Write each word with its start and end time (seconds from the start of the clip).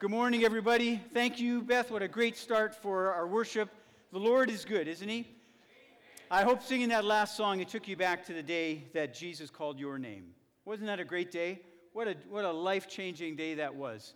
Good 0.00 0.10
morning, 0.10 0.44
everybody. 0.44 0.98
Thank 1.12 1.38
you, 1.38 1.60
Beth. 1.60 1.90
What 1.90 2.00
a 2.00 2.08
great 2.08 2.34
start 2.34 2.74
for 2.74 3.12
our 3.12 3.26
worship. 3.26 3.68
The 4.12 4.18
Lord 4.18 4.48
is 4.48 4.64
good, 4.64 4.88
isn't 4.88 5.06
He? 5.06 5.28
I 6.30 6.42
hope 6.42 6.62
singing 6.62 6.88
that 6.88 7.04
last 7.04 7.36
song, 7.36 7.60
it 7.60 7.68
took 7.68 7.86
you 7.86 7.98
back 7.98 8.24
to 8.24 8.32
the 8.32 8.42
day 8.42 8.84
that 8.94 9.12
Jesus 9.12 9.50
called 9.50 9.78
your 9.78 9.98
name. 9.98 10.28
Wasn't 10.64 10.86
that 10.86 11.00
a 11.00 11.04
great 11.04 11.30
day? 11.30 11.60
What 11.92 12.08
a, 12.08 12.16
what 12.30 12.46
a 12.46 12.50
life 12.50 12.88
changing 12.88 13.36
day 13.36 13.52
that 13.56 13.74
was. 13.74 14.14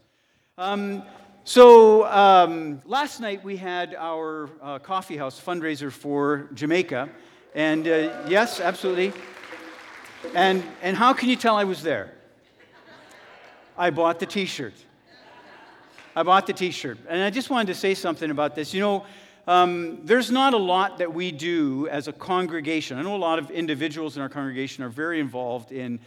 Um, 0.57 1.03
so, 1.45 2.07
um, 2.07 2.81
last 2.87 3.21
night 3.21 3.45
we 3.45 3.59
had 3.59 3.95
our 3.95 4.49
uh, 4.63 4.79
coffee 4.79 5.19
house 5.19 5.39
fundraiser 5.39 5.93
for 5.93 6.49
Jamaica. 6.55 7.11
And 7.55 7.87
uh, 7.87 8.25
yes, 8.27 8.59
absolutely. 8.59 9.13
And, 10.35 10.65
and 10.81 10.97
how 10.97 11.13
can 11.13 11.29
you 11.29 11.37
tell 11.37 11.57
I 11.57 11.65
was 11.65 11.83
there? 11.83 12.15
I 13.77 13.91
bought 13.91 14.19
the 14.19 14.25
t 14.25 14.47
shirt. 14.47 14.73
I 16.17 16.23
bought 16.23 16.47
the 16.47 16.53
t 16.53 16.71
shirt. 16.71 16.99
And 17.09 17.23
I 17.23 17.31
just 17.31 17.51
wanted 17.51 17.69
to 17.69 17.75
say 17.75 17.95
something 17.95 18.31
about 18.31 18.55
this. 18.55 18.73
You 18.73 18.81
know, 18.81 19.07
um, 19.47 20.01
there's 20.05 20.31
not 20.31 20.55
a 20.55 20.59
lot 20.59 20.99
that 20.99 21.13
we 21.13 21.33
do 21.33 21.89
as 21.89 22.09
a 22.09 22.13
congregation. 22.13 22.99
I 22.99 23.03
know 23.03 23.15
a 23.15 23.17
lot 23.17 23.39
of 23.39 23.51
individuals 23.51 24.17
in 24.17 24.23
our 24.23 24.29
congregation 24.29 24.85
are 24.85 24.89
very 24.89 25.21
involved 25.21 25.73
in 25.73 25.99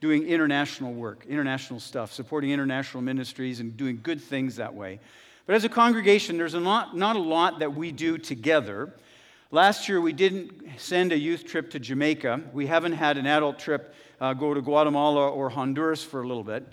doing 0.00 0.24
international 0.28 0.92
work, 0.92 1.24
international 1.28 1.80
stuff, 1.80 2.12
supporting 2.12 2.50
international 2.50 3.02
ministries 3.02 3.60
and 3.60 3.76
doing 3.76 3.98
good 4.02 4.20
things 4.20 4.56
that 4.56 4.74
way. 4.74 5.00
But 5.46 5.56
as 5.56 5.64
a 5.64 5.68
congregation, 5.68 6.36
there's 6.36 6.54
a 6.54 6.60
not, 6.60 6.96
not 6.96 7.16
a 7.16 7.20
lot 7.20 7.58
that 7.60 7.74
we 7.74 7.90
do 7.90 8.18
together. 8.18 8.92
Last 9.50 9.88
year, 9.88 10.00
we 10.00 10.12
didn't 10.12 10.78
send 10.78 11.12
a 11.12 11.18
youth 11.18 11.46
trip 11.46 11.70
to 11.70 11.78
Jamaica. 11.78 12.42
We 12.52 12.66
haven't 12.66 12.92
had 12.92 13.16
an 13.16 13.26
adult 13.26 13.58
trip 13.58 13.94
uh, 14.20 14.34
go 14.34 14.52
to 14.54 14.60
Guatemala 14.60 15.30
or 15.30 15.48
Honduras 15.48 16.02
for 16.02 16.22
a 16.22 16.28
little 16.28 16.44
bit. 16.44 16.66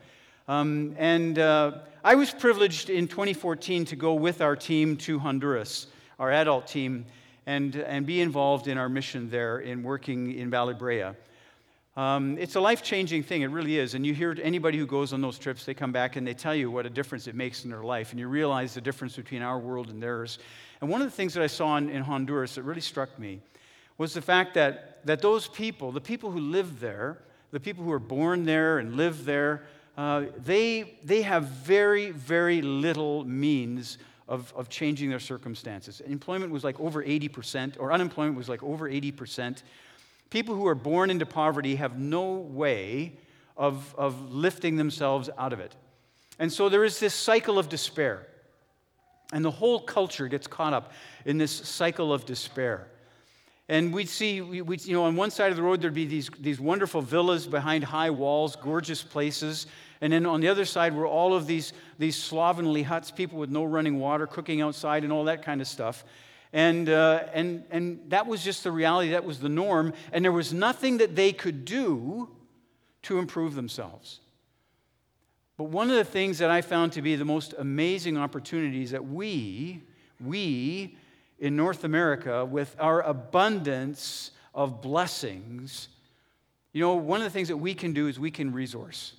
Um, 0.47 0.95
and 0.97 1.39
uh, 1.39 1.79
I 2.03 2.15
was 2.15 2.31
privileged 2.31 2.89
in 2.89 3.07
2014 3.07 3.85
to 3.85 3.95
go 3.95 4.15
with 4.15 4.41
our 4.41 4.55
team 4.55 4.97
to 4.97 5.19
Honduras, 5.19 5.85
our 6.17 6.31
adult 6.31 6.65
team, 6.65 7.05
and, 7.45 7.75
and 7.75 8.07
be 8.07 8.21
involved 8.21 8.67
in 8.67 8.79
our 8.79 8.89
mission 8.89 9.29
there 9.29 9.59
in 9.59 9.83
working 9.83 10.33
in 10.33 10.49
Valley 10.49 10.73
Brea. 10.73 11.11
Um, 11.95 12.39
it's 12.39 12.55
a 12.55 12.59
life 12.59 12.81
changing 12.81 13.21
thing, 13.21 13.43
it 13.43 13.51
really 13.51 13.77
is. 13.77 13.93
And 13.93 14.03
you 14.03 14.15
hear 14.15 14.35
anybody 14.41 14.79
who 14.79 14.87
goes 14.87 15.13
on 15.13 15.21
those 15.21 15.37
trips, 15.37 15.63
they 15.63 15.75
come 15.75 15.91
back 15.91 16.15
and 16.15 16.25
they 16.25 16.33
tell 16.33 16.55
you 16.55 16.71
what 16.71 16.87
a 16.87 16.89
difference 16.89 17.27
it 17.27 17.35
makes 17.35 17.65
in 17.65 17.69
their 17.69 17.83
life. 17.83 18.09
And 18.09 18.19
you 18.19 18.27
realize 18.27 18.73
the 18.73 18.81
difference 18.81 19.15
between 19.15 19.43
our 19.43 19.59
world 19.59 19.91
and 19.91 20.01
theirs. 20.01 20.39
And 20.81 20.89
one 20.89 21.03
of 21.03 21.07
the 21.07 21.15
things 21.15 21.35
that 21.35 21.43
I 21.43 21.47
saw 21.47 21.77
in, 21.77 21.87
in 21.87 22.01
Honduras 22.01 22.55
that 22.55 22.63
really 22.63 22.81
struck 22.81 23.19
me 23.19 23.41
was 23.99 24.15
the 24.15 24.23
fact 24.23 24.55
that, 24.55 25.05
that 25.05 25.21
those 25.21 25.47
people, 25.47 25.91
the 25.91 26.01
people 26.01 26.31
who 26.31 26.39
live 26.39 26.79
there, 26.79 27.19
the 27.51 27.59
people 27.59 27.83
who 27.83 27.91
are 27.91 27.99
born 27.99 28.45
there 28.45 28.79
and 28.79 28.95
live 28.95 29.23
there, 29.23 29.67
uh, 30.01 30.25
they, 30.43 30.95
they 31.03 31.21
have 31.21 31.43
very, 31.43 32.09
very 32.09 32.63
little 32.63 33.23
means 33.23 33.99
of, 34.27 34.51
of 34.55 34.67
changing 34.67 35.11
their 35.11 35.19
circumstances. 35.19 36.01
Employment 36.01 36.51
was 36.51 36.63
like 36.63 36.79
over 36.79 37.03
80%, 37.03 37.75
or 37.77 37.93
unemployment 37.93 38.35
was 38.35 38.49
like 38.49 38.63
over 38.63 38.89
80%. 38.89 39.61
People 40.31 40.55
who 40.55 40.65
are 40.65 40.73
born 40.73 41.11
into 41.11 41.27
poverty 41.27 41.75
have 41.75 41.99
no 41.99 42.31
way 42.31 43.13
of, 43.55 43.93
of 43.95 44.33
lifting 44.33 44.75
themselves 44.75 45.29
out 45.37 45.53
of 45.53 45.59
it. 45.59 45.75
And 46.39 46.51
so 46.51 46.67
there 46.67 46.83
is 46.83 46.99
this 46.99 47.13
cycle 47.13 47.59
of 47.59 47.69
despair. 47.69 48.25
And 49.31 49.45
the 49.45 49.51
whole 49.51 49.81
culture 49.81 50.27
gets 50.27 50.47
caught 50.47 50.73
up 50.73 50.93
in 51.25 51.37
this 51.37 51.51
cycle 51.51 52.11
of 52.11 52.25
despair. 52.25 52.87
And 53.71 53.93
we'd 53.93 54.09
see, 54.09 54.41
we 54.41 54.77
you 54.79 54.91
know, 54.91 55.05
on 55.05 55.15
one 55.15 55.31
side 55.31 55.49
of 55.49 55.55
the 55.55 55.63
road, 55.63 55.79
there'd 55.79 55.93
be 55.93 56.05
these, 56.05 56.29
these 56.37 56.59
wonderful 56.59 57.01
villas 57.01 57.47
behind 57.47 57.85
high 57.85 58.09
walls, 58.09 58.57
gorgeous 58.57 59.01
places. 59.01 59.65
And 60.01 60.11
then 60.11 60.25
on 60.25 60.41
the 60.41 60.49
other 60.49 60.65
side 60.65 60.93
were 60.93 61.07
all 61.07 61.33
of 61.33 61.47
these, 61.47 61.71
these 61.97 62.17
slovenly 62.17 62.83
huts, 62.83 63.11
people 63.11 63.39
with 63.39 63.49
no 63.49 63.63
running 63.63 63.97
water, 63.97 64.27
cooking 64.27 64.59
outside, 64.59 65.05
and 65.05 65.13
all 65.13 65.23
that 65.23 65.41
kind 65.41 65.61
of 65.61 65.69
stuff. 65.69 66.03
And, 66.51 66.89
uh, 66.89 67.23
and, 67.33 67.63
and 67.71 68.01
that 68.09 68.27
was 68.27 68.43
just 68.43 68.65
the 68.65 68.73
reality, 68.73 69.11
that 69.11 69.23
was 69.23 69.39
the 69.39 69.47
norm. 69.47 69.93
And 70.11 70.25
there 70.25 70.33
was 70.33 70.51
nothing 70.51 70.97
that 70.97 71.15
they 71.15 71.31
could 71.31 71.63
do 71.63 72.27
to 73.03 73.19
improve 73.19 73.55
themselves. 73.55 74.19
But 75.55 75.69
one 75.69 75.89
of 75.89 75.95
the 75.95 76.03
things 76.03 76.39
that 76.39 76.51
I 76.51 76.59
found 76.59 76.91
to 76.91 77.01
be 77.01 77.15
the 77.15 77.23
most 77.23 77.53
amazing 77.57 78.17
opportunities 78.17 78.91
that 78.91 79.07
we, 79.07 79.81
we 80.19 80.97
in 81.41 81.55
North 81.55 81.83
America 81.83 82.45
with 82.45 82.75
our 82.79 83.01
abundance 83.01 84.31
of 84.53 84.81
blessings, 84.81 85.89
you 86.71 86.79
know, 86.79 86.93
one 86.93 87.19
of 87.19 87.25
the 87.25 87.31
things 87.31 87.49
that 87.49 87.57
we 87.57 87.73
can 87.73 87.91
do 87.91 88.07
is 88.07 88.19
we 88.19 88.31
can 88.31 88.53
resource. 88.53 89.13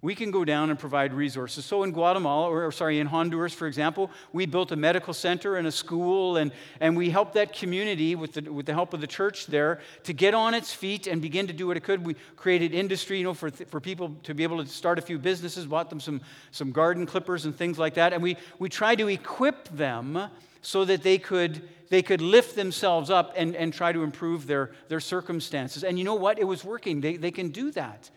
We 0.00 0.14
can 0.14 0.30
go 0.30 0.44
down 0.44 0.70
and 0.70 0.78
provide 0.78 1.12
resources. 1.12 1.64
So 1.64 1.82
in 1.82 1.90
Guatemala, 1.90 2.48
or, 2.48 2.70
sorry, 2.70 3.00
in 3.00 3.08
Honduras, 3.08 3.52
for 3.52 3.66
example, 3.66 4.12
we 4.32 4.46
built 4.46 4.70
a 4.70 4.76
medical 4.76 5.12
center 5.12 5.56
and 5.56 5.66
a 5.66 5.72
school, 5.72 6.36
and, 6.36 6.52
and 6.78 6.96
we 6.96 7.10
helped 7.10 7.34
that 7.34 7.52
community 7.52 8.14
with 8.14 8.34
the, 8.34 8.42
with 8.42 8.66
the 8.66 8.72
help 8.72 8.94
of 8.94 9.00
the 9.00 9.08
church 9.08 9.46
there 9.46 9.80
to 10.04 10.12
get 10.12 10.34
on 10.34 10.54
its 10.54 10.72
feet 10.72 11.08
and 11.08 11.20
begin 11.20 11.48
to 11.48 11.52
do 11.52 11.66
what 11.66 11.76
it 11.76 11.82
could. 11.82 12.06
We 12.06 12.14
created 12.36 12.74
industry, 12.74 13.18
you 13.18 13.24
know, 13.24 13.34
for, 13.34 13.50
for 13.50 13.80
people 13.80 14.14
to 14.22 14.34
be 14.34 14.44
able 14.44 14.62
to 14.64 14.70
start 14.70 15.00
a 15.00 15.02
few 15.02 15.18
businesses, 15.18 15.66
bought 15.66 15.90
them 15.90 15.98
some, 15.98 16.20
some 16.52 16.70
garden 16.70 17.04
clippers 17.04 17.44
and 17.44 17.56
things 17.56 17.76
like 17.76 17.94
that. 17.94 18.12
And 18.12 18.22
we, 18.22 18.36
we 18.60 18.68
tried 18.68 18.98
to 18.98 19.08
equip 19.08 19.66
them 19.68 20.30
so 20.62 20.84
that 20.84 21.02
they 21.02 21.18
could, 21.18 21.68
they 21.88 22.02
could 22.02 22.20
lift 22.20 22.54
themselves 22.54 23.10
up 23.10 23.32
and, 23.36 23.56
and 23.56 23.74
try 23.74 23.90
to 23.90 24.04
improve 24.04 24.46
their, 24.46 24.70
their 24.86 25.00
circumstances. 25.00 25.82
And 25.82 25.98
you 25.98 26.04
know 26.04 26.14
what? 26.14 26.38
It 26.38 26.44
was 26.44 26.62
working. 26.62 27.00
They, 27.00 27.16
they 27.16 27.32
can 27.32 27.48
do 27.48 27.72
that 27.72 28.10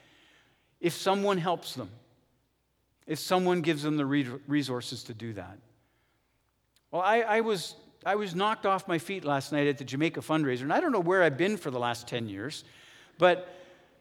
if 0.81 0.93
someone 0.93 1.37
helps 1.37 1.75
them, 1.75 1.89
if 3.07 3.19
someone 3.19 3.61
gives 3.61 3.83
them 3.83 3.97
the 3.97 4.05
resources 4.05 5.03
to 5.03 5.13
do 5.13 5.33
that. 5.33 5.57
Well, 6.89 7.01
I, 7.01 7.21
I, 7.21 7.41
was, 7.41 7.75
I 8.05 8.15
was 8.15 8.35
knocked 8.35 8.65
off 8.65 8.87
my 8.87 8.97
feet 8.97 9.23
last 9.23 9.51
night 9.51 9.67
at 9.67 9.77
the 9.77 9.85
Jamaica 9.85 10.19
fundraiser, 10.19 10.63
and 10.63 10.73
I 10.73 10.81
don't 10.81 10.91
know 10.91 10.99
where 10.99 11.23
I've 11.23 11.37
been 11.37 11.55
for 11.55 11.71
the 11.71 11.79
last 11.79 12.07
10 12.07 12.27
years, 12.27 12.63
but, 13.17 13.47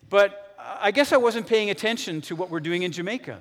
but 0.09 0.57
I 0.59 0.91
guess 0.91 1.13
I 1.13 1.19
wasn't 1.19 1.47
paying 1.47 1.71
attention 1.71 2.23
to 2.23 2.35
what 2.35 2.51
we're 2.51 2.61
doing 2.61 2.83
in 2.83 2.93
Jamaica. 2.93 3.41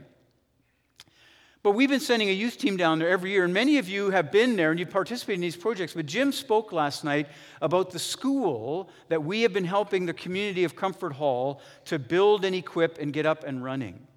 But 1.62 1.72
we've 1.72 1.90
been 1.90 2.00
sending 2.00 2.30
a 2.30 2.34
youth 2.34 2.58
team 2.58 2.78
down 2.78 3.00
there 3.00 3.10
every 3.10 3.32
year, 3.32 3.44
and 3.44 3.54
many 3.54 3.80
of 3.80 3.90
you 3.90 4.12
have 4.12 4.32
been 4.32 4.56
there 4.56 4.72
and 4.72 4.80
you've 4.80 4.90
participated 4.90 5.36
in 5.36 5.42
these 5.42 5.58
projects. 5.58 5.94
But 5.94 6.06
Jim 6.06 6.32
spoke 6.32 6.72
last 6.72 7.04
night 7.04 7.28
about 7.62 7.92
the 7.92 8.00
school 8.00 8.90
that 9.10 9.24
we 9.24 9.42
have 9.42 9.52
been 9.52 9.66
helping 9.66 10.06
the 10.06 10.14
community 10.14 10.64
of 10.64 10.78
Comfort 10.78 11.12
Hall 11.14 11.62
to 11.86 12.00
build 12.00 12.46
and 12.46 12.56
equip 12.56 12.98
and 12.98 13.12
get 13.12 13.26
up 13.26 13.44
and 13.44 13.62
running. 13.62 14.08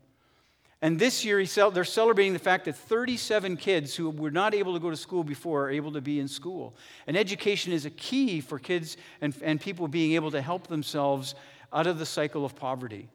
And 0.82 0.98
this 0.98 1.24
year, 1.24 1.44
they're 1.44 1.84
celebrating 1.84 2.32
the 2.32 2.40
fact 2.40 2.64
that 2.64 2.76
37 2.76 3.56
kids 3.56 3.94
who 3.94 4.10
were 4.10 4.32
not 4.32 4.54
able 4.54 4.74
to 4.74 4.80
go 4.80 4.90
to 4.90 4.96
school 4.96 5.22
before 5.24 5.66
are 5.66 5.70
able 5.70 5.92
to 5.92 6.00
be 6.00 6.20
in 6.20 6.26
school. 6.28 6.74
And 7.06 7.16
education 7.16 7.72
is 7.72 7.86
a 7.86 7.90
key 7.90 8.40
for 8.40 8.58
kids 8.58 8.96
and, 9.20 9.34
and 9.42 9.60
people 9.60 9.86
being 9.88 10.12
able 10.12 10.32
to 10.32 10.42
help 10.42 10.66
themselves 10.68 11.36
out 11.72 11.86
of 11.86 11.98
the 11.98 12.06
cycle 12.06 12.44
of 12.44 12.54
poverty. 12.56 13.08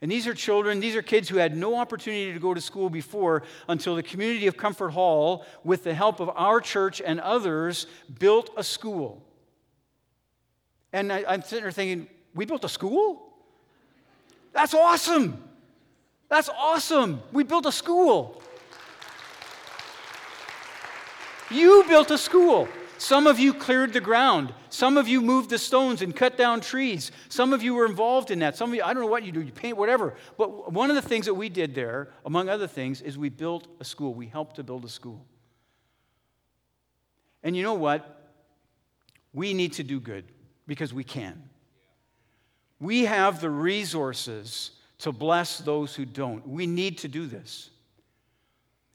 And 0.00 0.10
these 0.10 0.28
are 0.28 0.34
children, 0.34 0.78
these 0.78 0.94
are 0.94 1.02
kids 1.02 1.28
who 1.28 1.38
had 1.38 1.56
no 1.56 1.76
opportunity 1.76 2.32
to 2.32 2.38
go 2.38 2.54
to 2.54 2.60
school 2.60 2.88
before 2.88 3.42
until 3.68 3.96
the 3.96 4.02
community 4.02 4.46
of 4.46 4.56
Comfort 4.56 4.90
Hall, 4.90 5.44
with 5.64 5.82
the 5.82 5.92
help 5.92 6.20
of 6.20 6.30
our 6.36 6.60
church 6.60 7.02
and 7.04 7.18
others, 7.20 7.86
built 8.18 8.50
a 8.56 8.62
school. 8.62 9.22
And 10.92 11.12
I, 11.12 11.34
am 11.34 11.42
sitting 11.42 11.64
there 11.64 11.72
thinking, 11.72 12.08
we 12.34 12.46
built 12.46 12.64
a 12.64 12.68
school? 12.68 13.32
That's 14.52 14.72
awesome. 14.72 15.42
That's 16.28 16.48
awesome. 16.48 17.20
We 17.32 17.42
built 17.42 17.66
a 17.66 17.72
school. 17.72 18.42
You 21.50 21.84
built 21.88 22.10
a 22.10 22.18
school. 22.18 22.68
Some 22.98 23.28
of 23.28 23.38
you 23.38 23.54
cleared 23.54 23.92
the 23.92 24.00
ground. 24.00 24.52
Some 24.70 24.96
of 24.96 25.06
you 25.06 25.20
moved 25.20 25.50
the 25.50 25.58
stones 25.58 26.02
and 26.02 26.14
cut 26.14 26.36
down 26.36 26.60
trees. 26.60 27.12
Some 27.28 27.52
of 27.52 27.62
you 27.62 27.74
were 27.74 27.86
involved 27.86 28.32
in 28.32 28.40
that. 28.40 28.56
Some 28.56 28.70
of 28.70 28.74
you, 28.74 28.82
I 28.82 28.92
don't 28.92 29.02
know 29.02 29.08
what 29.08 29.22
you 29.22 29.30
do, 29.30 29.40
you 29.40 29.52
paint, 29.52 29.76
whatever. 29.76 30.14
But 30.36 30.72
one 30.72 30.90
of 30.90 30.96
the 30.96 31.02
things 31.02 31.26
that 31.26 31.34
we 31.34 31.48
did 31.48 31.76
there, 31.76 32.10
among 32.26 32.48
other 32.48 32.66
things, 32.66 33.00
is 33.00 33.16
we 33.16 33.28
built 33.28 33.68
a 33.78 33.84
school. 33.84 34.14
We 34.14 34.26
helped 34.26 34.56
to 34.56 34.64
build 34.64 34.84
a 34.84 34.88
school. 34.88 35.24
And 37.44 37.56
you 37.56 37.62
know 37.62 37.74
what? 37.74 38.32
We 39.32 39.54
need 39.54 39.74
to 39.74 39.84
do 39.84 40.00
good 40.00 40.24
because 40.66 40.92
we 40.92 41.04
can. 41.04 41.40
We 42.80 43.04
have 43.04 43.40
the 43.40 43.50
resources 43.50 44.72
to 44.98 45.12
bless 45.12 45.58
those 45.58 45.94
who 45.94 46.04
don't. 46.04 46.46
We 46.46 46.66
need 46.66 46.98
to 46.98 47.08
do 47.08 47.26
this. 47.26 47.70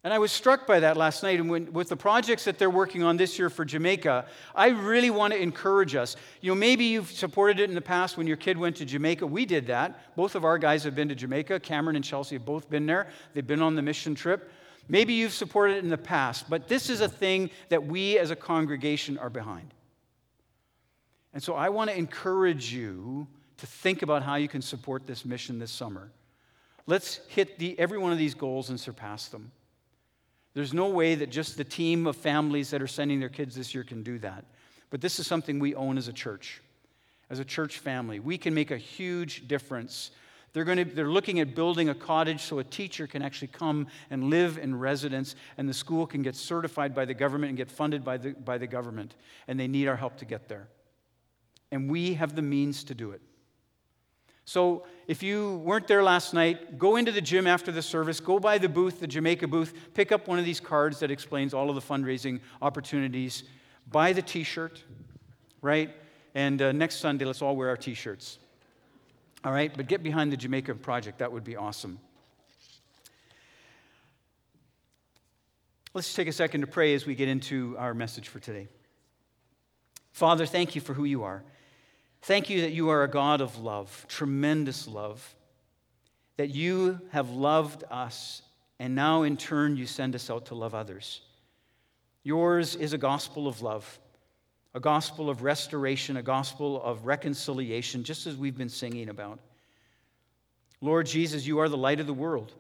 And 0.03 0.13
I 0.13 0.19
was 0.19 0.33
struck 0.33 0.67
by 0.67 0.81
that 0.81 0.97
last 0.97 1.23
night. 1.23 1.39
And 1.39 1.50
when, 1.50 1.71
with 1.71 1.88
the 1.88 1.95
projects 1.95 2.44
that 2.44 2.59
they're 2.59 2.69
working 2.69 3.03
on 3.03 3.15
this 3.15 3.39
year 3.39 3.50
for 3.50 3.63
Jamaica, 3.63 4.25
I 4.53 4.67
really 4.67 5.09
want 5.09 5.33
to 5.33 5.41
encourage 5.41 5.95
us. 5.95 6.17
You 6.41 6.51
know, 6.51 6.55
maybe 6.55 6.83
you've 6.83 7.09
supported 7.09 7.61
it 7.61 7.69
in 7.69 7.75
the 7.75 7.81
past 7.81 8.17
when 8.17 8.27
your 8.27 8.35
kid 8.35 8.57
went 8.57 8.75
to 8.77 8.85
Jamaica. 8.85 9.25
We 9.25 9.45
did 9.45 9.67
that. 9.67 10.15
Both 10.17 10.35
of 10.35 10.44
our 10.44 10.57
guys 10.57 10.83
have 10.83 10.94
been 10.94 11.07
to 11.07 11.15
Jamaica. 11.15 11.61
Cameron 11.61 11.95
and 11.95 12.03
Chelsea 12.03 12.35
have 12.35 12.45
both 12.45 12.69
been 12.69 12.85
there, 12.85 13.07
they've 13.33 13.47
been 13.47 13.61
on 13.61 13.75
the 13.75 13.81
mission 13.81 14.13
trip. 14.13 14.51
Maybe 14.89 15.13
you've 15.13 15.33
supported 15.33 15.77
it 15.77 15.83
in 15.85 15.89
the 15.89 15.97
past, 15.97 16.49
but 16.49 16.67
this 16.67 16.89
is 16.89 16.99
a 16.99 17.07
thing 17.07 17.49
that 17.69 17.85
we 17.85 18.19
as 18.19 18.31
a 18.31 18.35
congregation 18.35 19.17
are 19.17 19.29
behind. 19.29 19.73
And 21.33 21.41
so 21.41 21.53
I 21.56 21.69
want 21.69 21.89
to 21.89 21.97
encourage 21.97 22.73
you 22.73 23.25
to 23.57 23.65
think 23.65 24.01
about 24.01 24.23
how 24.23 24.35
you 24.35 24.49
can 24.49 24.61
support 24.61 25.07
this 25.07 25.23
mission 25.23 25.57
this 25.57 25.71
summer. 25.71 26.11
Let's 26.85 27.21
hit 27.29 27.57
the, 27.59 27.79
every 27.79 27.97
one 27.97 28.11
of 28.11 28.17
these 28.17 28.33
goals 28.33 28.69
and 28.69 28.77
surpass 28.77 29.29
them. 29.29 29.53
There's 30.53 30.73
no 30.73 30.88
way 30.88 31.15
that 31.15 31.29
just 31.29 31.57
the 31.57 31.63
team 31.63 32.05
of 32.05 32.15
families 32.15 32.69
that 32.71 32.81
are 32.81 32.88
sending 32.88 33.19
their 33.19 33.29
kids 33.29 33.55
this 33.55 33.73
year 33.73 33.83
can 33.83 34.03
do 34.03 34.19
that. 34.19 34.45
But 34.89 35.01
this 35.01 35.17
is 35.17 35.25
something 35.25 35.59
we 35.59 35.73
own 35.73 35.97
as 35.97 36.07
a 36.07 36.13
church, 36.13 36.61
as 37.29 37.39
a 37.39 37.45
church 37.45 37.79
family. 37.79 38.19
We 38.19 38.38
can 38.38 38.53
make 38.53 38.69
a 38.69 38.77
huge 38.77 39.47
difference. 39.47 40.11
They're, 40.53 40.63
going 40.63 40.77
to, 40.77 40.85
they're 40.85 41.09
looking 41.09 41.39
at 41.39 41.55
building 41.55 41.89
a 41.89 41.95
cottage 41.95 42.41
so 42.41 42.59
a 42.59 42.63
teacher 42.63 43.07
can 43.07 43.23
actually 43.23 43.47
come 43.47 43.88
and 44.11 44.25
live 44.25 44.59
in 44.59 44.77
residence, 44.77 45.35
and 45.57 45.67
the 45.67 45.73
school 45.73 46.05
can 46.05 46.21
get 46.21 46.35
certified 46.35 46.94
by 46.94 47.06
the 47.06 47.15
government 47.15 47.49
and 47.49 47.57
get 47.57 47.71
funded 47.71 48.06
by 48.06 48.17
the, 48.17 48.33
by 48.33 48.59
the 48.59 48.67
government. 48.67 49.15
And 49.47 49.59
they 49.59 49.67
need 49.67 49.88
our 49.88 49.95
help 49.95 50.17
to 50.17 50.25
get 50.25 50.47
there. 50.47 50.67
And 51.71 51.89
we 51.89 52.13
have 52.13 52.35
the 52.35 52.44
means 52.44 52.83
to 52.83 52.94
do 52.94 53.09
it. 53.11 53.21
So 54.45 54.86
if 55.07 55.24
you 55.24 55.57
weren't 55.63 55.88
there 55.88 56.04
last 56.04 56.34
night, 56.34 56.78
go 56.78 56.98
into 56.98 57.12
the 57.12 57.22
gym 57.22 57.48
after 57.48 57.72
the 57.72 57.81
service, 57.81 58.19
go 58.19 58.40
by 58.40 58.57
the 58.57 58.69
booth, 58.69 59.00
the 59.00 59.07
Jamaica 59.07 59.48
booth, 59.48 59.74
pick 59.94 60.12
up 60.12 60.28
one 60.28 60.38
of 60.38 60.45
these 60.45 60.60
cards 60.60 61.00
that 61.00 61.12
explains 61.12 61.54
all 61.54 61.69
of 61.69 61.75
the 61.75 61.81
fundraising 61.81 62.42
opportunities, 62.62 63.44
buy 63.90 64.12
the 64.12 64.22
t 64.22 64.44
shirt, 64.44 64.84
right? 65.62 65.95
And 66.36 66.62
uh, 66.62 66.72
next 66.72 66.98
Sunday, 66.98 67.25
let's 67.25 67.42
all 67.42 67.56
wear 67.56 67.69
our 67.69 67.78
t 67.78 67.94
shirts. 67.94 68.40
All 69.45 69.51
right? 69.51 69.72
But 69.75 69.88
get 69.88 70.04
behind 70.04 70.31
the 70.31 70.38
Jamaica 70.38 70.75
project, 70.75 71.19
that 71.19 71.31
would 71.31 71.44
be 71.44 71.56
awesome. 71.56 72.00
Let's 75.94 76.13
take 76.13 76.28
a 76.28 76.34
second 76.34 76.62
to 76.62 76.68
pray 76.68 76.95
as 76.95 77.06
we 77.06 77.13
get 77.13 77.28
into 77.28 77.75
our 77.78 77.94
message 77.94 78.28
for 78.28 78.40
today. 78.40 78.68
Father, 80.12 80.45
thank 80.45 80.75
you 80.75 80.81
for 80.81 80.94
who 80.94 81.04
you 81.04 81.24
are. 81.24 81.44
Thank 82.23 82.49
you 82.49 82.61
that 82.61 82.71
you 82.71 82.87
are 82.89 83.03
a 83.03 83.09
God 83.09 83.41
of 83.41 83.57
love, 83.59 84.05
tremendous 84.07 84.87
love, 84.87 85.35
that 86.37 86.51
you 86.51 87.01
have 87.11 87.29
loved 87.31 87.83
us, 87.91 88.41
and 88.79 88.95
now 88.95 89.23
in 89.23 89.35
turn 89.35 89.75
you 89.75 89.85
send 89.85 90.15
us 90.15 90.29
out 90.29 90.45
to 90.45 90.55
love 90.55 90.73
others. 90.73 91.19
Yours 92.23 92.75
is 92.75 92.93
a 92.93 92.97
gospel 92.97 93.45
of 93.45 93.61
love, 93.61 93.99
a 94.73 94.79
gospel 94.79 95.29
of 95.29 95.43
restoration, 95.43 96.15
a 96.15 96.23
gospel 96.23 96.81
of 96.81 97.05
reconciliation, 97.05 98.05
just 98.05 98.25
as 98.25 98.37
we've 98.37 98.57
been 98.57 98.69
singing 98.69 99.09
about. 99.09 99.39
Lord 100.79 101.05
Jesus, 101.07 101.45
you 101.45 101.59
are 101.59 101.67
the 101.67 101.75
light 101.75 101.99
of 101.99 102.07
the 102.07 102.13
world. 102.13 102.53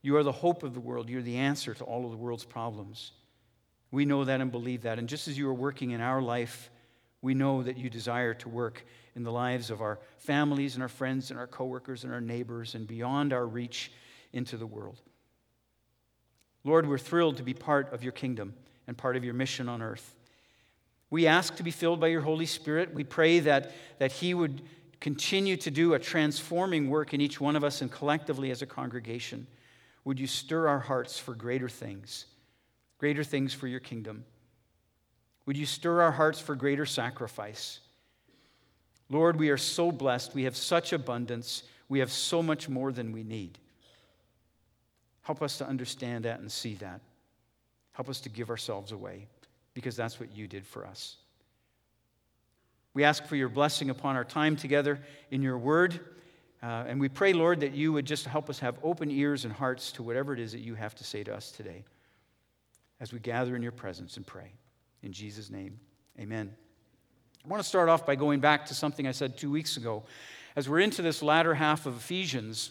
You 0.00 0.16
are 0.16 0.22
the 0.22 0.32
hope 0.32 0.62
of 0.62 0.72
the 0.72 0.80
world. 0.80 1.10
You're 1.10 1.20
the 1.20 1.36
answer 1.36 1.74
to 1.74 1.84
all 1.84 2.06
of 2.06 2.12
the 2.12 2.16
world's 2.16 2.44
problems. 2.44 3.12
We 3.90 4.06
know 4.06 4.24
that 4.24 4.40
and 4.40 4.50
believe 4.50 4.82
that. 4.82 4.98
And 4.98 5.06
just 5.06 5.28
as 5.28 5.36
you 5.36 5.48
are 5.50 5.54
working 5.54 5.90
in 5.90 6.00
our 6.00 6.22
life, 6.22 6.70
we 7.26 7.34
know 7.34 7.60
that 7.60 7.76
you 7.76 7.90
desire 7.90 8.34
to 8.34 8.48
work 8.48 8.86
in 9.16 9.24
the 9.24 9.32
lives 9.32 9.68
of 9.68 9.82
our 9.82 9.98
families 10.16 10.74
and 10.74 10.82
our 10.82 10.88
friends 10.88 11.30
and 11.30 11.40
our 11.40 11.48
coworkers 11.48 12.04
and 12.04 12.12
our 12.12 12.20
neighbors 12.20 12.76
and 12.76 12.86
beyond 12.86 13.32
our 13.32 13.44
reach 13.44 13.90
into 14.32 14.56
the 14.56 14.64
world. 14.64 15.00
Lord, 16.62 16.88
we're 16.88 16.98
thrilled 16.98 17.38
to 17.38 17.42
be 17.42 17.52
part 17.52 17.92
of 17.92 18.04
your 18.04 18.12
kingdom 18.12 18.54
and 18.86 18.96
part 18.96 19.16
of 19.16 19.24
your 19.24 19.34
mission 19.34 19.68
on 19.68 19.82
earth. 19.82 20.14
We 21.10 21.26
ask 21.26 21.56
to 21.56 21.64
be 21.64 21.72
filled 21.72 21.98
by 21.98 22.06
your 22.06 22.20
Holy 22.20 22.46
Spirit. 22.46 22.94
We 22.94 23.02
pray 23.02 23.40
that, 23.40 23.72
that 23.98 24.12
He 24.12 24.32
would 24.32 24.62
continue 25.00 25.56
to 25.56 25.70
do 25.72 25.94
a 25.94 25.98
transforming 25.98 26.88
work 26.90 27.12
in 27.12 27.20
each 27.20 27.40
one 27.40 27.56
of 27.56 27.64
us 27.64 27.82
and 27.82 27.90
collectively 27.90 28.52
as 28.52 28.62
a 28.62 28.66
congregation. 28.66 29.48
Would 30.04 30.20
you 30.20 30.28
stir 30.28 30.68
our 30.68 30.78
hearts 30.78 31.18
for 31.18 31.34
greater 31.34 31.68
things, 31.68 32.26
greater 32.98 33.24
things 33.24 33.52
for 33.52 33.66
your 33.66 33.80
kingdom? 33.80 34.24
Would 35.46 35.56
you 35.56 35.66
stir 35.66 36.02
our 36.02 36.12
hearts 36.12 36.40
for 36.40 36.54
greater 36.54 36.84
sacrifice? 36.84 37.80
Lord, 39.08 39.38
we 39.38 39.50
are 39.50 39.56
so 39.56 39.92
blessed. 39.92 40.34
We 40.34 40.44
have 40.44 40.56
such 40.56 40.92
abundance. 40.92 41.62
We 41.88 42.00
have 42.00 42.10
so 42.10 42.42
much 42.42 42.68
more 42.68 42.90
than 42.90 43.12
we 43.12 43.22
need. 43.22 43.58
Help 45.22 45.42
us 45.42 45.58
to 45.58 45.66
understand 45.66 46.24
that 46.24 46.40
and 46.40 46.50
see 46.50 46.74
that. 46.74 47.00
Help 47.92 48.08
us 48.08 48.20
to 48.22 48.28
give 48.28 48.50
ourselves 48.50 48.92
away 48.92 49.26
because 49.74 49.96
that's 49.96 50.18
what 50.18 50.34
you 50.36 50.48
did 50.48 50.66
for 50.66 50.84
us. 50.84 51.16
We 52.94 53.04
ask 53.04 53.24
for 53.26 53.36
your 53.36 53.48
blessing 53.48 53.90
upon 53.90 54.16
our 54.16 54.24
time 54.24 54.56
together 54.56 55.00
in 55.30 55.42
your 55.42 55.58
word. 55.58 56.00
Uh, 56.62 56.84
and 56.88 56.98
we 56.98 57.08
pray, 57.08 57.32
Lord, 57.32 57.60
that 57.60 57.72
you 57.72 57.92
would 57.92 58.06
just 58.06 58.26
help 58.26 58.50
us 58.50 58.58
have 58.58 58.78
open 58.82 59.10
ears 59.10 59.44
and 59.44 59.52
hearts 59.52 59.92
to 59.92 60.02
whatever 60.02 60.32
it 60.32 60.40
is 60.40 60.52
that 60.52 60.60
you 60.60 60.74
have 60.74 60.94
to 60.96 61.04
say 61.04 61.22
to 61.24 61.34
us 61.34 61.52
today 61.52 61.84
as 62.98 63.12
we 63.12 63.18
gather 63.18 63.54
in 63.54 63.62
your 63.62 63.72
presence 63.72 64.16
and 64.16 64.26
pray. 64.26 64.50
In 65.02 65.12
Jesus' 65.12 65.50
name, 65.50 65.78
amen. 66.18 66.54
I 67.44 67.48
want 67.48 67.62
to 67.62 67.68
start 67.68 67.88
off 67.88 68.04
by 68.04 68.16
going 68.16 68.40
back 68.40 68.66
to 68.66 68.74
something 68.74 69.06
I 69.06 69.12
said 69.12 69.36
two 69.36 69.50
weeks 69.50 69.76
ago. 69.76 70.02
As 70.56 70.68
we're 70.68 70.80
into 70.80 71.02
this 71.02 71.22
latter 71.22 71.54
half 71.54 71.86
of 71.86 71.96
Ephesians 71.96 72.70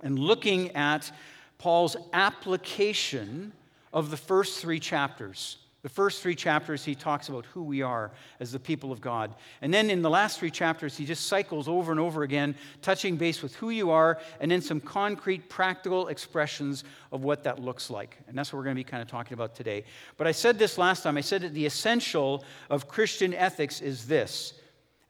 and 0.00 0.18
looking 0.18 0.70
at 0.76 1.10
Paul's 1.58 1.96
application 2.12 3.52
of 3.92 4.10
the 4.10 4.16
first 4.16 4.60
three 4.60 4.78
chapters. 4.78 5.56
The 5.82 5.88
first 5.88 6.22
three 6.22 6.34
chapters, 6.34 6.84
he 6.84 6.96
talks 6.96 7.28
about 7.28 7.46
who 7.46 7.62
we 7.62 7.82
are 7.82 8.10
as 8.40 8.50
the 8.50 8.58
people 8.58 8.90
of 8.90 9.00
God. 9.00 9.32
And 9.62 9.72
then 9.72 9.90
in 9.90 10.02
the 10.02 10.10
last 10.10 10.40
three 10.40 10.50
chapters, 10.50 10.96
he 10.96 11.04
just 11.04 11.26
cycles 11.26 11.68
over 11.68 11.92
and 11.92 12.00
over 12.00 12.24
again, 12.24 12.56
touching 12.82 13.16
base 13.16 13.42
with 13.42 13.54
who 13.54 13.70
you 13.70 13.90
are, 13.90 14.18
and 14.40 14.50
then 14.50 14.60
some 14.60 14.80
concrete, 14.80 15.48
practical 15.48 16.08
expressions 16.08 16.82
of 17.12 17.22
what 17.22 17.44
that 17.44 17.60
looks 17.60 17.90
like. 17.90 18.18
And 18.26 18.36
that's 18.36 18.52
what 18.52 18.58
we're 18.58 18.64
going 18.64 18.74
to 18.74 18.80
be 18.80 18.90
kind 18.90 19.02
of 19.02 19.08
talking 19.08 19.34
about 19.34 19.54
today. 19.54 19.84
But 20.16 20.26
I 20.26 20.32
said 20.32 20.58
this 20.58 20.78
last 20.78 21.04
time. 21.04 21.16
I 21.16 21.20
said 21.20 21.42
that 21.42 21.54
the 21.54 21.66
essential 21.66 22.42
of 22.70 22.88
Christian 22.88 23.32
ethics 23.32 23.80
is 23.80 24.08
this. 24.08 24.54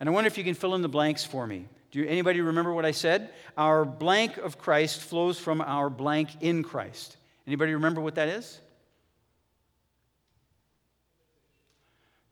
And 0.00 0.08
I 0.08 0.12
wonder 0.12 0.28
if 0.28 0.36
you 0.36 0.44
can 0.44 0.54
fill 0.54 0.74
in 0.74 0.82
the 0.82 0.88
blanks 0.88 1.24
for 1.24 1.46
me. 1.46 1.64
Do 1.92 2.00
you, 2.00 2.06
anybody 2.06 2.42
remember 2.42 2.74
what 2.74 2.84
I 2.84 2.90
said? 2.90 3.30
Our 3.56 3.86
blank 3.86 4.36
of 4.36 4.58
Christ 4.58 5.00
flows 5.00 5.38
from 5.38 5.62
our 5.62 5.88
blank 5.88 6.42
in 6.42 6.62
Christ. 6.62 7.16
Anybody 7.46 7.72
remember 7.72 8.02
what 8.02 8.16
that 8.16 8.28
is? 8.28 8.60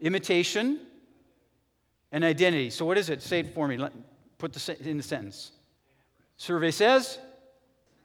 Imitation, 0.01 0.81
and 2.13 2.25
identity. 2.25 2.71
So, 2.71 2.85
what 2.85 2.99
is 2.99 3.11
it? 3.11 3.23
Say 3.23 3.41
it 3.41 3.55
for 3.55 3.69
me. 3.69 3.77
Let, 3.77 3.93
put 4.39 4.53
the 4.53 4.77
in 4.89 4.97
the 4.97 5.03
sentence. 5.03 5.53
Survey 6.37 6.71
says, 6.71 7.19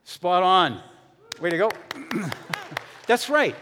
spot 0.04 0.44
on. 0.44 0.82
Way 1.40 1.50
to 1.50 1.58
go. 1.58 1.72
That's 3.08 3.30
right. 3.30 3.56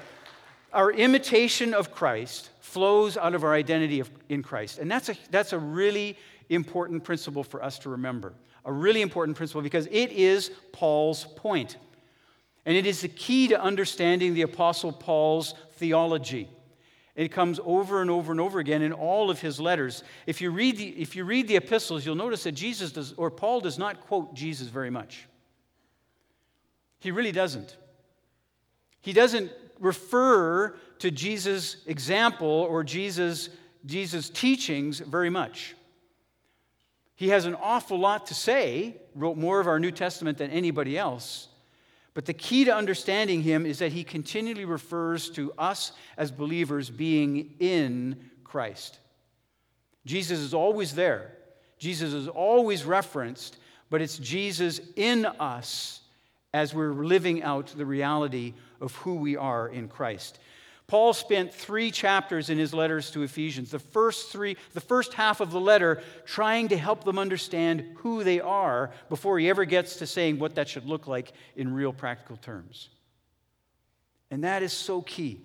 Our 0.73 0.91
imitation 0.91 1.73
of 1.73 1.91
Christ 1.91 2.49
flows 2.59 3.17
out 3.17 3.33
of 3.33 3.43
our 3.43 3.53
identity 3.53 3.99
of, 3.99 4.09
in 4.29 4.43
Christ. 4.43 4.77
And 4.77 4.91
that's 4.91 5.09
a, 5.09 5.15
that's 5.31 5.53
a 5.53 5.57
really 5.57 6.15
important 6.49 7.03
principle 7.03 7.43
for 7.43 7.63
us 7.63 7.79
to 7.79 7.89
remember. 7.89 8.33
A 8.65 8.71
really 8.71 9.01
important 9.01 9.35
principle 9.35 9.63
because 9.63 9.87
it 9.87 10.11
is 10.11 10.51
Paul's 10.71 11.25
point. 11.35 11.77
And 12.67 12.77
it 12.77 12.85
is 12.85 13.01
the 13.01 13.07
key 13.07 13.47
to 13.47 13.59
understanding 13.59 14.35
the 14.35 14.43
Apostle 14.43 14.91
Paul's 14.91 15.55
theology. 15.77 16.47
It 17.19 17.33
comes 17.33 17.59
over 17.65 18.01
and 18.01 18.09
over 18.09 18.31
and 18.31 18.39
over 18.39 18.59
again 18.59 18.81
in 18.81 18.93
all 18.93 19.29
of 19.29 19.41
his 19.41 19.59
letters. 19.59 20.05
If 20.25 20.39
you 20.39 20.51
read 20.51 20.77
the, 20.77 20.87
if 20.87 21.17
you 21.17 21.25
read 21.25 21.49
the 21.49 21.57
epistles, 21.57 22.05
you'll 22.05 22.15
notice 22.15 22.43
that 22.43 22.53
Jesus 22.53 22.93
does, 22.93 23.11
or 23.17 23.29
Paul 23.29 23.59
does 23.59 23.77
not 23.77 23.99
quote 23.99 24.33
Jesus 24.33 24.69
very 24.69 24.89
much. 24.89 25.27
He 27.01 27.11
really 27.11 27.33
doesn't. 27.33 27.75
He 29.01 29.11
doesn't 29.11 29.51
refer 29.81 30.77
to 30.99 31.11
Jesus' 31.11 31.83
example 31.87 32.47
or 32.47 32.85
Jesus' 32.85 33.49
Jesus' 33.85 34.29
teachings 34.29 34.99
very 34.99 35.29
much. 35.29 35.75
He 37.15 37.27
has 37.29 37.43
an 37.45 37.55
awful 37.55 37.99
lot 37.99 38.27
to 38.27 38.33
say, 38.33 38.95
wrote 39.13 39.35
more 39.35 39.59
of 39.59 39.67
our 39.67 39.77
New 39.77 39.91
Testament 39.91 40.37
than 40.37 40.51
anybody 40.51 40.97
else. 40.97 41.48
But 42.19 42.25
the 42.25 42.33
key 42.33 42.65
to 42.65 42.75
understanding 42.75 43.43
him 43.43 43.65
is 43.65 43.79
that 43.79 43.93
he 43.93 44.03
continually 44.03 44.65
refers 44.65 45.29
to 45.29 45.53
us 45.57 45.93
as 46.17 46.31
believers 46.31 46.89
being 46.89 47.55
in 47.61 48.17
Christ. 48.43 48.99
Jesus 50.05 50.39
is 50.39 50.53
always 50.53 50.95
there, 50.95 51.31
Jesus 51.77 52.11
is 52.11 52.27
always 52.27 52.83
referenced, 52.83 53.55
but 53.89 54.01
it's 54.01 54.17
Jesus 54.17 54.81
in 54.97 55.25
us 55.25 56.01
as 56.53 56.73
we're 56.73 56.91
living 56.91 57.41
out 57.41 57.67
the 57.67 57.85
reality 57.85 58.53
of 58.81 58.93
who 58.95 59.15
we 59.15 59.37
are 59.37 59.69
in 59.69 59.87
Christ. 59.87 60.39
Paul 60.89 61.13
spent 61.13 61.53
three 61.53 61.91
chapters 61.91 62.49
in 62.49 62.57
his 62.57 62.73
letters 62.73 63.11
to 63.11 63.21
Ephesians, 63.21 63.69
the 63.69 63.77
first 63.77 64.31
three, 64.31 64.57
the 64.73 64.81
first 64.81 65.13
half 65.13 65.39
of 65.39 65.51
the 65.51 65.59
letter, 65.59 66.01
trying 66.25 66.69
to 66.69 66.77
help 66.77 67.03
them 67.03 67.19
understand 67.19 67.85
who 67.97 68.23
they 68.23 68.39
are 68.39 68.89
before 69.07 69.37
he 69.37 69.47
ever 69.51 69.65
gets 69.65 69.97
to 69.97 70.07
saying 70.07 70.39
what 70.39 70.55
that 70.55 70.67
should 70.67 70.87
look 70.87 71.05
like 71.05 71.31
in 71.55 71.75
real 71.75 71.93
practical 71.93 72.37
terms. 72.37 72.89
And 74.31 74.43
that 74.43 74.63
is 74.63 74.73
so 74.73 75.03
key. 75.03 75.39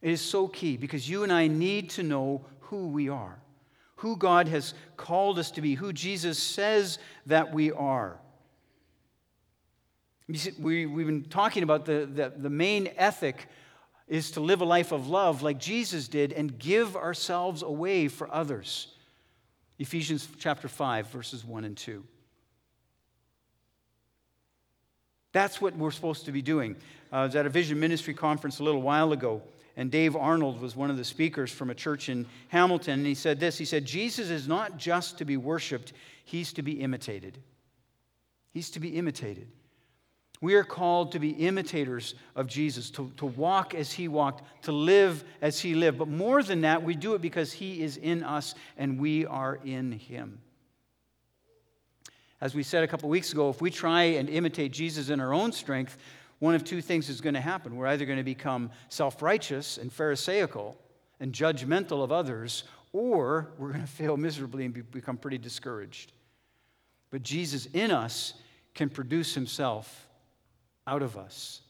It 0.00 0.12
is 0.12 0.20
so 0.20 0.46
key 0.46 0.76
because 0.76 1.10
you 1.10 1.24
and 1.24 1.32
I 1.32 1.48
need 1.48 1.90
to 1.90 2.04
know 2.04 2.44
who 2.60 2.90
we 2.90 3.08
are, 3.08 3.40
who 3.96 4.16
God 4.16 4.46
has 4.46 4.72
called 4.96 5.36
us 5.36 5.50
to 5.50 5.60
be, 5.60 5.74
who 5.74 5.92
Jesus 5.92 6.38
says 6.40 7.00
that 7.26 7.52
we 7.52 7.72
are. 7.72 8.20
We, 10.60 10.82
have 10.82 10.94
been 10.94 11.24
talking 11.24 11.64
about 11.64 11.86
the, 11.86 12.06
the, 12.06 12.32
the 12.36 12.50
main 12.50 12.90
ethic 12.96 13.48
is 14.10 14.32
to 14.32 14.40
live 14.40 14.60
a 14.60 14.64
life 14.64 14.90
of 14.90 15.08
love 15.08 15.40
like 15.40 15.58
Jesus 15.58 16.08
did 16.08 16.32
and 16.32 16.58
give 16.58 16.96
ourselves 16.96 17.62
away 17.62 18.08
for 18.08 18.28
others. 18.34 18.88
Ephesians 19.78 20.28
chapter 20.36 20.66
5, 20.66 21.06
verses 21.06 21.44
1 21.44 21.64
and 21.64 21.76
2. 21.76 22.04
That's 25.32 25.60
what 25.60 25.76
we're 25.76 25.92
supposed 25.92 26.24
to 26.24 26.32
be 26.32 26.42
doing. 26.42 26.74
Uh, 27.12 27.16
I 27.16 27.24
was 27.24 27.36
at 27.36 27.46
a 27.46 27.48
vision 27.50 27.78
ministry 27.78 28.12
conference 28.12 28.58
a 28.58 28.64
little 28.64 28.82
while 28.82 29.12
ago, 29.12 29.42
and 29.76 29.92
Dave 29.92 30.16
Arnold 30.16 30.60
was 30.60 30.74
one 30.74 30.90
of 30.90 30.96
the 30.96 31.04
speakers 31.04 31.52
from 31.52 31.70
a 31.70 31.74
church 31.74 32.08
in 32.08 32.26
Hamilton, 32.48 32.94
and 32.94 33.06
he 33.06 33.14
said 33.14 33.38
this 33.38 33.58
He 33.58 33.64
said, 33.64 33.84
Jesus 33.84 34.28
is 34.28 34.48
not 34.48 34.76
just 34.76 35.18
to 35.18 35.24
be 35.24 35.36
worshiped, 35.36 35.92
he's 36.24 36.52
to 36.54 36.62
be 36.62 36.80
imitated. 36.80 37.38
He's 38.52 38.70
to 38.70 38.80
be 38.80 38.88
imitated. 38.88 39.46
We 40.42 40.54
are 40.54 40.64
called 40.64 41.12
to 41.12 41.18
be 41.18 41.30
imitators 41.30 42.14
of 42.34 42.46
Jesus, 42.46 42.90
to, 42.92 43.12
to 43.18 43.26
walk 43.26 43.74
as 43.74 43.92
he 43.92 44.08
walked, 44.08 44.42
to 44.64 44.72
live 44.72 45.22
as 45.42 45.60
he 45.60 45.74
lived. 45.74 45.98
But 45.98 46.08
more 46.08 46.42
than 46.42 46.62
that, 46.62 46.82
we 46.82 46.94
do 46.94 47.14
it 47.14 47.20
because 47.20 47.52
he 47.52 47.82
is 47.82 47.98
in 47.98 48.24
us 48.24 48.54
and 48.78 48.98
we 48.98 49.26
are 49.26 49.58
in 49.64 49.92
him. 49.92 50.38
As 52.40 52.54
we 52.54 52.62
said 52.62 52.82
a 52.82 52.88
couple 52.88 53.10
weeks 53.10 53.32
ago, 53.32 53.50
if 53.50 53.60
we 53.60 53.70
try 53.70 54.02
and 54.02 54.30
imitate 54.30 54.72
Jesus 54.72 55.10
in 55.10 55.20
our 55.20 55.34
own 55.34 55.52
strength, 55.52 55.98
one 56.38 56.54
of 56.54 56.64
two 56.64 56.80
things 56.80 57.10
is 57.10 57.20
going 57.20 57.34
to 57.34 57.40
happen. 57.40 57.76
We're 57.76 57.88
either 57.88 58.06
going 58.06 58.16
to 58.16 58.24
become 58.24 58.70
self 58.88 59.20
righteous 59.20 59.76
and 59.76 59.92
Pharisaical 59.92 60.78
and 61.20 61.34
judgmental 61.34 62.02
of 62.02 62.12
others, 62.12 62.64
or 62.94 63.50
we're 63.58 63.72
going 63.72 63.82
to 63.82 63.86
fail 63.86 64.16
miserably 64.16 64.64
and 64.64 64.72
be, 64.72 64.80
become 64.80 65.18
pretty 65.18 65.36
discouraged. 65.36 66.12
But 67.10 67.22
Jesus 67.22 67.66
in 67.66 67.90
us 67.90 68.32
can 68.74 68.88
produce 68.88 69.34
himself 69.34 70.06
out 70.90 71.02
of 71.02 71.16
us. 71.16 71.62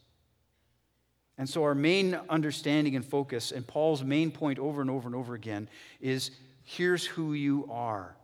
And 1.37 1.49
so, 1.49 1.63
our 1.63 1.75
main 1.75 2.19
understanding 2.29 2.97
and 2.97 3.05
focus, 3.05 3.53
and 3.53 3.67
Paul's 3.67 4.03
main 4.03 4.31
point 4.31 4.59
over 4.59 4.81
and 4.81 4.91
over 4.91 5.07
and 5.07 5.15
over 5.15 5.35
again, 5.35 5.69
is 6.01 6.31
here's 6.65 7.05
who 7.05 7.35
you 7.35 7.69
are. 7.71 8.17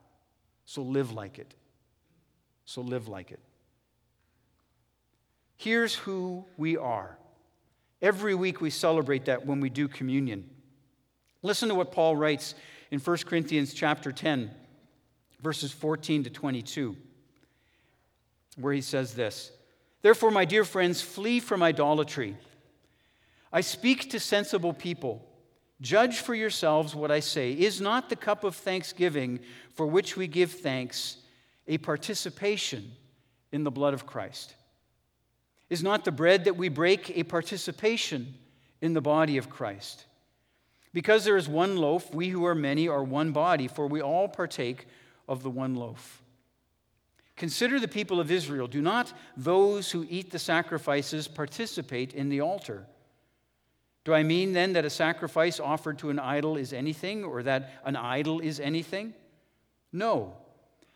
So 0.65 0.83
live 0.83 1.13
like 1.13 1.39
it. 1.39 1.55
So 2.65 2.81
live 2.81 3.09
like 3.09 3.31
it. 3.31 3.41
Here's 5.57 5.95
who 5.95 6.45
we 6.57 6.77
are. 6.77 7.17
Every 8.03 8.35
week 8.35 8.61
we 8.61 8.71
celebrate 8.71 9.27
that 9.27 9.47
when 9.47 9.61
we 9.61 9.71
do 9.71 9.89
communion. 9.89 10.49
Listen 11.43 11.69
to 11.69 11.75
what 11.75 11.93
Paul 11.93 12.17
writes 12.17 12.55
in 12.91 12.99
1 12.99 13.17
Corinthians 13.19 13.73
chapter 13.73 14.13
10, 14.13 14.51
verses 15.41 15.73
14 15.73 16.25
to 16.25 16.31
22, 16.31 16.97
where 18.57 18.73
he 18.73 18.81
says 18.81 19.15
this 19.15 19.53
Therefore, 20.03 20.31
my 20.31 20.45
dear 20.45 20.65
friends, 20.65 21.01
flee 21.01 21.41
from 21.41 21.63
idolatry. 21.63 22.37
I 23.53 23.61
speak 23.61 24.11
to 24.11 24.21
sensible 24.21 24.73
people. 24.73 25.27
Judge 25.81 26.21
for 26.21 26.35
yourselves 26.35 26.95
what 26.95 27.11
I 27.11 27.21
say. 27.21 27.53
Is 27.53 27.81
not 27.81 28.09
the 28.09 28.17
cup 28.17 28.45
of 28.45 28.55
thanksgiving 28.55 29.41
for 29.75 29.87
which 29.87 30.17
we 30.17 30.27
give 30.27 30.53
thanks 30.53 31.19
a 31.67 31.79
participation 31.79 32.93
in 33.53 33.65
the 33.65 33.71
blood 33.71 33.95
of 33.95 34.07
Christ? 34.07 34.55
Is 35.69 35.83
not 35.83 36.05
the 36.05 36.13
bread 36.13 36.45
that 36.45 36.57
we 36.57 36.69
break 36.69 37.17
a 37.17 37.25
participation 37.25 38.35
in 38.81 38.95
the 38.95 39.01
body 39.01 39.37
of 39.37 39.51
Christ? 39.51 40.05
Because 40.93 41.25
there 41.25 41.37
is 41.37 41.49
one 41.49 41.77
loaf, 41.77 42.15
we 42.15 42.29
who 42.29 42.47
are 42.47 42.55
many 42.55 42.89
are 42.89 43.03
one 43.05 43.33
body, 43.33 43.69
for 43.69 43.87
we 43.87 44.01
all 44.01 44.29
partake 44.29 44.87
of 45.29 45.43
the 45.43 45.51
one 45.51 45.75
loaf. 45.75 46.23
Consider 47.37 47.79
the 47.79 47.89
people 47.89 48.19
of 48.19 48.31
Israel. 48.31 48.67
Do 48.67 48.81
not 48.81 49.13
those 49.37 49.91
who 49.91 50.07
eat 50.09 50.31
the 50.31 50.39
sacrifices 50.39 51.29
participate 51.29 52.15
in 52.15 52.31
the 52.31 52.41
altar? 52.41 52.87
Do 54.05 54.15
I 54.15 54.23
mean 54.23 54.53
then 54.53 54.73
that 54.73 54.85
a 54.85 54.91
sacrifice 54.91 55.61
offered 55.61 55.99
to 55.99 56.11
an 56.11 56.19
idol 56.19 56.57
is 56.57 56.73
anything, 56.73 57.25
or 57.25 57.43
that 57.43 57.73
an 57.85 57.97
idol 57.97 58.41
is 58.41 58.61
anything? 58.61 59.13
No. 59.93 60.37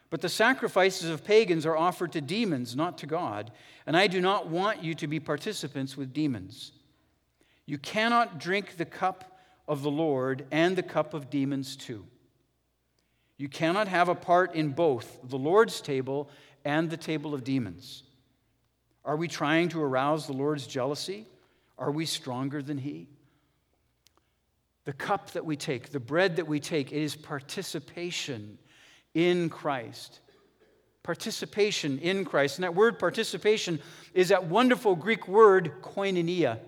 But 0.09 0.23
the 0.23 0.29
sacrifices 0.29 1.11
of 1.11 1.25
pagans 1.25 1.67
are 1.67 1.77
offered 1.77 2.13
to 2.13 2.21
demons, 2.21 2.75
not 2.75 2.99
to 2.99 3.07
God, 3.07 3.53
and 3.87 3.97
I 3.97 4.07
do 4.07 4.21
not 4.21 4.49
want 4.49 4.83
you 4.83 4.95
to 4.95 5.07
be 5.07 5.21
participants 5.21 5.97
with 5.97 6.13
demons. 6.13 6.73
You 7.67 7.79
cannot 7.79 8.39
drink 8.39 8.77
the 8.77 8.85
cup 8.85 9.39
of 9.69 9.83
the 9.83 9.91
Lord 9.91 10.47
and 10.51 10.75
the 10.75 10.83
cup 10.83 11.13
of 11.13 11.31
demons 11.31 11.77
too. 11.77 12.07
You 13.41 13.49
cannot 13.49 13.89
have 13.89 14.11
a 14.11 14.15
part 14.15 14.55
in 14.55 14.73
both 14.73 15.19
the 15.25 15.39
Lord's 15.39 15.81
table 15.81 16.29
and 16.63 16.91
the 16.91 16.99
table 16.99 17.33
of 17.33 17.43
demons. 17.43 18.03
Are 19.03 19.17
we 19.17 19.29
trying 19.29 19.71
to 19.71 19.81
arouse 19.81 20.27
the 20.27 20.35
Lord's 20.35 20.67
jealousy? 20.67 21.27
Are 21.79 21.91
we 21.91 22.05
stronger 22.05 22.61
than 22.61 22.77
He? 22.77 23.09
The 24.85 24.93
cup 24.93 25.31
that 25.31 25.47
we 25.47 25.57
take, 25.57 25.89
the 25.89 25.99
bread 25.99 26.37
that 26.37 26.49
we 26.49 26.61
take, 26.61 26.93
it 26.93 27.01
is 27.01 27.17
participation 27.17 28.59
in 29.15 29.49
Christ. 29.49 30.21
Participation 31.03 31.99
in 32.01 32.27
Christ. 32.27 32.59
And 32.59 32.65
that 32.65 32.75
word 32.75 32.99
participation 32.99 33.81
is 34.13 34.29
that 34.29 34.49
wonderful 34.49 34.95
Greek 34.97 35.27
word 35.27 35.81
koinonia 35.81 36.59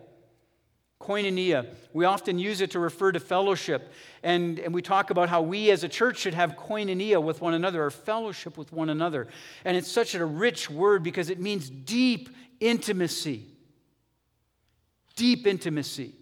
koinonia. 1.03 1.67
We 1.93 2.05
often 2.05 2.39
use 2.39 2.61
it 2.61 2.71
to 2.73 2.79
refer 2.79 3.13
to 3.13 3.21
fellowship. 3.21 3.93
And, 4.23 4.59
and 4.59 4.73
we 4.73 4.83
talk 4.83 5.11
about 5.11 5.29
how 5.29 5.43
we 5.43 5.71
as 5.71 5.85
a 5.85 5.89
church 5.89 6.19
should 6.19 6.35
have 6.35 6.57
koinonia 6.57 7.23
with 7.23 7.41
one 7.41 7.55
another, 7.55 7.85
or 7.85 7.91
fellowship 7.91 8.57
with 8.57 8.73
one 8.73 8.89
another. 8.89 9.29
And 9.65 9.77
it's 9.77 9.91
such 9.91 10.15
a 10.15 10.25
rich 10.25 10.71
word 10.71 11.03
because 11.03 11.29
it 11.29 11.41
means 11.41 11.69
deep 11.69 12.29
intimacy. 12.61 13.47
Deep 15.17 15.47
intimacy. 15.47 16.15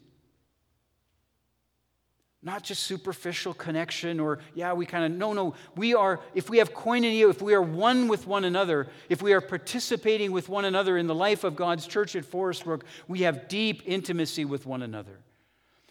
Not 2.43 2.63
just 2.63 2.85
superficial 2.85 3.53
connection 3.53 4.19
or, 4.19 4.39
yeah, 4.55 4.73
we 4.73 4.87
kind 4.87 5.05
of, 5.05 5.19
no, 5.19 5.35
no. 5.35 5.55
We 5.77 5.95
are, 5.95 6.21
if 6.35 6.49
we 6.49 6.57
have 6.57 6.73
koinonia, 6.73 7.29
if 7.29 7.43
we 7.43 7.53
are 7.53 7.61
one 7.61 8.09
with 8.09 8.27
one 8.27 8.45
another, 8.45 8.89
if 9.11 9.21
we 9.21 9.35
are 9.35 9.43
participating 9.43 10.33
with 10.33 10.49
one 10.49 10.65
another 10.65 10.97
in 10.97 11.07
the 11.07 11.15
life 11.15 11.45
of 11.45 11.55
God's 11.55 11.87
church 11.87 12.17
at 12.17 12.25
Forest 12.25 12.65
Brook, 12.65 12.87
we 13.09 13.21
have 13.21 13.49
deep 13.49 13.83
intimacy 13.85 14.47
with 14.47 14.65
one 14.65 14.81
another. 14.81 15.19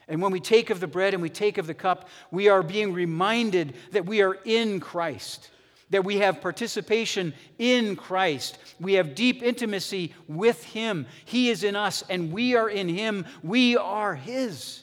And 0.07 0.23
when 0.23 0.31
we 0.31 0.39
take 0.39 0.71
of 0.71 0.79
the 0.79 0.87
bread 0.87 1.13
and 1.13 1.21
we 1.21 1.29
take 1.29 1.59
of 1.59 1.67
the 1.67 1.75
cup, 1.75 2.09
we 2.31 2.49
are 2.49 2.63
being 2.63 2.93
reminded 2.93 3.75
that 3.91 4.07
we 4.07 4.23
are 4.23 4.33
in 4.43 4.79
Christ, 4.79 5.51
that 5.91 6.03
we 6.03 6.17
have 6.17 6.41
participation 6.41 7.31
in 7.59 7.95
Christ. 7.95 8.57
We 8.79 8.93
have 8.93 9.13
deep 9.13 9.43
intimacy 9.43 10.15
with 10.27 10.63
Him. 10.63 11.05
He 11.25 11.51
is 11.51 11.63
in 11.63 11.75
us, 11.75 12.03
and 12.09 12.31
we 12.31 12.55
are 12.55 12.69
in 12.69 12.89
Him. 12.89 13.27
We 13.43 13.77
are 13.77 14.15
His. 14.15 14.81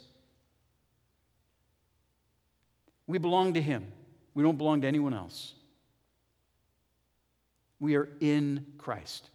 We 3.07 3.19
belong 3.19 3.55
to 3.55 3.63
Him. 3.63 3.93
We 4.35 4.43
don't 4.43 4.59
belong 4.59 4.83
to 4.83 4.89
anyone 4.89 5.15
else. 5.15 5.55
We 7.79 7.97
are 7.97 8.09
in 8.21 8.67
Christ. 8.79 9.31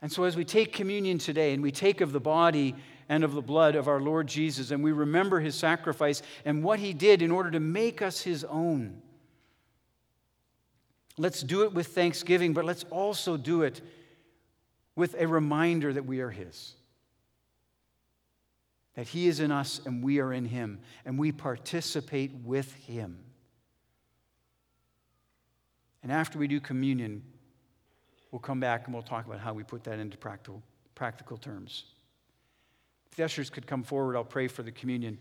And 0.00 0.12
so, 0.12 0.24
as 0.24 0.36
we 0.36 0.44
take 0.44 0.72
communion 0.72 1.18
today 1.18 1.54
and 1.54 1.62
we 1.62 1.72
take 1.72 2.00
of 2.00 2.12
the 2.12 2.20
body 2.20 2.74
and 3.08 3.24
of 3.24 3.32
the 3.32 3.42
blood 3.42 3.74
of 3.74 3.88
our 3.88 4.00
Lord 4.00 4.26
Jesus 4.26 4.70
and 4.70 4.82
we 4.82 4.92
remember 4.92 5.40
his 5.40 5.54
sacrifice 5.54 6.22
and 6.44 6.62
what 6.62 6.78
he 6.78 6.92
did 6.92 7.22
in 7.22 7.30
order 7.30 7.50
to 7.50 7.60
make 7.60 8.02
us 8.02 8.20
his 8.20 8.44
own, 8.44 9.00
let's 11.16 11.42
do 11.42 11.62
it 11.62 11.72
with 11.72 11.88
thanksgiving, 11.88 12.52
but 12.52 12.64
let's 12.64 12.84
also 12.90 13.36
do 13.36 13.62
it 13.62 13.80
with 14.96 15.14
a 15.18 15.26
reminder 15.26 15.92
that 15.92 16.06
we 16.06 16.20
are 16.20 16.30
his 16.30 16.74
that 18.94 19.08
He 19.08 19.26
is 19.26 19.40
in 19.40 19.50
us 19.50 19.80
and 19.84 20.02
we 20.02 20.20
are 20.20 20.32
in 20.32 20.44
Him, 20.44 20.80
and 21.04 21.18
we 21.18 21.32
participate 21.32 22.32
with 22.44 22.72
Him. 22.74 23.18
And 26.02 26.12
after 26.12 26.38
we 26.38 26.46
do 26.46 26.60
communion, 26.60 27.22
we'll 28.30 28.40
come 28.40 28.60
back 28.60 28.84
and 28.84 28.94
we'll 28.94 29.02
talk 29.02 29.26
about 29.26 29.40
how 29.40 29.54
we 29.54 29.62
put 29.62 29.84
that 29.84 29.98
into 29.98 30.18
practical, 30.18 30.62
practical 30.94 31.36
terms. 31.36 31.84
If 33.10 33.16
the 33.16 33.24
ushers 33.24 33.48
could 33.48 33.66
come 33.66 33.82
forward, 33.82 34.16
I'll 34.16 34.24
pray 34.24 34.48
for 34.48 34.62
the 34.62 34.72
communion, 34.72 35.18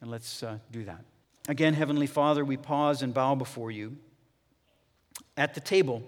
and 0.00 0.10
let's 0.10 0.42
uh, 0.42 0.58
do 0.70 0.84
that. 0.84 1.04
Again, 1.48 1.72
Heavenly 1.72 2.06
Father, 2.06 2.44
we 2.44 2.56
pause 2.56 3.02
and 3.02 3.14
bow 3.14 3.34
before 3.34 3.70
you 3.70 3.96
at 5.36 5.54
the 5.54 5.60
table, 5.60 6.02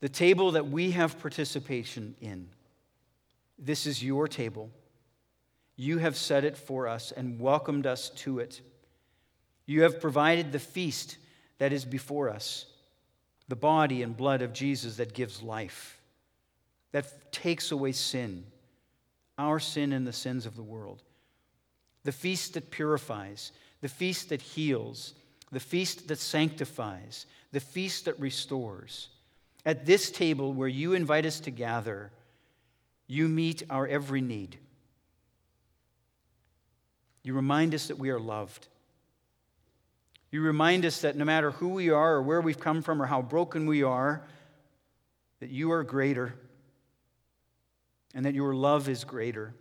the 0.00 0.08
table 0.08 0.52
that 0.52 0.68
we 0.68 0.90
have 0.90 1.18
participation 1.18 2.14
in. 2.20 2.48
This 3.58 3.86
is 3.86 4.02
your 4.02 4.28
table. 4.28 4.70
You 5.76 5.98
have 5.98 6.16
set 6.16 6.44
it 6.44 6.56
for 6.56 6.88
us 6.88 7.12
and 7.12 7.38
welcomed 7.38 7.86
us 7.86 8.08
to 8.10 8.38
it. 8.38 8.62
You 9.66 9.82
have 9.82 10.00
provided 10.00 10.50
the 10.52 10.58
feast 10.58 11.18
that 11.58 11.72
is 11.72 11.84
before 11.84 12.30
us, 12.30 12.66
the 13.48 13.56
body 13.56 14.02
and 14.02 14.16
blood 14.16 14.42
of 14.42 14.52
Jesus 14.52 14.96
that 14.96 15.14
gives 15.14 15.42
life, 15.42 16.00
that 16.92 17.30
takes 17.32 17.70
away 17.70 17.92
sin, 17.92 18.44
our 19.38 19.60
sin 19.60 19.92
and 19.92 20.06
the 20.06 20.12
sins 20.12 20.46
of 20.46 20.56
the 20.56 20.62
world. 20.62 21.02
The 22.04 22.12
feast 22.12 22.54
that 22.54 22.70
purifies, 22.70 23.52
the 23.80 23.88
feast 23.88 24.30
that 24.30 24.40
heals, 24.40 25.14
the 25.52 25.60
feast 25.60 26.08
that 26.08 26.18
sanctifies, 26.18 27.26
the 27.52 27.60
feast 27.60 28.04
that 28.06 28.18
restores. 28.18 29.08
At 29.64 29.84
this 29.84 30.10
table 30.10 30.52
where 30.52 30.68
you 30.68 30.94
invite 30.94 31.26
us 31.26 31.40
to 31.40 31.50
gather, 31.50 32.12
you 33.08 33.28
meet 33.28 33.64
our 33.68 33.86
every 33.86 34.20
need. 34.20 34.58
You 37.26 37.34
remind 37.34 37.74
us 37.74 37.88
that 37.88 37.98
we 37.98 38.10
are 38.10 38.20
loved. 38.20 38.68
You 40.30 40.42
remind 40.42 40.84
us 40.84 41.00
that 41.00 41.16
no 41.16 41.24
matter 41.24 41.50
who 41.50 41.70
we 41.70 41.90
are 41.90 42.14
or 42.14 42.22
where 42.22 42.40
we've 42.40 42.60
come 42.60 42.82
from 42.82 43.02
or 43.02 43.06
how 43.06 43.20
broken 43.20 43.66
we 43.66 43.82
are, 43.82 44.22
that 45.40 45.50
you 45.50 45.72
are 45.72 45.82
greater 45.82 46.36
and 48.14 48.24
that 48.26 48.34
your 48.34 48.54
love 48.54 48.88
is 48.88 49.02
greater 49.02 49.54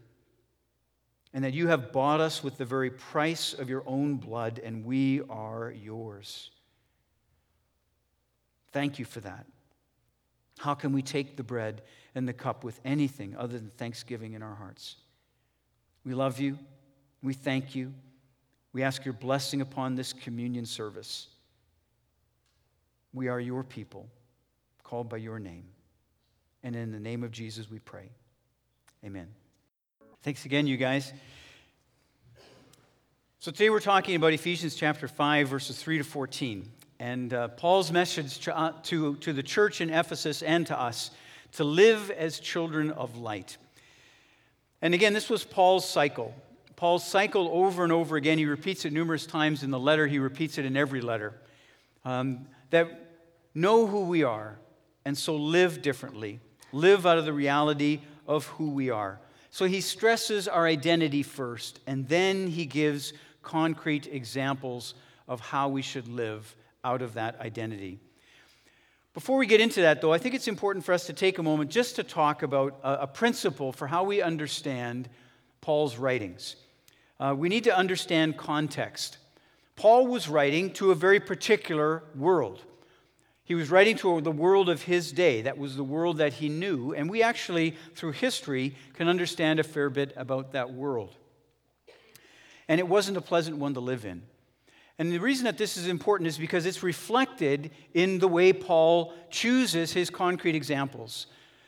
and 1.34 1.43
that 1.43 1.55
you 1.55 1.65
have 1.65 1.91
bought 1.91 2.22
us 2.22 2.43
with 2.43 2.60
the 2.60 2.65
very 2.65 2.91
price 2.91 3.55
of 3.55 3.67
your 3.67 3.81
own 3.88 4.17
blood, 4.17 4.62
and 4.63 4.86
we 4.86 5.22
are 5.27 5.72
yours. 5.72 6.51
Thank 8.74 9.00
you 9.00 9.05
for 9.05 9.22
that. 9.22 9.48
How 10.60 10.75
can 10.75 10.93
we 10.93 11.01
take 11.01 11.36
the 11.36 11.43
bread 11.43 11.81
and 12.13 12.27
the 12.27 12.34
cup 12.34 12.63
with 12.63 12.79
anything 12.86 13.36
other 13.36 13.57
than 13.57 13.72
thanksgiving 13.72 14.34
in 14.34 14.43
our 14.43 14.53
hearts? 14.53 14.98
We 16.05 16.13
love 16.13 16.39
you. 16.39 16.60
We 17.25 17.34
thank 17.34 17.74
you. 17.74 17.91
We 18.72 18.84
ask 18.84 19.03
your 19.03 19.15
blessing 19.15 19.62
upon 19.62 19.96
this 19.96 20.13
communion 20.13 20.63
service. 20.67 21.25
We 23.15 23.29
are 23.29 23.39
your 23.39 23.63
people, 23.63 24.08
called 24.84 25.10
by 25.10 25.17
your 25.17 25.39
name. 25.39 25.63
And 26.62 26.75
in 26.75 26.91
the 26.91 27.00
name 27.00 27.24
of 27.24 27.32
Jesus, 27.32 27.67
we 27.67 27.79
pray. 27.79 28.12
Amen. 29.03 29.27
Thanks 30.22 30.46
again, 30.46 30.67
you 30.67 30.77
guys. 30.77 31.13
So 33.39 33.50
today 33.50 33.72
we're 33.72 33.79
talking 33.79 34.15
about 34.15 34.32
Ephesians 34.32 34.75
chapter 34.75 35.08
5, 35.08 35.48
verses 35.48 35.82
3 35.82 35.98
to 35.98 36.03
14. 36.03 36.70
And 37.00 37.34
uh, 37.34 37.48
Paul's 37.48 37.91
message 37.91 38.38
to, 38.41 38.55
uh, 38.55 38.74
to, 38.84 39.15
to 39.15 39.34
the 39.34 39.41
church 39.41 39.82
in 39.82 39.89
Ephesus 39.89 40.44
and 40.44 40.67
to 40.67 40.79
us 40.79 41.10
to 41.53 41.63
live 41.63 42.12
as 42.12 42.39
children 42.39 42.91
of 42.91 43.17
light. 43.17 43.58
And 44.79 44.94
again, 44.94 45.13
this 45.13 45.27
was 45.27 45.44
Paul's 45.44 45.89
cycle. 45.89 46.36
Paul's 46.75 47.05
cycle 47.05 47.50
over 47.53 47.84
and 47.84 47.91
over 47.91 48.17
again. 48.17 48.38
He 48.38 48.46
repeats 48.46 48.86
it 48.86 48.91
numerous 48.91 49.25
times 49.25 49.63
in 49.63 49.72
the 49.72 49.79
letter, 49.79 50.08
he 50.08 50.20
repeats 50.20 50.58
it 50.58 50.65
in 50.65 50.75
every 50.75 51.01
letter. 51.01 51.34
Um, 52.03 52.48
that 52.70 53.05
know 53.53 53.88
who 53.88 54.01
we 54.01 54.24
are, 54.24 54.58
and 55.05 55.17
so 55.17 55.36
live 55.36 55.82
differently. 55.82 56.39
Live 56.72 57.05
out 57.05 57.17
of 57.17 57.25
the 57.25 57.34
reality 57.34 58.01
of 58.27 58.46
who 58.48 58.70
we 58.72 58.89
are. 58.89 59.20
So 59.50 59.65
he 59.65 59.79
stresses 59.79 60.48
our 60.48 60.65
identity 60.65 61.24
first, 61.24 61.79
and 61.88 62.08
then 62.10 62.48
he 62.48 62.65
gives 62.65 63.13
concrete 63.41 64.08
examples 64.08 64.96
of 65.27 65.39
how 65.39 65.70
we 65.70 65.82
should 65.82 66.08
live 66.08 66.55
out 66.84 67.01
of 67.01 67.13
that 67.13 67.39
identity. 67.39 68.00
Before 69.13 69.38
we 69.38 69.48
get 69.48 69.62
into 69.62 69.82
that, 69.82 70.01
though, 70.01 70.12
I 70.12 70.17
think 70.17 70.36
it's 70.36 70.50
important 70.50 70.84
for 70.84 70.91
us 70.91 71.05
to 71.05 71.13
take 71.13 71.38
a 71.38 71.44
moment 71.44 71.72
just 71.72 71.96
to 71.96 72.03
talk 72.03 72.44
about 72.44 72.77
a, 72.84 73.03
a 73.03 73.08
principle 73.08 73.72
for 73.72 73.88
how 73.88 74.03
we 74.03 74.22
understand 74.22 75.08
Paul's 75.62 75.96
writings. 75.96 76.58
Uh, 77.19 77.34
we 77.38 77.50
need 77.50 77.63
to 77.63 77.75
understand 77.75 78.38
context. 78.38 79.17
Paul 79.75 80.07
was 80.07 80.27
writing 80.29 80.72
to 80.74 80.91
a 80.91 80.95
very 80.95 81.19
particular 81.19 82.03
world. 82.15 82.63
He 83.43 83.55
was 83.55 83.69
writing 83.69 83.95
to 83.98 84.22
the 84.22 84.31
world 84.31 84.69
of 84.69 84.84
his 84.84 85.12
day. 85.12 85.43
That 85.43 85.57
was 85.57 85.75
the 85.75 85.84
world 85.84 86.17
that 86.17 86.34
he 86.34 86.50
knew. 86.50 86.93
And 86.93 87.10
we 87.10 87.22
actually, 87.22 87.75
through 87.93 88.13
history, 88.13 88.75
can 88.93 89.07
understand 89.07 89.60
a 89.60 89.63
fair 89.63 89.89
bit 89.89 90.13
about 90.17 90.53
that 90.53 90.74
world. 90.74 91.15
And 92.67 92.79
it 92.79 92.88
wasn't 92.88 93.17
a 93.17 93.22
pleasant 93.22 93.57
one 93.57 93.75
to 93.75 93.79
live 93.79 94.05
in. 94.05 94.24
And 94.98 95.12
the 95.12 95.19
reason 95.19 95.45
that 95.45 95.57
this 95.57 95.77
is 95.77 95.88
important 95.88 96.27
is 96.27 96.38
because 96.38 96.65
it's 96.65 96.81
reflected 96.81 97.72
in 97.93 98.17
the 98.17 98.27
way 98.27 98.53
Paul 98.53 99.13
chooses 99.29 99.91
his 99.93 100.10
concrete 100.10 100.55
examples. 100.55 101.27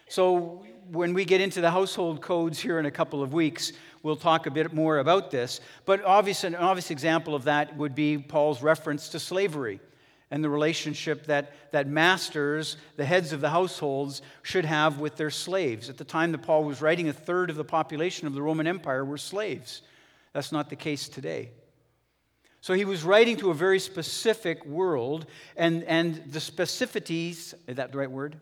So, 0.10 0.64
when 0.90 1.14
we 1.14 1.26
get 1.26 1.42
into 1.42 1.60
the 1.60 1.70
household 1.70 2.22
codes 2.22 2.60
here 2.60 2.80
in 2.80 2.86
a 2.86 2.92
couple 2.92 3.22
of 3.22 3.34
weeks, 3.34 3.74
we'll 4.04 4.16
talk 4.16 4.46
a 4.46 4.52
bit 4.52 4.74
more 4.74 5.00
about 5.00 5.32
this. 5.32 5.60
But 5.86 6.04
obvious, 6.06 6.46
an 6.46 6.56
obvious 6.56 6.92
example 6.92 7.36
of 7.36 7.44
that 7.44 7.76
would 7.76 7.94
be 7.94 8.18
Paul's 8.18 8.62
reference 8.62 9.10
to 9.10 9.20
slavery 9.20 9.82
and 10.32 10.44
the 10.44 10.50
relationship 10.50 11.26
that, 11.28 11.54
that 11.72 11.88
masters, 11.88 12.78
the 12.96 13.06
heads 13.06 13.34
of 13.34 13.42
the 13.42 13.50
households, 13.50 14.22
should 14.44 14.66
have 14.66 15.00
with 15.00 15.16
their 15.16 15.30
slaves. 15.30 15.90
At 15.90 15.98
the 15.98 16.04
time 16.04 16.32
that 16.34 16.42
Paul 16.42 16.64
was 16.64 16.82
writing, 16.82 17.08
a 17.10 17.14
third 17.14 17.50
of 17.50 17.56
the 17.56 17.64
population 17.64 18.28
of 18.28 18.34
the 18.34 18.42
Roman 18.42 18.68
Empire 18.68 19.06
were 19.06 19.18
slaves. 19.18 19.82
That's 20.34 20.52
not 20.52 20.70
the 20.70 20.76
case 20.76 21.08
today. 21.08 21.52
So 22.62 22.74
he 22.74 22.86
was 22.86 23.04
writing 23.04 23.38
to 23.38 23.52
a 23.52 23.54
very 23.54 23.80
specific 23.80 24.66
world, 24.66 25.26
and, 25.56 25.84
and 25.84 26.16
the 26.32 26.40
specificities, 26.40 27.54
is 27.68 27.76
that 27.78 27.92
the 27.92 27.98
right 27.98 28.12
word? 28.12 28.38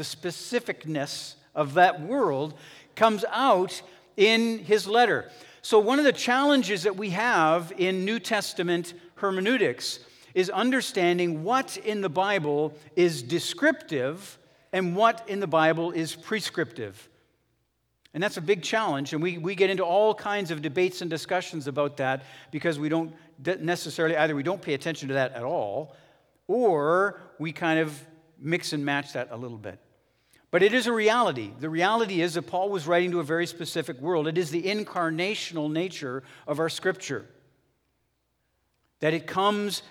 The 0.00 0.04
specificness 0.06 1.34
of 1.54 1.74
that 1.74 2.00
world 2.00 2.54
comes 2.96 3.22
out 3.30 3.82
in 4.16 4.58
his 4.60 4.86
letter. 4.86 5.30
So, 5.60 5.78
one 5.78 5.98
of 5.98 6.06
the 6.06 6.12
challenges 6.14 6.84
that 6.84 6.96
we 6.96 7.10
have 7.10 7.70
in 7.76 8.06
New 8.06 8.18
Testament 8.18 8.94
hermeneutics 9.16 10.00
is 10.32 10.48
understanding 10.48 11.44
what 11.44 11.76
in 11.76 12.00
the 12.00 12.08
Bible 12.08 12.72
is 12.96 13.22
descriptive 13.22 14.38
and 14.72 14.96
what 14.96 15.22
in 15.28 15.38
the 15.38 15.46
Bible 15.46 15.90
is 15.90 16.14
prescriptive. 16.14 17.10
And 18.14 18.22
that's 18.22 18.38
a 18.38 18.40
big 18.40 18.62
challenge, 18.62 19.12
and 19.12 19.22
we, 19.22 19.36
we 19.36 19.54
get 19.54 19.68
into 19.68 19.84
all 19.84 20.14
kinds 20.14 20.50
of 20.50 20.62
debates 20.62 21.02
and 21.02 21.10
discussions 21.10 21.66
about 21.66 21.98
that 21.98 22.22
because 22.50 22.78
we 22.78 22.88
don't 22.88 23.12
necessarily, 23.44 24.16
either 24.16 24.34
we 24.34 24.44
don't 24.44 24.62
pay 24.62 24.72
attention 24.72 25.08
to 25.08 25.14
that 25.14 25.34
at 25.34 25.42
all, 25.42 25.94
or 26.46 27.20
we 27.38 27.52
kind 27.52 27.78
of 27.78 28.02
mix 28.40 28.72
and 28.72 28.82
match 28.82 29.12
that 29.12 29.28
a 29.30 29.36
little 29.36 29.58
bit. 29.58 29.78
But 30.50 30.62
it 30.62 30.74
is 30.74 30.86
a 30.86 30.92
reality. 30.92 31.52
The 31.58 31.70
reality 31.70 32.22
is 32.22 32.34
that 32.34 32.42
Paul 32.42 32.70
was 32.70 32.86
writing 32.86 33.12
to 33.12 33.20
a 33.20 33.24
very 33.24 33.46
specific 33.46 34.00
world. 34.00 34.26
It 34.26 34.36
is 34.36 34.50
the 34.50 34.62
incarnational 34.62 35.70
nature 35.70 36.24
of 36.46 36.58
our 36.58 36.68
scripture. 36.68 37.26
That 38.98 39.14
it 39.14 39.26
comes 39.26 39.82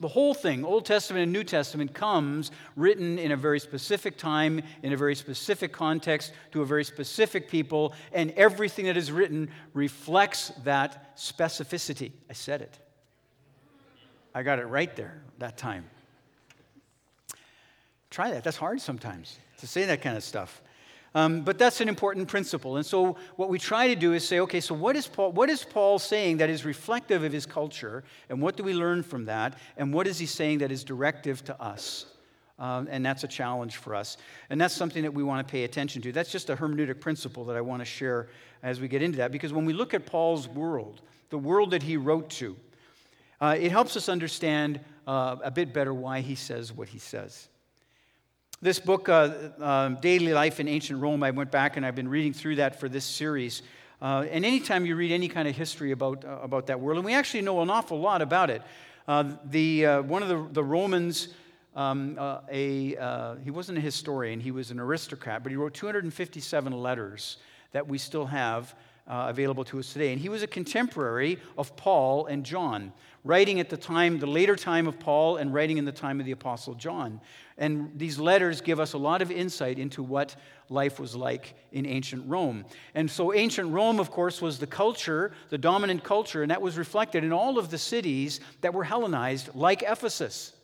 the 0.00 0.08
whole 0.08 0.32
thing, 0.32 0.64
Old 0.64 0.86
Testament 0.86 1.24
and 1.24 1.32
New 1.32 1.44
Testament, 1.44 1.92
comes 1.92 2.50
written 2.74 3.18
in 3.18 3.32
a 3.32 3.36
very 3.36 3.60
specific 3.60 4.16
time, 4.16 4.62
in 4.82 4.94
a 4.94 4.96
very 4.96 5.14
specific 5.14 5.72
context, 5.72 6.32
to 6.52 6.62
a 6.62 6.66
very 6.66 6.84
specific 6.84 7.50
people, 7.50 7.92
and 8.12 8.30
everything 8.32 8.86
that 8.86 8.96
is 8.96 9.12
written 9.12 9.50
reflects 9.74 10.52
that 10.64 11.16
specificity. 11.18 12.12
I 12.30 12.32
said 12.32 12.62
it. 12.62 12.78
I 14.34 14.42
got 14.42 14.58
it 14.58 14.64
right 14.64 14.94
there 14.96 15.22
that 15.38 15.58
time. 15.58 15.84
Try 18.08 18.30
that. 18.30 18.42
That's 18.42 18.56
hard 18.56 18.80
sometimes 18.80 19.38
to 19.60 19.66
say 19.66 19.86
that 19.86 20.02
kind 20.02 20.16
of 20.16 20.24
stuff. 20.24 20.62
Um, 21.14 21.42
but 21.42 21.58
that's 21.58 21.80
an 21.80 21.88
important 21.88 22.28
principle. 22.28 22.76
And 22.76 22.86
so, 22.86 23.16
what 23.34 23.48
we 23.48 23.58
try 23.58 23.88
to 23.88 23.96
do 23.96 24.12
is 24.12 24.26
say, 24.26 24.38
okay, 24.40 24.60
so 24.60 24.74
what 24.74 24.94
is, 24.94 25.08
Paul, 25.08 25.32
what 25.32 25.50
is 25.50 25.64
Paul 25.64 25.98
saying 25.98 26.36
that 26.36 26.48
is 26.48 26.64
reflective 26.64 27.24
of 27.24 27.32
his 27.32 27.46
culture? 27.46 28.04
And 28.28 28.40
what 28.40 28.56
do 28.56 28.62
we 28.62 28.74
learn 28.74 29.02
from 29.02 29.24
that? 29.24 29.58
And 29.76 29.92
what 29.92 30.06
is 30.06 30.18
he 30.18 30.26
saying 30.26 30.58
that 30.58 30.70
is 30.70 30.84
directive 30.84 31.42
to 31.46 31.60
us? 31.60 32.06
Um, 32.60 32.86
and 32.90 33.04
that's 33.04 33.24
a 33.24 33.28
challenge 33.28 33.78
for 33.78 33.94
us. 33.94 34.18
And 34.50 34.60
that's 34.60 34.74
something 34.74 35.02
that 35.02 35.12
we 35.12 35.24
want 35.24 35.46
to 35.46 35.50
pay 35.50 35.64
attention 35.64 36.02
to. 36.02 36.12
That's 36.12 36.30
just 36.30 36.50
a 36.50 36.56
hermeneutic 36.56 37.00
principle 37.00 37.44
that 37.46 37.56
I 37.56 37.60
want 37.60 37.80
to 37.80 37.86
share 37.86 38.28
as 38.62 38.80
we 38.80 38.86
get 38.86 39.02
into 39.02 39.16
that. 39.16 39.32
Because 39.32 39.52
when 39.52 39.64
we 39.64 39.72
look 39.72 39.94
at 39.94 40.06
Paul's 40.06 40.46
world, 40.46 41.00
the 41.30 41.38
world 41.38 41.70
that 41.72 41.82
he 41.82 41.96
wrote 41.96 42.28
to, 42.30 42.56
uh, 43.40 43.56
it 43.58 43.72
helps 43.72 43.96
us 43.96 44.08
understand 44.08 44.78
uh, 45.06 45.36
a 45.42 45.50
bit 45.50 45.72
better 45.72 45.94
why 45.94 46.20
he 46.20 46.34
says 46.34 46.72
what 46.72 46.88
he 46.88 46.98
says. 46.98 47.48
This 48.62 48.78
book, 48.78 49.08
uh, 49.08 49.32
uh, 49.58 49.88
Daily 49.88 50.34
Life 50.34 50.60
in 50.60 50.68
Ancient 50.68 51.00
Rome, 51.00 51.22
I 51.22 51.30
went 51.30 51.50
back 51.50 51.78
and 51.78 51.86
I've 51.86 51.94
been 51.94 52.08
reading 52.08 52.34
through 52.34 52.56
that 52.56 52.78
for 52.78 52.90
this 52.90 53.06
series. 53.06 53.62
Uh, 54.02 54.26
and 54.30 54.44
anytime 54.44 54.84
you 54.84 54.96
read 54.96 55.12
any 55.12 55.28
kind 55.28 55.48
of 55.48 55.56
history 55.56 55.92
about, 55.92 56.26
uh, 56.26 56.40
about 56.42 56.66
that 56.66 56.78
world, 56.78 56.98
and 56.98 57.06
we 57.06 57.14
actually 57.14 57.40
know 57.40 57.62
an 57.62 57.70
awful 57.70 57.98
lot 57.98 58.20
about 58.20 58.50
it. 58.50 58.60
Uh, 59.08 59.32
the, 59.46 59.86
uh, 59.86 60.02
one 60.02 60.22
of 60.22 60.28
the, 60.28 60.46
the 60.52 60.62
Romans, 60.62 61.28
um, 61.74 62.18
a, 62.50 63.38
he 63.42 63.50
wasn't 63.50 63.78
a 63.78 63.80
historian, 63.80 64.40
he 64.40 64.50
was 64.50 64.70
an 64.70 64.78
aristocrat, 64.78 65.42
but 65.42 65.50
he 65.50 65.56
wrote 65.56 65.72
257 65.72 66.70
letters 66.70 67.38
that 67.72 67.88
we 67.88 67.96
still 67.96 68.26
have 68.26 68.74
uh, 69.10 69.26
available 69.28 69.64
to 69.64 69.78
us 69.78 69.92
today. 69.92 70.12
And 70.12 70.20
he 70.20 70.28
was 70.28 70.42
a 70.42 70.46
contemporary 70.46 71.38
of 71.58 71.74
Paul 71.76 72.26
and 72.26 72.44
John, 72.44 72.92
writing 73.24 73.58
at 73.58 73.68
the 73.68 73.76
time, 73.76 74.18
the 74.18 74.26
later 74.26 74.54
time 74.54 74.86
of 74.86 74.98
Paul, 75.00 75.38
and 75.38 75.52
writing 75.52 75.78
in 75.78 75.84
the 75.84 75.92
time 75.92 76.20
of 76.20 76.26
the 76.26 76.32
Apostle 76.32 76.74
John. 76.74 77.20
And 77.60 77.92
these 77.94 78.18
letters 78.18 78.62
give 78.62 78.80
us 78.80 78.94
a 78.94 78.98
lot 78.98 79.20
of 79.20 79.30
insight 79.30 79.78
into 79.78 80.02
what 80.02 80.34
life 80.70 80.98
was 80.98 81.14
like 81.14 81.54
in 81.72 81.84
ancient 81.84 82.26
Rome. 82.26 82.64
And 82.94 83.08
so, 83.08 83.34
ancient 83.34 83.70
Rome, 83.70 84.00
of 84.00 84.10
course, 84.10 84.40
was 84.40 84.58
the 84.58 84.66
culture, 84.66 85.30
the 85.50 85.58
dominant 85.58 86.02
culture, 86.02 86.42
and 86.42 86.50
that 86.50 86.62
was 86.62 86.78
reflected 86.78 87.22
in 87.22 87.32
all 87.32 87.58
of 87.58 87.70
the 87.70 87.76
cities 87.76 88.40
that 88.62 88.72
were 88.72 88.82
Hellenized, 88.82 89.54
like 89.54 89.82
Ephesus. 89.82 90.54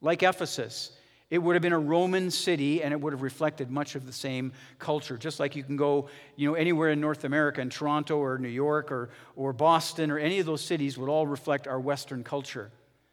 Like 0.00 0.24
Ephesus. 0.24 0.90
It 1.30 1.38
would 1.38 1.54
have 1.54 1.62
been 1.62 1.72
a 1.72 1.78
Roman 1.78 2.30
city 2.30 2.82
and 2.82 2.92
it 2.92 3.00
would 3.00 3.12
have 3.12 3.22
reflected 3.22 3.70
much 3.70 3.94
of 3.94 4.06
the 4.06 4.12
same 4.12 4.52
culture. 4.78 5.16
Just 5.16 5.40
like 5.40 5.56
you 5.56 5.64
can 5.64 5.76
go 5.76 6.08
you 6.36 6.48
know, 6.48 6.54
anywhere 6.54 6.90
in 6.90 7.00
North 7.00 7.24
America, 7.24 7.60
in 7.60 7.70
Toronto 7.70 8.18
or 8.18 8.38
New 8.38 8.48
York 8.48 8.92
or, 8.92 9.10
or 9.34 9.52
Boston 9.52 10.12
or 10.12 10.18
any 10.18 10.38
of 10.38 10.46
those 10.46 10.60
cities 10.60 10.96
would 10.96 11.08
all 11.08 11.26
reflect 11.26 11.66
our 11.66 11.80
Western 11.80 12.22
culture. 12.22 12.70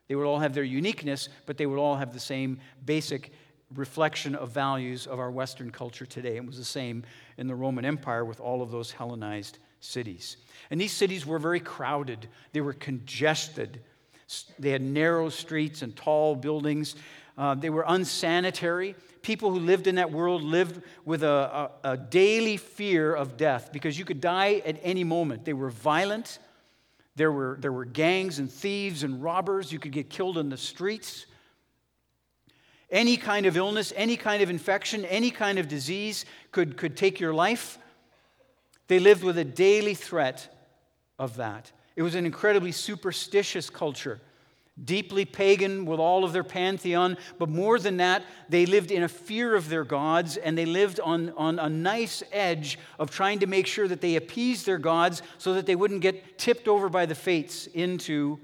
They 0.07 0.15
would 0.15 0.25
all 0.25 0.39
have 0.39 0.53
their 0.53 0.63
uniqueness, 0.63 1.29
but 1.45 1.57
they 1.57 1.65
would 1.65 1.79
all 1.79 1.95
have 1.95 2.13
the 2.13 2.19
same 2.19 2.59
basic 2.85 3.31
reflection 3.75 4.35
of 4.35 4.51
values 4.51 5.07
of 5.07 5.19
our 5.19 5.31
Western 5.31 5.71
culture 5.71 6.05
today. 6.05 6.35
It 6.35 6.45
was 6.45 6.57
the 6.57 6.65
same 6.65 7.03
in 7.37 7.47
the 7.47 7.55
Roman 7.55 7.85
Empire 7.85 8.25
with 8.25 8.39
all 8.39 8.61
of 8.61 8.71
those 8.71 8.91
Hellenized 8.91 9.59
cities. 9.79 10.37
And 10.69 10.79
these 10.79 10.91
cities 10.91 11.25
were 11.25 11.39
very 11.39 11.59
crowded, 11.59 12.27
they 12.51 12.61
were 12.61 12.73
congested. 12.73 13.81
They 14.57 14.71
had 14.71 14.81
narrow 14.81 15.29
streets 15.29 15.81
and 15.81 15.95
tall 15.95 16.35
buildings. 16.35 16.95
Uh, 17.37 17.55
they 17.55 17.69
were 17.69 17.85
unsanitary. 17.87 18.95
People 19.21 19.51
who 19.51 19.59
lived 19.59 19.85
in 19.85 19.95
that 19.95 20.11
world 20.11 20.41
lived 20.41 20.81
with 21.05 21.23
a, 21.23 21.69
a, 21.83 21.91
a 21.91 21.97
daily 21.97 22.57
fear 22.57 23.13
of 23.13 23.37
death 23.37 23.71
because 23.71 23.99
you 23.99 24.05
could 24.05 24.21
die 24.21 24.61
at 24.65 24.77
any 24.81 25.03
moment. 25.03 25.45
They 25.45 25.53
were 25.53 25.69
violent. 25.69 26.39
There 27.15 27.31
were, 27.31 27.57
there 27.59 27.71
were 27.71 27.85
gangs 27.85 28.39
and 28.39 28.51
thieves 28.51 29.03
and 29.03 29.21
robbers. 29.21 29.71
You 29.71 29.79
could 29.79 29.91
get 29.91 30.09
killed 30.09 30.37
in 30.37 30.49
the 30.49 30.57
streets. 30.57 31.25
Any 32.89 33.17
kind 33.17 33.45
of 33.45 33.57
illness, 33.57 33.93
any 33.95 34.17
kind 34.17 34.41
of 34.43 34.49
infection, 34.49 35.05
any 35.05 35.31
kind 35.31 35.59
of 35.59 35.67
disease 35.67 36.25
could, 36.51 36.77
could 36.77 36.95
take 36.95 37.19
your 37.19 37.33
life. 37.33 37.77
They 38.87 38.99
lived 38.99 39.23
with 39.23 39.37
a 39.37 39.43
daily 39.43 39.93
threat 39.93 40.55
of 41.17 41.37
that. 41.37 41.71
It 41.95 42.01
was 42.01 42.15
an 42.15 42.25
incredibly 42.25 42.71
superstitious 42.71 43.69
culture, 43.69 44.19
deeply 44.83 45.23
pagan 45.23 45.85
with 45.85 45.99
all 45.99 46.23
of 46.23 46.33
their 46.33 46.43
pantheon, 46.43 47.17
but 47.37 47.49
more 47.49 47.77
than 47.77 47.97
that, 47.97 48.23
they 48.49 48.65
lived 48.65 48.91
in 48.91 49.03
a 49.03 49.07
fear 49.07 49.55
of 49.55 49.69
their 49.69 49.83
gods 49.83 50.35
and 50.37 50.57
they 50.57 50.65
lived 50.65 50.99
on, 50.99 51.29
on 51.31 51.59
a 51.59 51.69
nice 51.69 52.23
edge 52.31 52.79
of 52.97 53.11
trying 53.11 53.39
to 53.39 53.47
make 53.47 53.67
sure 53.67 53.87
that 53.87 54.01
they 54.01 54.15
appeased 54.15 54.65
their 54.65 54.79
gods 54.79 55.21
so 55.37 55.53
that 55.53 55.65
they 55.65 55.75
wouldn't 55.75 56.01
get 56.01 56.39
tipped 56.39 56.67
over 56.67 56.89
by 56.89 57.05
the 57.05 57.15
fates 57.15 57.67
into 57.67 58.39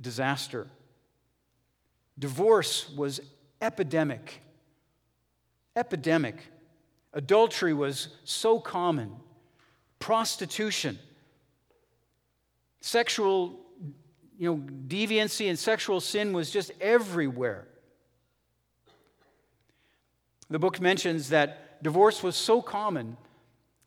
disaster. 0.00 0.66
Divorce 2.18 2.90
was 2.90 3.20
epidemic. 3.62 4.40
Epidemic. 5.76 6.36
Adultery 7.12 7.72
was 7.72 8.08
so 8.24 8.58
common. 8.58 9.12
Prostitution 10.00 10.98
Sexual 12.80 13.63
you 14.38 14.50
know, 14.50 14.62
deviancy 14.86 15.48
and 15.48 15.58
sexual 15.58 16.00
sin 16.00 16.32
was 16.32 16.50
just 16.50 16.72
everywhere. 16.80 17.66
The 20.50 20.58
book 20.58 20.80
mentions 20.80 21.30
that 21.30 21.82
divorce 21.82 22.22
was 22.22 22.36
so 22.36 22.60
common 22.60 23.16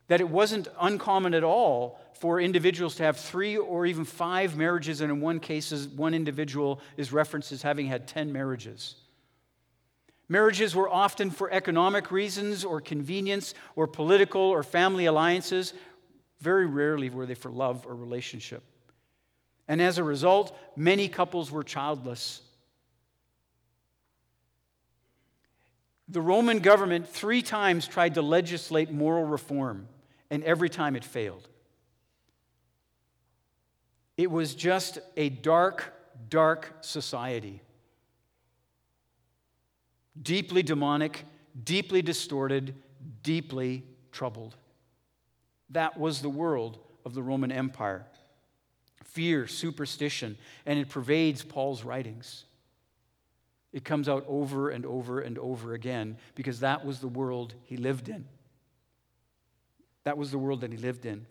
that 0.07 0.21
it 0.21 0.29
wasn't 0.29 0.67
uncommon 0.79 1.33
at 1.33 1.43
all 1.43 1.99
for 2.13 2.39
individuals 2.39 2.95
to 2.95 3.03
have 3.03 3.17
three 3.17 3.57
or 3.57 3.85
even 3.85 4.05
five 4.05 4.57
marriages, 4.57 5.01
and 5.01 5.11
in 5.11 5.21
one 5.21 5.39
case, 5.39 5.71
one 5.95 6.13
individual 6.13 6.81
is 6.95 7.11
referenced 7.11 7.51
as 7.51 7.61
having 7.61 7.87
had 7.87 8.07
10 8.07 8.31
marriages. 8.31 8.95
Marriages 10.29 10.75
were 10.75 10.89
often 10.89 11.29
for 11.29 11.51
economic 11.51 12.11
reasons 12.11 12.65
or 12.65 12.81
convenience 12.81 13.53
or 13.75 13.87
political 13.87 14.41
or 14.41 14.63
family 14.63 15.05
alliances. 15.05 15.73
Very 16.41 16.65
rarely 16.65 17.09
were 17.09 17.25
they 17.25 17.33
for 17.33 17.51
love 17.51 17.85
or 17.87 17.95
relationship. 17.95 18.63
And 19.67 19.81
as 19.81 19.97
a 19.97 20.03
result, 20.03 20.57
many 20.75 21.07
couples 21.07 21.51
were 21.51 21.63
childless. 21.63 22.41
The 26.07 26.21
Roman 26.21 26.59
government 26.59 27.07
three 27.07 27.41
times 27.41 27.87
tried 27.87 28.13
to 28.13 28.21
legislate 28.21 28.91
moral 28.91 29.25
reform, 29.25 29.89
and 30.29 30.43
every 30.43 30.69
time 30.69 30.95
it 30.95 31.03
failed. 31.03 31.49
It 34.15 34.31
was 34.31 34.55
just 34.55 34.99
a 35.17 35.29
dark, 35.29 35.93
dark 36.29 36.77
society. 36.81 37.61
Deeply 40.19 40.63
demonic, 40.63 41.25
deeply 41.61 42.01
distorted, 42.01 42.73
deeply 43.21 43.83
troubled. 44.11 44.55
That 45.71 45.99
was 45.99 46.21
the 46.21 46.29
world 46.29 46.79
of 47.05 47.13
the 47.13 47.21
Roman 47.21 47.51
Empire 47.51 48.05
fear, 49.17 49.47
superstition, 49.47 50.37
and 50.67 50.77
it 50.77 50.89
pervades 50.89 51.41
Paul's 51.41 51.83
writings. 51.83 52.45
It 53.73 53.83
comes 53.83 54.07
out 54.07 54.23
over 54.27 54.69
and 54.69 54.85
over 54.85 55.21
and 55.21 55.39
over 55.39 55.73
again 55.73 56.17
because 56.35 56.59
that 56.59 56.85
was 56.85 56.99
the 56.99 57.07
world 57.07 57.55
he 57.63 57.77
lived 57.77 58.09
in. 58.09 58.25
That 60.03 60.19
was 60.19 60.29
the 60.29 60.37
world 60.37 60.61
that 60.61 60.71
he 60.71 60.77
lived 60.77 61.07
in. 61.07 61.25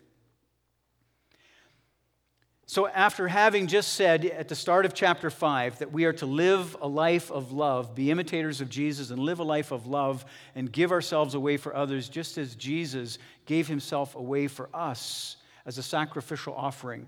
So, 2.65 2.89
after 2.89 3.29
having 3.29 3.67
just 3.67 3.93
said 3.93 4.25
at 4.25 4.49
the 4.49 4.55
start 4.55 4.85
of 4.85 4.93
chapter 4.93 5.29
5 5.29 5.79
that 5.79 5.93
we 5.93 6.03
are 6.03 6.11
to 6.11 6.25
live 6.25 6.75
a 6.81 6.87
life 6.89 7.31
of 7.31 7.53
love, 7.53 7.95
be 7.95 8.11
imitators 8.11 8.59
of 8.59 8.69
Jesus, 8.69 9.11
and 9.11 9.19
live 9.21 9.39
a 9.39 9.45
life 9.45 9.71
of 9.71 9.87
love 9.87 10.25
and 10.55 10.69
give 10.69 10.91
ourselves 10.91 11.35
away 11.35 11.55
for 11.55 11.73
others, 11.73 12.09
just 12.09 12.37
as 12.37 12.53
Jesus 12.53 13.17
gave 13.45 13.69
himself 13.69 14.13
away 14.15 14.47
for 14.47 14.67
us 14.73 15.37
as 15.65 15.77
a 15.77 15.83
sacrificial 15.83 16.53
offering, 16.53 17.07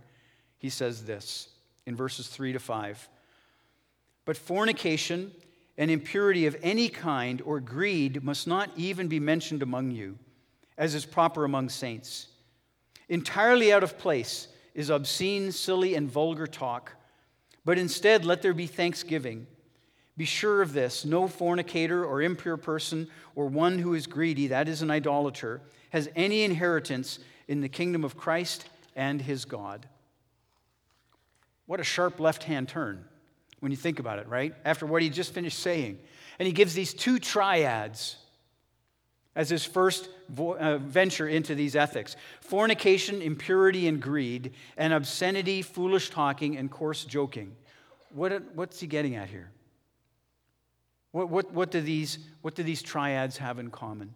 he 0.59 0.69
says 0.69 1.05
this 1.05 1.49
in 1.85 1.95
verses 1.95 2.27
3 2.27 2.53
to 2.53 2.59
5. 2.59 3.09
But 4.25 4.37
fornication 4.37 5.31
and 5.77 5.89
impurity 5.89 6.45
of 6.45 6.57
any 6.61 6.89
kind 6.89 7.41
or 7.41 7.59
greed 7.59 8.23
must 8.23 8.45
not 8.45 8.69
even 8.75 9.07
be 9.07 9.19
mentioned 9.19 9.63
among 9.63 9.91
you, 9.91 10.19
as 10.77 10.93
is 10.93 11.05
proper 11.05 11.45
among 11.45 11.69
saints. 11.69 12.27
Entirely 13.07 13.73
out 13.73 13.81
of 13.81 13.97
place 13.97 14.49
is 14.75 14.89
obscene, 14.89 15.51
silly, 15.51 15.95
and 15.95 16.11
vulgar 16.11 16.45
talk, 16.45 16.93
but 17.65 17.79
instead 17.79 18.23
let 18.25 18.41
there 18.41 18.53
be 18.53 18.67
thanksgiving. 18.67 19.47
Be 20.17 20.25
sure 20.25 20.61
of 20.61 20.73
this 20.73 21.05
no 21.05 21.27
fornicator 21.27 22.05
or 22.05 22.21
impure 22.21 22.57
person 22.57 23.07
or 23.35 23.47
one 23.47 23.79
who 23.79 23.93
is 23.93 24.05
greedy, 24.05 24.47
that 24.47 24.67
is 24.67 24.81
an 24.81 24.91
idolater, 24.91 25.61
has 25.91 26.09
any 26.15 26.43
inheritance 26.43 27.19
in 27.47 27.61
the 27.61 27.69
kingdom 27.69 28.03
of 28.03 28.17
Christ 28.17 28.67
and 28.95 29.21
his 29.21 29.45
God. 29.45 29.87
What 31.69 31.79
a 31.79 31.83
sharp 31.83 32.19
left 32.19 32.45
hand 32.45 32.67
turn 32.67 33.05
when 33.59 33.71
you 33.71 33.77
think 33.77 33.99
about 33.99 34.17
it, 34.17 34.27
right? 34.27 34.55
After 34.65 34.87
what 34.87 35.03
he 35.03 35.09
just 35.11 35.35
finished 35.35 35.59
saying. 35.59 35.99
And 36.39 36.47
he 36.47 36.51
gives 36.51 36.73
these 36.73 36.95
two 36.95 37.19
triads 37.19 38.15
as 39.35 39.51
his 39.51 39.65
first 39.65 40.09
vo- 40.29 40.57
uh, 40.57 40.79
venture 40.79 41.27
into 41.27 41.53
these 41.53 41.75
ethics 41.75 42.15
fornication, 42.41 43.21
impurity, 43.21 43.87
and 43.87 44.01
greed, 44.01 44.53
and 44.77 44.93
obscenity, 44.93 45.61
foolish 45.61 46.09
talking, 46.09 46.57
and 46.57 46.71
coarse 46.71 47.05
joking. 47.05 47.55
What, 48.15 48.55
what's 48.55 48.79
he 48.79 48.87
getting 48.87 49.15
at 49.15 49.29
here? 49.29 49.51
What, 51.11 51.29
what, 51.29 51.53
what, 51.53 51.69
do 51.69 51.81
these, 51.81 52.17
what 52.41 52.55
do 52.55 52.63
these 52.63 52.81
triads 52.81 53.37
have 53.37 53.59
in 53.59 53.69
common? 53.69 54.15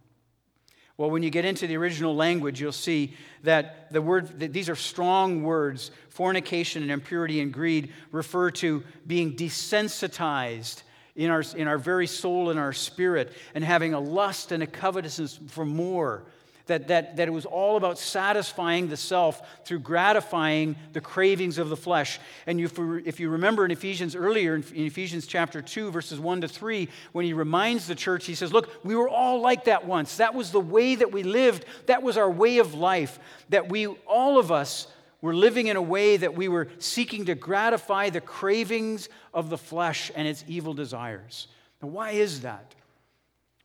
Well, 0.98 1.10
when 1.10 1.24
you 1.24 1.32
get 1.32 1.44
into 1.44 1.66
the 1.66 1.76
original 1.76 2.16
language, 2.16 2.62
you'll 2.62 2.72
see 2.72 3.16
that 3.44 3.92
the 3.92 4.02
word, 4.02 4.40
that 4.40 4.54
these 4.54 4.70
are 4.70 4.76
strong 4.76 5.44
words. 5.44 5.92
Fornication 6.10 6.84
and 6.84 6.92
impurity 6.92 7.42
and 7.42 7.52
greed 7.52 7.92
refer 8.12 8.52
to 8.52 8.84
being 9.08 9.36
desensitized 9.36 10.84
in 11.16 11.32
our, 11.32 11.44
in 11.56 11.68
our 11.68 11.80
very 11.80 12.08
soul 12.08 12.52
and 12.52 12.60
our 12.60 12.74
spirit 12.74 13.34
and 13.56 13.64
having 13.64 13.94
a 13.94 14.00
lust 14.00 14.52
and 14.52 14.62
a 14.62 14.68
covetousness 14.68 15.40
for 15.48 15.66
more 15.66 16.26
that, 16.67 16.88
that, 16.88 17.17
that 17.17 17.28
it 17.28 17.32
was 17.32 17.45
all 17.45 17.76
about 17.76 17.99
satisfying 17.99 18.88
the 18.88 18.95
self 18.97 19.41
through 19.65 19.80
gratifying 19.80 20.76
the 20.93 21.02
cravings 21.02 21.58
of 21.58 21.69
the 21.69 21.76
flesh. 21.76 22.19
And 22.47 22.60
if, 22.60 22.80
if 23.06 23.19
you 23.19 23.30
remember 23.30 23.65
in 23.65 23.71
Ephesians 23.71 24.15
earlier, 24.15 24.56
in, 24.56 24.63
in 24.73 24.86
Ephesians 24.86 25.28
chapter 25.28 25.62
2, 25.62 25.91
verses 25.91 26.19
1 26.19 26.41
to 26.41 26.47
3, 26.47 26.88
when 27.12 27.26
he 27.26 27.34
reminds 27.34 27.88
the 27.88 27.95
church, 27.95 28.26
he 28.26 28.36
says, 28.36 28.54
Look, 28.54 28.84
we 28.86 28.95
were 28.95 29.10
all 29.10 29.41
like 29.41 29.65
that 29.65 29.86
once. 29.86 30.17
That 30.17 30.34
was 30.34 30.52
the 30.52 30.60
way 30.60 30.95
that 30.95 31.12
we 31.12 31.23
lived, 31.23 31.65
that 31.88 32.02
was 32.02 32.17
our 32.17 32.32
way 32.32 32.60
of 32.60 32.73
life. 32.73 33.19
That 33.49 33.69
we, 33.69 33.88
all 33.88 34.39
of 34.39 34.52
us, 34.52 34.88
were 35.21 35.34
living 35.34 35.67
in 35.67 35.78
a 35.78 35.82
way 35.82 36.17
that 36.17 36.36
we 36.36 36.49
were 36.49 36.67
seeking 36.80 37.26
to 37.26 37.36
gratify 37.36 38.10
the 38.10 38.19
cravings 38.19 39.08
of 39.34 39.49
the 39.49 39.58
flesh 39.58 40.12
and 40.15 40.28
its 40.28 40.43
evil 40.47 40.73
desires. 40.73 41.47
Now, 41.82 41.88
why 41.89 42.12
is 42.12 42.41
that? 42.41 42.76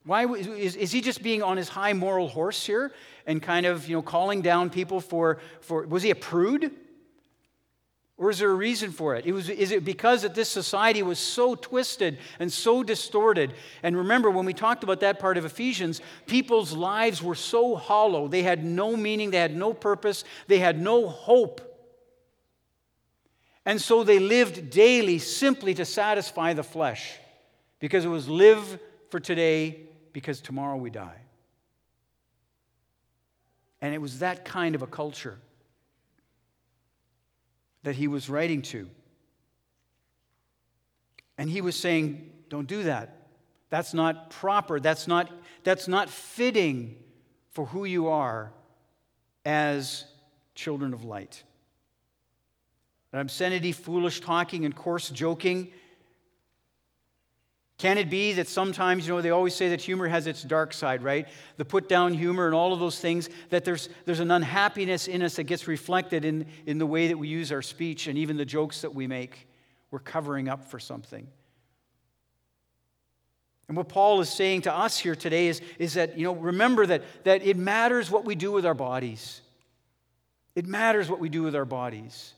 Why 0.08 0.24
is, 0.24 0.74
is 0.74 0.90
he 0.90 1.02
just 1.02 1.22
being 1.22 1.42
on 1.42 1.58
his 1.58 1.68
high 1.68 1.92
moral 1.92 2.28
horse 2.28 2.64
here 2.64 2.92
and 3.26 3.42
kind 3.42 3.66
of, 3.66 3.86
you 3.86 3.94
know, 3.94 4.00
calling 4.00 4.40
down 4.40 4.70
people 4.70 5.02
for, 5.02 5.36
for 5.60 5.86
was 5.86 6.02
he 6.02 6.08
a 6.08 6.14
prude? 6.14 6.72
Or 8.16 8.30
is 8.30 8.38
there 8.38 8.50
a 8.50 8.54
reason 8.54 8.90
for 8.90 9.16
it? 9.16 9.26
it 9.26 9.32
was, 9.32 9.50
is 9.50 9.70
it 9.70 9.84
because 9.84 10.22
that 10.22 10.34
this 10.34 10.48
society 10.48 11.02
was 11.02 11.18
so 11.18 11.54
twisted 11.54 12.16
and 12.38 12.50
so 12.50 12.82
distorted? 12.82 13.52
And 13.82 13.98
remember, 13.98 14.30
when 14.30 14.46
we 14.46 14.54
talked 14.54 14.82
about 14.82 15.00
that 15.00 15.18
part 15.18 15.36
of 15.36 15.44
Ephesians, 15.44 16.00
people's 16.26 16.72
lives 16.72 17.22
were 17.22 17.34
so 17.34 17.76
hollow. 17.76 18.28
They 18.28 18.42
had 18.42 18.64
no 18.64 18.96
meaning, 18.96 19.30
they 19.30 19.36
had 19.36 19.54
no 19.54 19.74
purpose, 19.74 20.24
they 20.46 20.58
had 20.58 20.80
no 20.80 21.06
hope. 21.06 21.60
And 23.66 23.78
so 23.78 24.04
they 24.04 24.20
lived 24.20 24.70
daily 24.70 25.18
simply 25.18 25.74
to 25.74 25.84
satisfy 25.84 26.54
the 26.54 26.64
flesh 26.64 27.12
because 27.78 28.06
it 28.06 28.08
was 28.08 28.26
live 28.26 28.80
for 29.10 29.20
today, 29.20 29.87
because 30.12 30.40
tomorrow 30.40 30.76
we 30.76 30.90
die. 30.90 31.20
And 33.80 33.94
it 33.94 33.98
was 33.98 34.18
that 34.20 34.44
kind 34.44 34.74
of 34.74 34.82
a 34.82 34.86
culture 34.86 35.38
that 37.84 37.94
he 37.94 38.08
was 38.08 38.28
writing 38.28 38.62
to. 38.62 38.88
And 41.36 41.48
he 41.48 41.60
was 41.60 41.76
saying, 41.76 42.30
Don't 42.48 42.66
do 42.66 42.82
that. 42.84 43.28
That's 43.70 43.94
not 43.94 44.30
proper. 44.30 44.80
That's 44.80 45.06
not, 45.06 45.30
that's 45.62 45.86
not 45.86 46.08
fitting 46.08 46.96
for 47.50 47.66
who 47.66 47.84
you 47.84 48.08
are 48.08 48.52
as 49.44 50.04
children 50.54 50.92
of 50.92 51.04
light. 51.04 51.44
Obscenity, 53.12 53.72
foolish 53.72 54.20
talking, 54.20 54.64
and 54.64 54.74
coarse 54.74 55.08
joking 55.10 55.72
Can 57.78 57.96
it 57.96 58.10
be 58.10 58.32
that 58.32 58.48
sometimes, 58.48 59.06
you 59.06 59.14
know, 59.14 59.22
they 59.22 59.30
always 59.30 59.54
say 59.54 59.68
that 59.68 59.80
humor 59.80 60.08
has 60.08 60.26
its 60.26 60.42
dark 60.42 60.72
side, 60.72 61.00
right? 61.00 61.28
The 61.58 61.64
put 61.64 61.88
down 61.88 62.12
humor 62.12 62.46
and 62.46 62.54
all 62.54 62.72
of 62.72 62.80
those 62.80 62.98
things, 62.98 63.30
that 63.50 63.64
there's, 63.64 63.88
there's 64.04 64.18
an 64.18 64.32
unhappiness 64.32 65.06
in 65.06 65.22
us 65.22 65.36
that 65.36 65.44
gets 65.44 65.68
reflected 65.68 66.24
in, 66.24 66.46
in 66.66 66.78
the 66.78 66.86
way 66.86 67.06
that 67.06 67.16
we 67.16 67.28
use 67.28 67.52
our 67.52 67.62
speech 67.62 68.08
and 68.08 68.18
even 68.18 68.36
the 68.36 68.44
jokes 68.44 68.80
that 68.80 68.92
we 68.92 69.06
make. 69.06 69.46
We're 69.92 70.00
covering 70.00 70.48
up 70.48 70.64
for 70.64 70.80
something. 70.80 71.28
And 73.68 73.76
what 73.76 73.88
Paul 73.88 74.20
is 74.20 74.28
saying 74.28 74.62
to 74.62 74.74
us 74.74 74.98
here 74.98 75.14
today 75.14 75.46
is, 75.46 75.60
is 75.78 75.94
that, 75.94 76.18
you 76.18 76.24
know, 76.24 76.34
remember 76.34 76.84
that, 76.84 77.04
that 77.24 77.46
it 77.46 77.56
matters 77.56 78.10
what 78.10 78.24
we 78.24 78.34
do 78.34 78.50
with 78.50 78.66
our 78.66 78.74
bodies. 78.74 79.40
It 80.56 80.66
matters 80.66 81.08
what 81.08 81.20
we 81.20 81.28
do 81.28 81.44
with 81.44 81.54
our 81.54 81.66
bodies. 81.66 82.32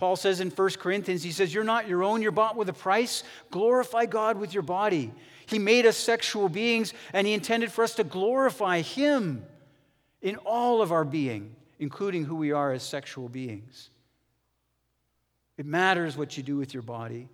Paul 0.00 0.16
says 0.16 0.40
in 0.40 0.48
1 0.48 0.70
Corinthians, 0.78 1.22
he 1.22 1.30
says, 1.30 1.52
You're 1.52 1.62
not 1.62 1.86
your 1.86 2.02
own, 2.02 2.22
you're 2.22 2.32
bought 2.32 2.56
with 2.56 2.70
a 2.70 2.72
price. 2.72 3.22
Glorify 3.50 4.06
God 4.06 4.38
with 4.38 4.54
your 4.54 4.62
body. 4.62 5.12
He 5.44 5.58
made 5.58 5.84
us 5.84 5.94
sexual 5.94 6.48
beings, 6.48 6.94
and 7.12 7.26
He 7.26 7.34
intended 7.34 7.70
for 7.70 7.84
us 7.84 7.96
to 7.96 8.04
glorify 8.04 8.80
Him 8.80 9.44
in 10.22 10.36
all 10.36 10.80
of 10.80 10.90
our 10.90 11.04
being, 11.04 11.54
including 11.78 12.24
who 12.24 12.34
we 12.34 12.50
are 12.50 12.72
as 12.72 12.82
sexual 12.82 13.28
beings. 13.28 13.90
It 15.58 15.66
matters 15.66 16.16
what 16.16 16.34
you 16.34 16.42
do 16.42 16.56
with 16.56 16.72
your 16.72 16.82
body. 16.82 17.28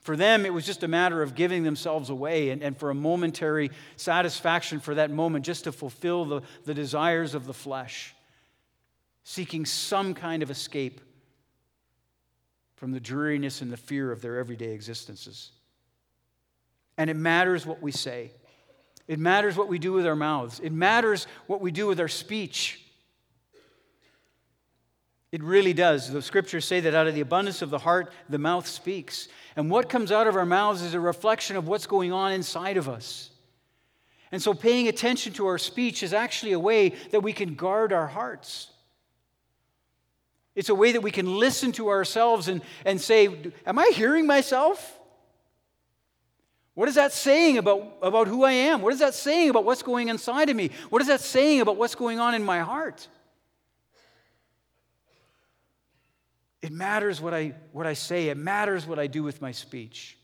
For 0.00 0.16
them, 0.16 0.44
it 0.44 0.52
was 0.52 0.66
just 0.66 0.82
a 0.82 0.88
matter 0.88 1.22
of 1.22 1.36
giving 1.36 1.62
themselves 1.62 2.10
away 2.10 2.50
and, 2.50 2.64
and 2.64 2.76
for 2.76 2.90
a 2.90 2.94
momentary 2.94 3.70
satisfaction 3.94 4.80
for 4.80 4.96
that 4.96 5.12
moment, 5.12 5.44
just 5.44 5.64
to 5.64 5.72
fulfill 5.72 6.24
the, 6.24 6.40
the 6.64 6.74
desires 6.74 7.36
of 7.36 7.46
the 7.46 7.54
flesh 7.54 8.13
seeking 9.24 9.64
some 9.64 10.14
kind 10.14 10.42
of 10.42 10.50
escape 10.50 11.00
from 12.76 12.92
the 12.92 13.00
dreariness 13.00 13.62
and 13.62 13.72
the 13.72 13.76
fear 13.76 14.12
of 14.12 14.20
their 14.20 14.38
everyday 14.38 14.72
existences. 14.72 15.50
And 16.98 17.10
it 17.10 17.16
matters 17.16 17.66
what 17.66 17.82
we 17.82 17.90
say. 17.90 18.30
It 19.08 19.18
matters 19.18 19.56
what 19.56 19.68
we 19.68 19.78
do 19.78 19.92
with 19.92 20.06
our 20.06 20.16
mouths. 20.16 20.60
It 20.62 20.72
matters 20.72 21.26
what 21.46 21.60
we 21.60 21.70
do 21.70 21.86
with 21.86 22.00
our 22.00 22.08
speech. 22.08 22.80
It 25.32 25.42
really 25.42 25.72
does. 25.72 26.12
The 26.12 26.22
scriptures 26.22 26.64
say 26.64 26.80
that 26.80 26.94
out 26.94 27.08
of 27.08 27.14
the 27.14 27.20
abundance 27.20 27.60
of 27.60 27.70
the 27.70 27.78
heart, 27.78 28.12
the 28.28 28.38
mouth 28.38 28.68
speaks. 28.68 29.28
And 29.56 29.70
what 29.70 29.88
comes 29.88 30.12
out 30.12 30.26
of 30.26 30.36
our 30.36 30.46
mouths 30.46 30.82
is 30.82 30.94
a 30.94 31.00
reflection 31.00 31.56
of 31.56 31.66
what's 31.66 31.86
going 31.86 32.12
on 32.12 32.32
inside 32.32 32.76
of 32.76 32.88
us. 32.88 33.30
And 34.30 34.42
so, 34.42 34.54
paying 34.54 34.88
attention 34.88 35.32
to 35.34 35.46
our 35.46 35.58
speech 35.58 36.02
is 36.02 36.12
actually 36.12 36.52
a 36.52 36.58
way 36.58 36.90
that 37.10 37.20
we 37.20 37.32
can 37.32 37.54
guard 37.54 37.92
our 37.92 38.06
hearts. 38.06 38.68
It's 40.54 40.68
a 40.68 40.74
way 40.74 40.92
that 40.92 41.00
we 41.00 41.10
can 41.10 41.38
listen 41.38 41.72
to 41.72 41.88
ourselves 41.88 42.48
and, 42.48 42.62
and 42.84 43.00
say, 43.00 43.52
Am 43.66 43.78
I 43.78 43.90
hearing 43.94 44.26
myself? 44.26 44.98
What 46.74 46.88
is 46.88 46.96
that 46.96 47.12
saying 47.12 47.58
about, 47.58 47.98
about 48.02 48.26
who 48.26 48.44
I 48.44 48.52
am? 48.52 48.82
What 48.82 48.92
is 48.92 48.98
that 48.98 49.14
saying 49.14 49.50
about 49.50 49.64
what's 49.64 49.82
going 49.82 50.08
inside 50.08 50.50
of 50.50 50.56
me? 50.56 50.70
What 50.90 51.00
is 51.02 51.08
that 51.08 51.20
saying 51.20 51.60
about 51.60 51.76
what's 51.76 51.94
going 51.94 52.18
on 52.18 52.34
in 52.34 52.42
my 52.42 52.60
heart? 52.60 53.06
It 56.60 56.72
matters 56.72 57.20
what 57.20 57.34
I, 57.34 57.54
what 57.72 57.86
I 57.86 57.92
say, 57.92 58.28
it 58.28 58.36
matters 58.36 58.86
what 58.86 58.98
I 58.98 59.06
do 59.06 59.22
with 59.22 59.40
my 59.40 59.52
speech. 59.52 60.18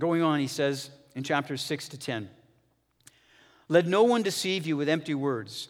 Going 0.00 0.22
on, 0.22 0.40
he 0.40 0.46
says 0.46 0.90
in 1.14 1.22
chapters 1.22 1.60
6 1.60 1.90
to 1.90 1.98
10. 1.98 2.30
Let 3.70 3.86
no 3.86 4.02
one 4.02 4.24
deceive 4.24 4.66
you 4.66 4.76
with 4.76 4.88
empty 4.88 5.14
words. 5.14 5.68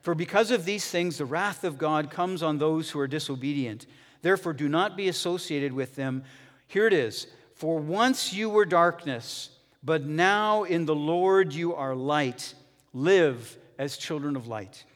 For 0.00 0.14
because 0.14 0.50
of 0.50 0.64
these 0.64 0.90
things, 0.90 1.18
the 1.18 1.26
wrath 1.26 1.62
of 1.62 1.76
God 1.76 2.10
comes 2.10 2.42
on 2.42 2.56
those 2.56 2.88
who 2.88 2.98
are 2.98 3.06
disobedient. 3.06 3.86
Therefore, 4.22 4.54
do 4.54 4.66
not 4.66 4.96
be 4.96 5.08
associated 5.08 5.74
with 5.74 5.94
them. 5.94 6.24
Here 6.66 6.86
it 6.86 6.94
is 6.94 7.26
For 7.54 7.78
once 7.78 8.32
you 8.32 8.48
were 8.48 8.64
darkness, 8.64 9.50
but 9.82 10.06
now 10.06 10.64
in 10.64 10.86
the 10.86 10.94
Lord 10.94 11.52
you 11.52 11.74
are 11.74 11.94
light. 11.94 12.54
Live 12.94 13.58
as 13.78 13.98
children 13.98 14.36
of 14.36 14.46
light. 14.46 14.86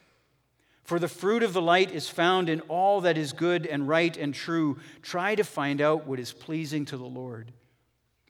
For 0.84 0.98
the 0.98 1.06
fruit 1.06 1.42
of 1.42 1.52
the 1.52 1.60
light 1.60 1.92
is 1.92 2.08
found 2.08 2.48
in 2.48 2.62
all 2.62 3.02
that 3.02 3.18
is 3.18 3.34
good 3.34 3.66
and 3.66 3.86
right 3.86 4.16
and 4.16 4.34
true. 4.34 4.78
Try 5.02 5.34
to 5.34 5.44
find 5.44 5.82
out 5.82 6.06
what 6.06 6.18
is 6.18 6.32
pleasing 6.32 6.86
to 6.86 6.96
the 6.96 7.04
Lord. 7.04 7.52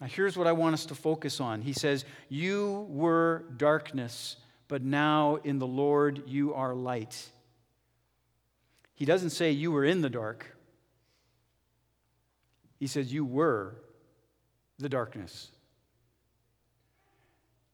Now, 0.00 0.06
here's 0.06 0.36
what 0.36 0.46
I 0.46 0.52
want 0.52 0.74
us 0.74 0.86
to 0.86 0.94
focus 0.94 1.40
on. 1.40 1.62
He 1.62 1.72
says, 1.72 2.04
You 2.28 2.86
were 2.88 3.44
darkness, 3.56 4.36
but 4.68 4.82
now 4.82 5.38
in 5.42 5.58
the 5.58 5.66
Lord 5.66 6.22
you 6.26 6.54
are 6.54 6.74
light. 6.74 7.30
He 8.94 9.04
doesn't 9.04 9.30
say 9.30 9.50
you 9.50 9.72
were 9.72 9.84
in 9.84 10.00
the 10.00 10.10
dark, 10.10 10.56
he 12.78 12.86
says 12.86 13.12
you 13.12 13.24
were 13.24 13.76
the 14.78 14.88
darkness. 14.88 15.50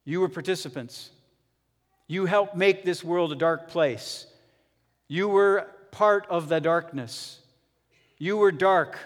You 0.07 0.21
were 0.21 0.29
participants. 0.29 1.11
You 2.07 2.27
helped 2.27 2.55
make 2.55 2.85
this 2.85 3.03
world 3.03 3.33
a 3.33 3.37
dark 3.37 3.69
place. 3.69 4.27
You 5.09 5.29
were 5.29 5.71
part 5.91 6.27
of 6.29 6.49
the 6.49 6.61
darkness. 6.61 7.41
You 8.19 8.37
were 8.37 8.53
dark 8.53 8.99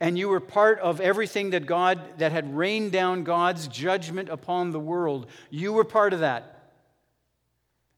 and 0.00 0.18
you 0.18 0.28
were 0.28 0.40
part 0.40 0.80
of 0.80 1.00
everything 1.00 1.50
that 1.50 1.66
God 1.66 2.18
that 2.18 2.32
had 2.32 2.56
rained 2.56 2.92
down 2.92 3.24
God's 3.24 3.68
judgment 3.68 4.28
upon 4.28 4.72
the 4.72 4.80
world. 4.80 5.26
You 5.50 5.72
were 5.72 5.84
part 5.84 6.12
of 6.12 6.20
that. 6.20 6.54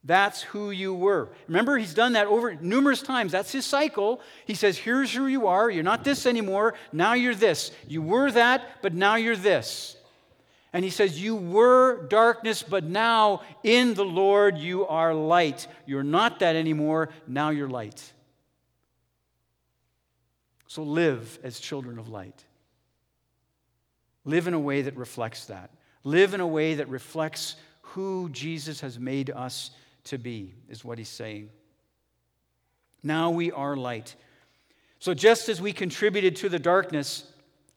That's 0.07 0.43
who 0.43 0.71
you 0.71 0.95
were. 0.95 1.31
Remember, 1.49 1.77
he's 1.77 1.95
done 1.95 2.13
that 2.13 2.29
over 2.29 2.55
numerous 2.55 3.03
times. 3.03 3.33
That's 3.33 3.51
his 3.51 3.67
cycle. 3.67 4.21
He 4.45 4.55
says, 4.55 4.79
Here's 4.79 5.13
who 5.13 5.27
you 5.27 5.49
are. 5.49 5.69
You're 5.69 5.83
not 5.83 6.05
this 6.05 6.27
anymore. 6.27 6.75
Now 6.93 7.15
you're 7.15 7.35
this. 7.35 7.73
You 7.89 8.03
were 8.03 8.31
that, 8.31 8.83
but 8.83 8.95
now 8.95 9.17
you're 9.17 9.35
this. 9.35 9.97
And 10.73 10.85
he 10.85 10.91
says, 10.91 11.21
You 11.21 11.35
were 11.35 12.07
darkness, 12.07 12.63
but 12.63 12.85
now 12.85 13.43
in 13.65 13.95
the 13.95 14.05
Lord 14.05 14.59
you 14.59 14.87
are 14.87 15.13
light. 15.13 15.67
You're 15.87 16.05
not 16.05 16.39
that 16.39 16.55
anymore. 16.55 17.09
Now 17.27 17.51
you're 17.51 17.69
light. 17.69 18.13
So 20.77 20.83
live 20.83 21.39
as 21.43 21.59
children 21.59 21.99
of 21.99 22.11
light. 22.11 22.45
Live 24.27 24.47
in 24.47 24.53
a 24.53 24.61
way 24.61 24.83
that 24.83 24.95
reflects 24.95 25.47
that. 25.47 25.71
Live 26.05 26.35
in 26.35 26.41
a 26.43 26.47
way 26.47 26.75
that 26.75 26.91
reflects 26.91 27.57
who 27.81 28.29
Jesus 28.29 28.83
has 28.83 28.99
made 28.99 29.31
us 29.31 29.71
to 30.05 30.19
be, 30.19 30.53
is 30.69 30.85
what 30.85 30.99
he's 30.99 31.09
saying. 31.09 31.49
Now 33.03 33.31
we 33.31 33.51
are 33.53 33.75
light. 33.75 34.17
So 34.99 35.15
just 35.15 35.49
as 35.49 35.63
we 35.63 35.73
contributed 35.73 36.37
to 36.37 36.51
the 36.51 36.59
darkness, 36.59 37.25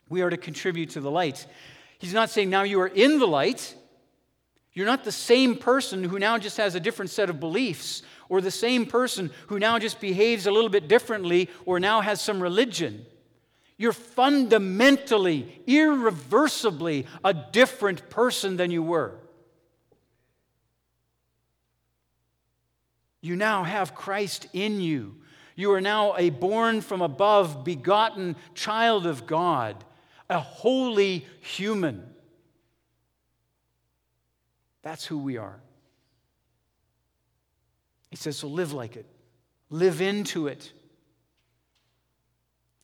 we 0.10 0.22
are 0.22 0.30
to 0.30 0.36
contribute 0.36 0.90
to 0.90 1.00
the 1.00 1.10
light. 1.10 1.48
He's 2.00 2.14
not 2.14 2.30
saying 2.30 2.50
now 2.50 2.64
you 2.64 2.82
are 2.82 2.88
in 2.88 3.18
the 3.18 3.28
light. 3.28 3.76
You're 4.74 4.86
not 4.86 5.06
the 5.06 5.14
same 5.14 5.56
person 5.56 6.04
who 6.04 6.20
now 6.20 6.38
just 6.38 6.58
has 6.58 6.76
a 6.76 6.82
different 6.82 7.12
set 7.12 7.30
of 7.30 7.40
beliefs 7.40 8.04
or 8.30 8.40
the 8.40 8.52
same 8.52 8.86
person 8.86 9.32
who 9.48 9.60
now 9.60 9.80
just 9.80 10.00
behaves 10.00 10.46
a 10.46 10.52
little 10.52 10.70
bit 10.70 10.88
differently 10.88 11.50
or 11.66 11.80
now 11.80 12.00
has 12.02 12.22
some 12.22 12.42
religion. 12.42 13.06
You're 13.78 13.94
fundamentally, 13.94 15.62
irreversibly 15.66 17.08
a 17.24 17.34
different 17.34 18.10
person 18.10 18.58
than 18.58 18.72
you 18.72 18.84
were. 18.84 19.16
You 23.22 23.36
now 23.36 23.64
have 23.64 23.96
Christ 23.96 24.48
in 24.54 24.80
you. 24.80 25.16
You 25.56 25.74
are 25.74 25.82
now 25.82 26.16
a 26.18 26.30
born 26.30 26.82
from 26.82 27.02
above, 27.02 27.66
begotten 27.66 28.38
child 28.54 29.06
of 29.06 29.26
God, 29.26 29.84
a 30.30 30.40
holy 30.40 31.26
human. 31.42 32.06
That's 34.84 35.06
who 35.06 35.18
we 35.18 35.38
are. 35.38 35.60
He 38.10 38.16
says, 38.16 38.38
so 38.38 38.48
live 38.48 38.74
like 38.74 38.96
it, 38.96 39.06
live 39.70 40.02
into 40.02 40.48
it. 40.48 40.72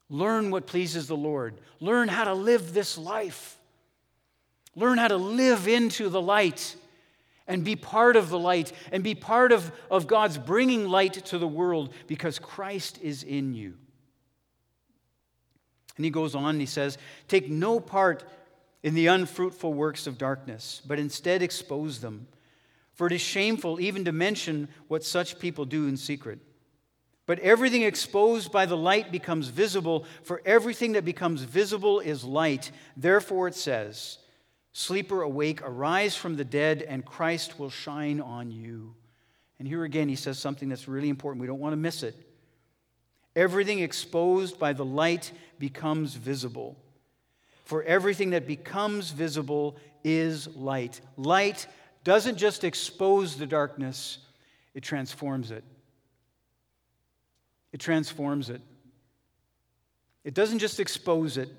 Learn 0.10 0.52
what 0.52 0.68
pleases 0.68 1.08
the 1.08 1.18
Lord. 1.18 1.56
Learn 1.80 2.08
how 2.08 2.26
to 2.26 2.34
live 2.34 2.74
this 2.74 2.98
life. 2.98 3.58
Learn 4.76 4.98
how 4.98 5.08
to 5.08 5.18
live 5.18 5.68
into 5.68 6.10
the 6.10 6.22
light 6.22 6.76
and 7.48 7.64
be 7.64 7.76
part 7.76 8.16
of 8.16 8.30
the 8.30 8.40
light 8.40 8.72
and 8.92 9.04
be 9.04 9.16
part 9.16 9.52
of, 9.52 9.72
of 9.90 10.08
God's 10.08 10.38
bringing 10.38 10.88
light 10.88 11.14
to 11.26 11.38
the 11.38 11.48
world 11.48 11.94
because 12.08 12.40
Christ 12.40 13.00
is 13.02 13.24
in 13.24 13.54
you. 13.54 13.76
And 15.96 16.04
he 16.04 16.12
goes 16.12 16.36
on 16.36 16.60
he 16.60 16.66
says, 16.66 16.98
Take 17.28 17.50
no 17.50 17.80
part 17.80 18.26
in 18.84 18.94
the 18.94 19.08
unfruitful 19.08 19.74
works 19.74 20.08
of 20.08 20.18
darkness, 20.18 20.82
but 20.86 21.00
instead 21.00 21.42
expose 21.42 22.02
them. 22.02 22.28
For 22.96 23.08
it 23.08 23.14
is 23.14 23.22
shameful 23.22 23.80
even 23.80 24.06
to 24.06 24.12
mention 24.12 24.70
what 24.88 25.04
such 25.04 25.38
people 25.38 25.66
do 25.66 25.88
in 25.88 25.98
secret. 25.98 26.40
But 27.28 27.40
everything 27.40 27.82
exposed 27.84 28.52
by 28.52 28.66
the 28.66 28.78
light 28.78 29.12
becomes 29.12 29.50
visible, 29.50 30.06
for 30.24 30.42
everything 30.46 30.94
that 30.94 31.06
becomes 31.06 31.42
visible 31.42 32.00
is 32.00 32.24
light. 32.24 32.72
Therefore 32.96 33.48
it 33.48 33.56
says, 33.56 34.20
Sleeper, 34.74 35.22
awake, 35.22 35.62
arise 35.64 36.16
from 36.16 36.36
the 36.36 36.44
dead, 36.44 36.82
and 36.82 37.06
Christ 37.06 37.60
will 37.60 37.70
shine 37.70 38.20
on 38.20 38.52
you. 38.52 38.94
And 39.58 39.68
here 39.68 39.84
again, 39.84 40.10
he 40.10 40.16
says 40.16 40.38
something 40.38 40.70
that's 40.70 40.88
really 40.88 41.10
important. 41.10 41.42
We 41.42 41.48
don't 41.48 41.60
want 41.60 41.74
to 41.74 41.78
miss 41.78 42.04
it. 42.04 42.16
Everything 43.36 43.80
exposed 43.80 44.60
by 44.60 44.74
the 44.74 44.86
light 44.86 45.32
becomes 45.60 46.14
visible. 46.14 46.78
For 47.64 47.84
everything 47.84 48.32
that 48.32 48.48
becomes 48.48 49.12
visible 49.12 49.78
is 50.04 50.48
light. 50.56 51.02
Light 51.18 51.68
doesn't 52.06 52.38
just 52.38 52.64
expose 52.64 53.36
the 53.36 53.48
darkness, 53.48 54.20
it 54.74 54.84
transforms 54.84 55.52
it. 55.52 55.64
It 57.74 57.80
transforms 57.80 58.50
it. 58.50 58.62
It 60.24 60.34
doesn't 60.34 60.60
just 60.60 60.80
expose 60.80 61.38
it. 61.38 61.50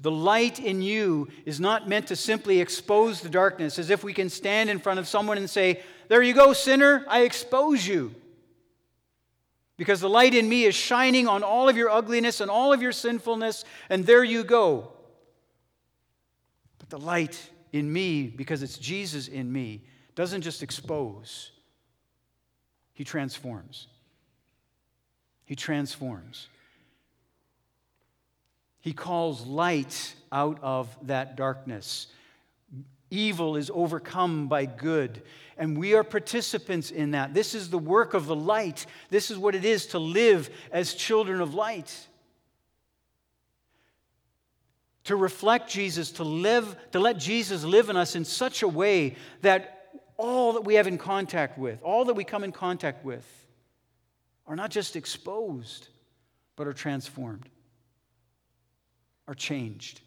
The 0.00 0.10
light 0.10 0.58
in 0.58 0.82
you 0.82 1.28
is 1.46 1.60
not 1.60 1.88
meant 1.88 2.08
to 2.08 2.16
simply 2.16 2.60
expose 2.60 3.20
the 3.20 3.30
darkness 3.30 3.78
as 3.78 3.88
if 3.88 4.04
we 4.04 4.12
can 4.12 4.28
stand 4.28 4.68
in 4.68 4.80
front 4.80 4.98
of 4.98 5.08
someone 5.08 5.38
and 5.38 5.48
say, 5.48 5.80
There 6.08 6.22
you 6.22 6.34
go, 6.34 6.52
sinner, 6.52 7.04
I 7.08 7.20
expose 7.20 7.86
you. 7.86 8.14
Because 9.76 10.00
the 10.00 10.08
light 10.08 10.34
in 10.34 10.48
me 10.48 10.64
is 10.64 10.74
shining 10.74 11.28
on 11.28 11.44
all 11.44 11.68
of 11.68 11.76
your 11.76 11.88
ugliness 11.88 12.40
and 12.40 12.50
all 12.50 12.72
of 12.72 12.82
your 12.82 12.92
sinfulness, 12.92 13.64
and 13.88 14.04
there 14.04 14.24
you 14.24 14.42
go. 14.42 14.92
But 16.78 16.90
the 16.90 16.98
light 16.98 17.50
in 17.72 17.92
me, 17.92 18.26
because 18.26 18.62
it's 18.62 18.78
Jesus 18.78 19.28
in 19.28 19.52
me, 19.52 19.82
doesn't 20.14 20.42
just 20.42 20.62
expose, 20.62 21.52
He 22.94 23.04
transforms. 23.04 23.86
He 25.44 25.56
transforms. 25.56 26.48
He 28.80 28.92
calls 28.92 29.46
light 29.46 30.14
out 30.30 30.58
of 30.62 30.94
that 31.06 31.36
darkness. 31.36 32.08
Evil 33.10 33.56
is 33.56 33.70
overcome 33.72 34.48
by 34.48 34.66
good, 34.66 35.22
and 35.56 35.78
we 35.78 35.94
are 35.94 36.04
participants 36.04 36.90
in 36.90 37.12
that. 37.12 37.32
This 37.32 37.54
is 37.54 37.70
the 37.70 37.78
work 37.78 38.12
of 38.12 38.26
the 38.26 38.36
light. 38.36 38.84
This 39.08 39.30
is 39.30 39.38
what 39.38 39.54
it 39.54 39.64
is 39.64 39.86
to 39.88 39.98
live 39.98 40.50
as 40.70 40.92
children 40.92 41.40
of 41.40 41.54
light. 41.54 42.06
To 45.04 45.16
reflect 45.16 45.70
Jesus, 45.70 46.10
to 46.12 46.24
live, 46.24 46.76
to 46.92 46.98
let 46.98 47.18
Jesus 47.18 47.64
live 47.64 47.88
in 47.88 47.96
us 47.96 48.14
in 48.14 48.24
such 48.24 48.62
a 48.62 48.68
way 48.68 49.16
that 49.42 49.78
all 50.18 50.54
that 50.54 50.62
we 50.62 50.74
have 50.74 50.86
in 50.86 50.98
contact 50.98 51.56
with, 51.56 51.80
all 51.82 52.04
that 52.06 52.14
we 52.14 52.24
come 52.24 52.44
in 52.44 52.52
contact 52.52 53.04
with, 53.04 53.26
are 54.46 54.56
not 54.56 54.70
just 54.70 54.96
exposed, 54.96 55.88
but 56.56 56.66
are 56.66 56.72
transformed, 56.72 57.48
are 59.28 59.34
changed 59.34 60.00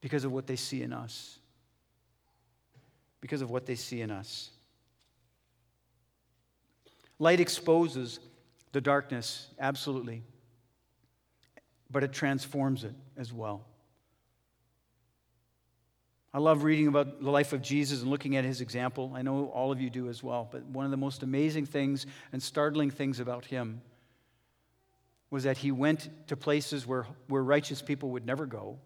because 0.00 0.24
of 0.24 0.32
what 0.32 0.46
they 0.46 0.56
see 0.56 0.82
in 0.82 0.92
us. 0.92 1.38
Because 3.20 3.42
of 3.42 3.50
what 3.50 3.66
they 3.66 3.74
see 3.74 4.00
in 4.00 4.10
us. 4.10 4.50
Light 7.18 7.40
exposes 7.40 8.20
the 8.72 8.80
darkness, 8.80 9.48
absolutely, 9.58 10.22
but 11.90 12.04
it 12.04 12.12
transforms 12.12 12.84
it 12.84 12.94
as 13.18 13.32
well. 13.32 13.66
I 16.36 16.38
love 16.38 16.64
reading 16.64 16.86
about 16.86 17.22
the 17.22 17.30
life 17.30 17.54
of 17.54 17.62
Jesus 17.62 18.02
and 18.02 18.10
looking 18.10 18.36
at 18.36 18.44
his 18.44 18.60
example. 18.60 19.12
I 19.14 19.22
know 19.22 19.46
all 19.46 19.72
of 19.72 19.80
you 19.80 19.88
do 19.88 20.10
as 20.10 20.22
well, 20.22 20.46
but 20.50 20.64
one 20.66 20.84
of 20.84 20.90
the 20.90 20.96
most 20.98 21.22
amazing 21.22 21.64
things 21.64 22.04
and 22.30 22.42
startling 22.42 22.90
things 22.90 23.20
about 23.20 23.46
him 23.46 23.80
was 25.30 25.44
that 25.44 25.56
he 25.56 25.72
went 25.72 26.10
to 26.28 26.36
places 26.36 26.86
where, 26.86 27.06
where 27.28 27.42
righteous 27.42 27.80
people 27.80 28.10
would 28.10 28.26
never 28.26 28.44
go 28.44 28.78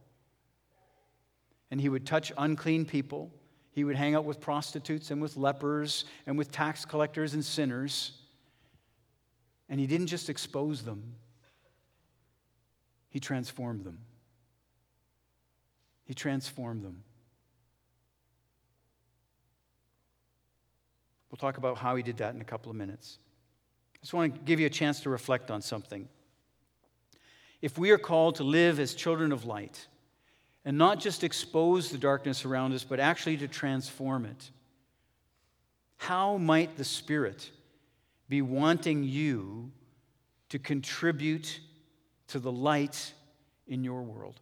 and 1.71 1.81
he 1.81 1.89
would 1.89 2.07
touch 2.07 2.33
unclean 2.39 2.85
people. 2.85 3.33
He 3.73 3.85
would 3.85 3.97
hang 3.97 4.15
out 4.15 4.25
with 4.25 4.41
prostitutes 4.41 5.11
and 5.11 5.21
with 5.21 5.37
lepers 5.37 6.05
and 6.27 6.37
with 6.37 6.51
tax 6.51 6.85
collectors 6.85 7.35
and 7.35 7.45
sinners. 7.45 8.13
And 9.69 9.79
he 9.79 9.87
didn't 9.87 10.09
just 10.09 10.29
expose 10.29 10.83
them, 10.83 11.15
he 13.09 13.21
transformed 13.21 13.85
them. 13.85 13.99
He 16.11 16.15
transformed 16.15 16.83
them. 16.83 17.05
We'll 21.31 21.37
talk 21.37 21.57
about 21.57 21.79
how 21.79 21.95
he 21.95 22.03
did 22.03 22.17
that 22.17 22.35
in 22.35 22.41
a 22.41 22.45
couple 22.45 22.69
of 22.69 22.77
minutes. 22.77 23.19
I 23.95 23.99
just 24.01 24.13
want 24.13 24.35
to 24.35 24.41
give 24.41 24.59
you 24.59 24.67
a 24.67 24.71
chance 24.71 24.99
to 25.03 25.09
reflect 25.09 25.53
on 25.53 25.63
something. 25.63 26.09
If 27.63 27.79
we 27.79 27.93
are 27.93 27.97
called 27.97 28.35
to 28.35 28.43
live 28.43 28.81
as 28.81 28.95
children 28.95 29.31
of 29.31 29.45
light, 29.45 29.87
and 30.65 30.77
not 30.77 30.99
just 30.99 31.23
expose 31.23 31.93
the 31.93 31.99
darkness 31.99 32.45
around 32.45 32.73
us, 32.73 32.83
but 32.83 32.99
actually 32.99 33.37
to 33.37 33.47
transform 33.47 34.25
it. 34.25 34.51
How 35.97 36.39
might 36.39 36.77
the 36.77 36.83
Spirit 36.83 37.53
be 38.29 38.43
wanting 38.43 39.05
you 39.05 39.71
to 40.49 40.59
contribute 40.59 41.61
to 42.27 42.41
the 42.41 42.51
light 42.51 43.15
in 43.69 43.85
your 43.85 44.03
world? 44.03 44.41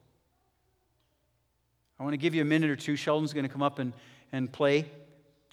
I 1.98 2.02
want 2.02 2.14
to 2.14 2.18
give 2.18 2.34
you 2.34 2.42
a 2.42 2.44
minute 2.44 2.70
or 2.70 2.76
two. 2.76 2.96
Sheldon's 2.96 3.32
going 3.32 3.46
to 3.46 3.52
come 3.52 3.62
up 3.62 3.78
and, 3.78 3.92
and 4.32 4.50
play. 4.50 4.90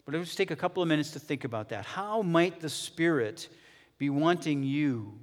But 0.06 0.14
let's 0.14 0.28
just 0.28 0.38
take 0.38 0.52
a 0.52 0.56
couple 0.56 0.84
of 0.84 0.90
minutes 0.90 1.12
to 1.12 1.20
think 1.20 1.44
about 1.44 1.70
that. 1.70 1.86
How 1.86 2.22
might 2.22 2.60
the 2.60 2.70
Spirit 2.70 3.50
be 3.98 4.10
wanting 4.10 4.64
you 4.64 5.20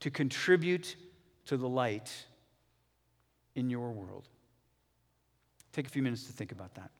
to 0.00 0.10
contribute 0.10 0.96
to 1.46 1.56
the 1.56 1.68
light 1.68 2.12
in 3.54 3.70
your 3.70 3.92
world. 3.92 4.28
Take 5.72 5.86
a 5.86 5.90
few 5.90 6.02
minutes 6.02 6.24
to 6.24 6.32
think 6.32 6.52
about 6.52 6.74
that. 6.74 6.90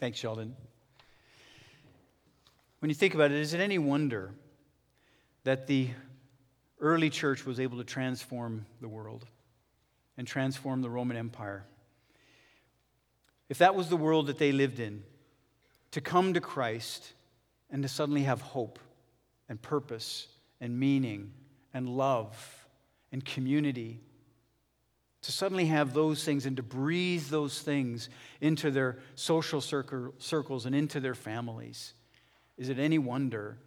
Thanks, 0.00 0.18
Sheldon. 0.18 0.56
When 2.78 2.88
you 2.88 2.94
think 2.94 3.14
about 3.14 3.32
it, 3.32 3.36
is 3.36 3.52
it 3.52 3.60
any 3.60 3.76
wonder 3.76 4.32
that 5.44 5.66
the 5.66 5.90
early 6.80 7.10
church 7.10 7.44
was 7.44 7.60
able 7.60 7.76
to 7.76 7.84
transform 7.84 8.64
the 8.80 8.88
world 8.88 9.26
and 10.16 10.26
transform 10.26 10.80
the 10.80 10.88
Roman 10.88 11.18
Empire? 11.18 11.66
If 13.50 13.58
that 13.58 13.74
was 13.74 13.90
the 13.90 13.96
world 13.98 14.28
that 14.28 14.38
they 14.38 14.52
lived 14.52 14.80
in, 14.80 15.02
to 15.90 16.00
come 16.00 16.32
to 16.32 16.40
Christ 16.40 17.12
and 17.70 17.82
to 17.82 17.88
suddenly 17.88 18.22
have 18.22 18.40
hope 18.40 18.78
and 19.50 19.60
purpose 19.60 20.28
and 20.62 20.80
meaning 20.80 21.30
and 21.74 21.86
love 21.86 22.66
and 23.12 23.22
community, 23.22 24.00
to 25.22 25.32
suddenly 25.32 25.66
have 25.66 25.92
those 25.92 26.24
things 26.24 26.46
and 26.46 26.56
to 26.56 26.62
breathe 26.62 27.26
those 27.28 27.60
things 27.60 28.08
into 28.40 28.70
their 28.70 28.98
social 29.14 29.60
circles 29.60 30.66
and 30.66 30.74
into 30.74 31.00
their 31.00 31.14
families, 31.14 31.92
is 32.56 32.68
it 32.68 32.78
any 32.78 32.98
wonder 32.98 33.58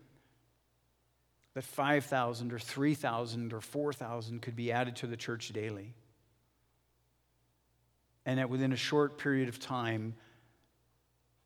that 1.54 1.64
5,000 1.64 2.52
or 2.52 2.58
3,000 2.58 3.54
or 3.54 3.62
4,000 3.62 4.42
could 4.42 4.56
be 4.56 4.72
added 4.72 4.96
to 4.98 5.08
the 5.08 5.18
church 5.18 5.50
daily? 5.50 5.94
And 8.26 8.40
that 8.40 8.50
within 8.50 8.72
a 8.72 8.78
short 8.78 9.18
period 9.20 9.50
of 9.50 9.60
time, 9.60 10.16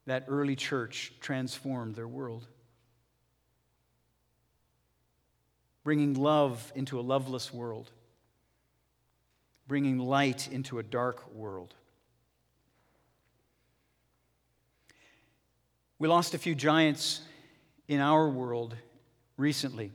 that 0.05 0.25
early 0.29 0.55
church 0.55 1.11
transformed 1.19 1.95
their 1.95 2.07
world. 2.07 2.47
Bringing 5.83 6.13
love 6.13 6.71
into 6.75 6.99
a 6.99 7.01
loveless 7.01 7.53
world, 7.53 7.91
bringing 9.67 9.99
light 9.99 10.49
into 10.51 10.79
a 10.79 10.83
dark 10.83 11.33
world. 11.33 11.73
We 15.99 16.07
lost 16.07 16.33
a 16.33 16.37
few 16.37 16.55
giants 16.55 17.21
in 17.87 17.99
our 17.99 18.29
world 18.29 18.75
recently. 19.35 19.91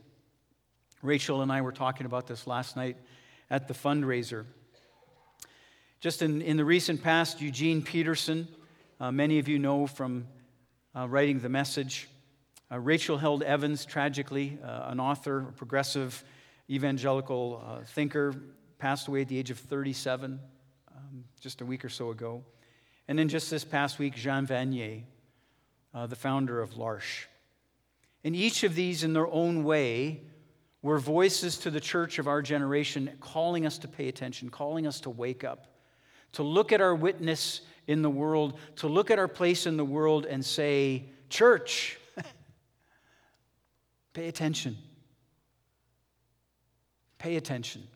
Rachel 1.01 1.41
and 1.41 1.51
I 1.51 1.61
were 1.61 1.71
talking 1.71 2.05
about 2.05 2.27
this 2.27 2.45
last 2.45 2.75
night 2.75 2.97
at 3.49 3.67
the 3.67 3.73
fundraiser. 3.73 4.45
Just 5.99 6.21
in, 6.21 6.41
in 6.41 6.57
the 6.57 6.65
recent 6.65 7.01
past, 7.01 7.41
Eugene 7.41 7.81
Peterson, 7.81 8.47
uh, 8.99 9.11
many 9.11 9.39
of 9.39 9.47
you 9.47 9.59
know 9.59 9.87
from 9.87 10.27
uh, 10.95 11.07
writing 11.07 11.39
the 11.39 11.49
message. 11.49 12.09
Uh, 12.71 12.79
Rachel 12.79 13.17
Held 13.17 13.43
Evans, 13.43 13.85
tragically, 13.85 14.57
uh, 14.63 14.87
an 14.87 14.99
author, 14.99 15.39
a 15.49 15.51
progressive 15.53 16.23
evangelical 16.69 17.63
uh, 17.65 17.85
thinker, 17.85 18.33
passed 18.83 19.07
away 19.07 19.21
at 19.21 19.29
the 19.29 19.39
age 19.39 19.49
of 19.49 19.57
37 19.57 20.37
um, 20.93 21.23
just 21.39 21.61
a 21.61 21.65
week 21.65 21.85
or 21.85 21.89
so 21.89 22.09
ago. 22.09 22.43
And 23.07 23.17
then 23.17 23.29
just 23.29 23.49
this 23.49 23.63
past 23.63 23.97
week, 23.97 24.13
Jean 24.13 24.45
Vanier, 24.45 25.03
uh, 25.93 26.05
the 26.05 26.17
founder 26.17 26.61
of 26.61 26.75
L'Arche. 26.75 27.27
And 28.25 28.35
each 28.35 28.65
of 28.65 28.75
these, 28.75 29.05
in 29.05 29.13
their 29.13 29.27
own 29.27 29.63
way, 29.63 30.23
were 30.81 30.99
voices 30.99 31.57
to 31.59 31.71
the 31.71 31.79
church 31.79 32.19
of 32.19 32.27
our 32.27 32.41
generation 32.41 33.09
calling 33.21 33.65
us 33.65 33.77
to 33.77 33.87
pay 33.87 34.09
attention, 34.09 34.49
calling 34.49 34.85
us 34.85 34.99
to 34.99 35.09
wake 35.09 35.45
up 35.45 35.67
to 36.33 36.43
look 36.43 36.73
at 36.73 36.81
our 36.81 36.93
witness 36.93 37.61
in 37.87 38.01
the 38.01 38.09
world, 38.09 38.59
to 38.75 38.87
look 38.87 39.09
at 39.11 39.19
our 39.19 39.27
place 39.27 39.65
in 39.65 39.77
the 39.77 39.85
world 39.85 40.25
and 40.25 40.43
say, 40.43 41.05
Church, 41.29 41.97
pay 44.13 44.27
attention. 44.27 44.77
Pay 47.17 47.37
attention. 47.37 47.87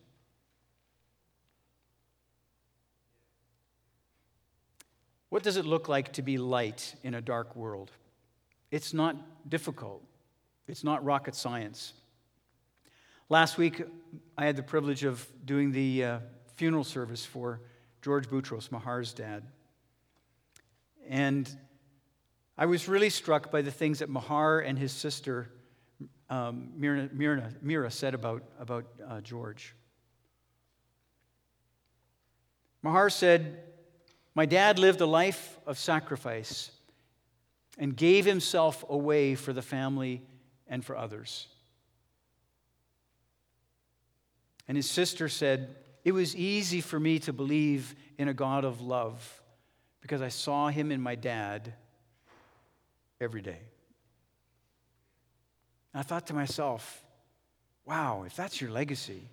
What 5.37 5.43
does 5.43 5.57
it 5.57 5.67
look 5.67 5.87
like 5.87 6.13
to 6.13 6.23
be 6.23 6.39
light 6.39 6.95
in 7.03 7.13
a 7.13 7.21
dark 7.21 7.55
world? 7.55 7.91
It's 8.71 8.91
not 8.91 9.15
difficult, 9.47 10.03
it's 10.67 10.83
not 10.83 11.05
rocket 11.05 11.35
science. 11.35 11.93
Last 13.29 13.59
week, 13.59 13.83
I 14.35 14.47
had 14.47 14.55
the 14.55 14.63
privilege 14.63 15.03
of 15.03 15.23
doing 15.45 15.71
the 15.71 16.03
uh, 16.03 16.19
funeral 16.55 16.83
service 16.83 17.23
for 17.23 17.61
George 18.01 18.27
Boutros, 18.27 18.71
Mahar's 18.71 19.13
dad. 19.13 19.43
And 21.07 21.47
I 22.57 22.65
was 22.65 22.87
really 22.87 23.11
struck 23.11 23.51
by 23.51 23.61
the 23.61 23.69
things 23.69 23.99
that 23.99 24.09
Mahar 24.09 24.61
and 24.61 24.75
his 24.75 24.91
sister 24.91 25.51
um, 26.31 26.71
Mira, 26.75 27.09
Mira, 27.13 27.53
Mira, 27.61 27.91
said 27.91 28.15
about, 28.15 28.41
about 28.59 28.85
uh, 29.07 29.21
George. 29.21 29.75
Mahar 32.81 33.11
said, 33.11 33.65
My 34.37 34.45
dad 34.45 34.77
lived 34.77 35.01
a 35.01 35.07
life 35.07 35.57
of 35.65 35.79
sacrifice 35.79 36.69
and 37.79 37.97
gave 37.97 38.23
himself 38.23 38.85
away 38.87 39.33
for 39.33 39.51
the 39.51 39.63
family 39.63 40.21
and 40.67 40.85
for 40.85 40.95
others. 40.95 41.47
And 44.67 44.77
his 44.77 44.87
sister 44.87 45.27
said, 45.27 45.75
it 46.05 46.11
was 46.11 46.35
easy 46.35 46.81
for 46.81 46.99
me 46.99 47.17
to 47.21 47.33
believe 47.33 47.95
in 48.19 48.27
a 48.27 48.33
God 48.35 48.63
of 48.63 48.79
love 48.79 49.41
because 50.01 50.21
I 50.21 50.29
saw 50.29 50.67
him 50.67 50.91
in 50.91 51.01
my 51.01 51.15
dad 51.15 51.73
every 53.19 53.41
day. 53.41 53.61
And 55.95 55.99
I 55.99 56.03
thought 56.03 56.27
to 56.27 56.35
myself, 56.35 57.03
wow, 57.85 58.21
if 58.27 58.35
that's 58.35 58.61
your 58.61 58.69
legacy, 58.69 59.29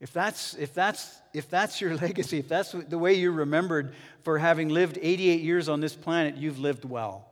if 0.00 0.12
that's, 0.12 0.54
if, 0.54 0.72
that's, 0.72 1.20
if 1.34 1.50
that's 1.50 1.80
your 1.80 1.94
legacy, 1.96 2.38
if 2.38 2.48
that's 2.48 2.72
the 2.72 2.98
way 2.98 3.14
you're 3.14 3.32
remembered 3.32 3.94
for 4.22 4.38
having 4.38 4.68
lived 4.68 4.98
88 5.00 5.40
years 5.40 5.68
on 5.68 5.80
this 5.80 5.94
planet, 5.94 6.36
you've 6.36 6.58
lived 6.58 6.84
well. 6.84 7.26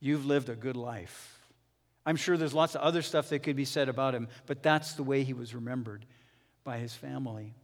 You've 0.00 0.26
lived 0.26 0.48
a 0.48 0.54
good 0.54 0.76
life. 0.76 1.32
I'm 2.04 2.16
sure 2.16 2.36
there's 2.36 2.54
lots 2.54 2.74
of 2.74 2.82
other 2.82 3.02
stuff 3.02 3.28
that 3.30 3.40
could 3.40 3.56
be 3.56 3.64
said 3.64 3.88
about 3.88 4.14
him, 4.14 4.28
but 4.46 4.62
that's 4.62 4.92
the 4.92 5.02
way 5.02 5.24
he 5.24 5.32
was 5.32 5.54
remembered 5.54 6.06
by 6.62 6.78
his 6.78 6.94
family. 6.94 7.54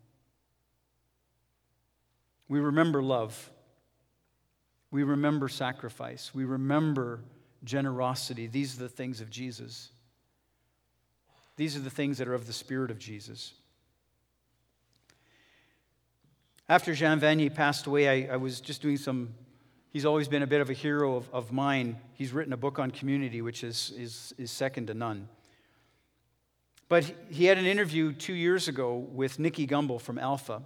We 2.48 2.60
remember 2.60 3.02
love. 3.02 3.50
We 4.90 5.04
remember 5.04 5.48
sacrifice. 5.48 6.34
We 6.34 6.44
remember 6.44 7.20
generosity. 7.64 8.48
These 8.48 8.76
are 8.76 8.80
the 8.80 8.88
things 8.88 9.20
of 9.20 9.30
Jesus. 9.30 9.90
These 11.56 11.76
are 11.76 11.80
the 11.80 11.90
things 11.90 12.18
that 12.18 12.28
are 12.28 12.34
of 12.34 12.46
the 12.46 12.52
Spirit 12.52 12.90
of 12.90 12.98
Jesus. 12.98 13.52
After 16.68 16.94
Jean 16.94 17.20
Vanier 17.20 17.54
passed 17.54 17.86
away, 17.86 18.26
I, 18.28 18.34
I 18.34 18.36
was 18.36 18.60
just 18.60 18.80
doing 18.80 18.96
some 18.96 19.34
He's 19.92 20.06
always 20.06 20.26
been 20.26 20.42
a 20.42 20.46
bit 20.46 20.62
of 20.62 20.70
a 20.70 20.72
hero 20.72 21.16
of, 21.16 21.28
of 21.34 21.52
mine. 21.52 21.98
He's 22.14 22.32
written 22.32 22.54
a 22.54 22.56
book 22.56 22.78
on 22.78 22.90
community, 22.90 23.42
which 23.42 23.62
is, 23.62 23.92
is, 23.94 24.32
is 24.38 24.50
second 24.50 24.86
to 24.86 24.94
none. 24.94 25.28
But 26.88 27.12
he 27.28 27.44
had 27.44 27.58
an 27.58 27.66
interview 27.66 28.12
two 28.12 28.32
years 28.32 28.68
ago 28.68 28.96
with 28.96 29.38
Nicky 29.38 29.66
Gumbel 29.66 30.00
from 30.00 30.18
Alpha. 30.18 30.62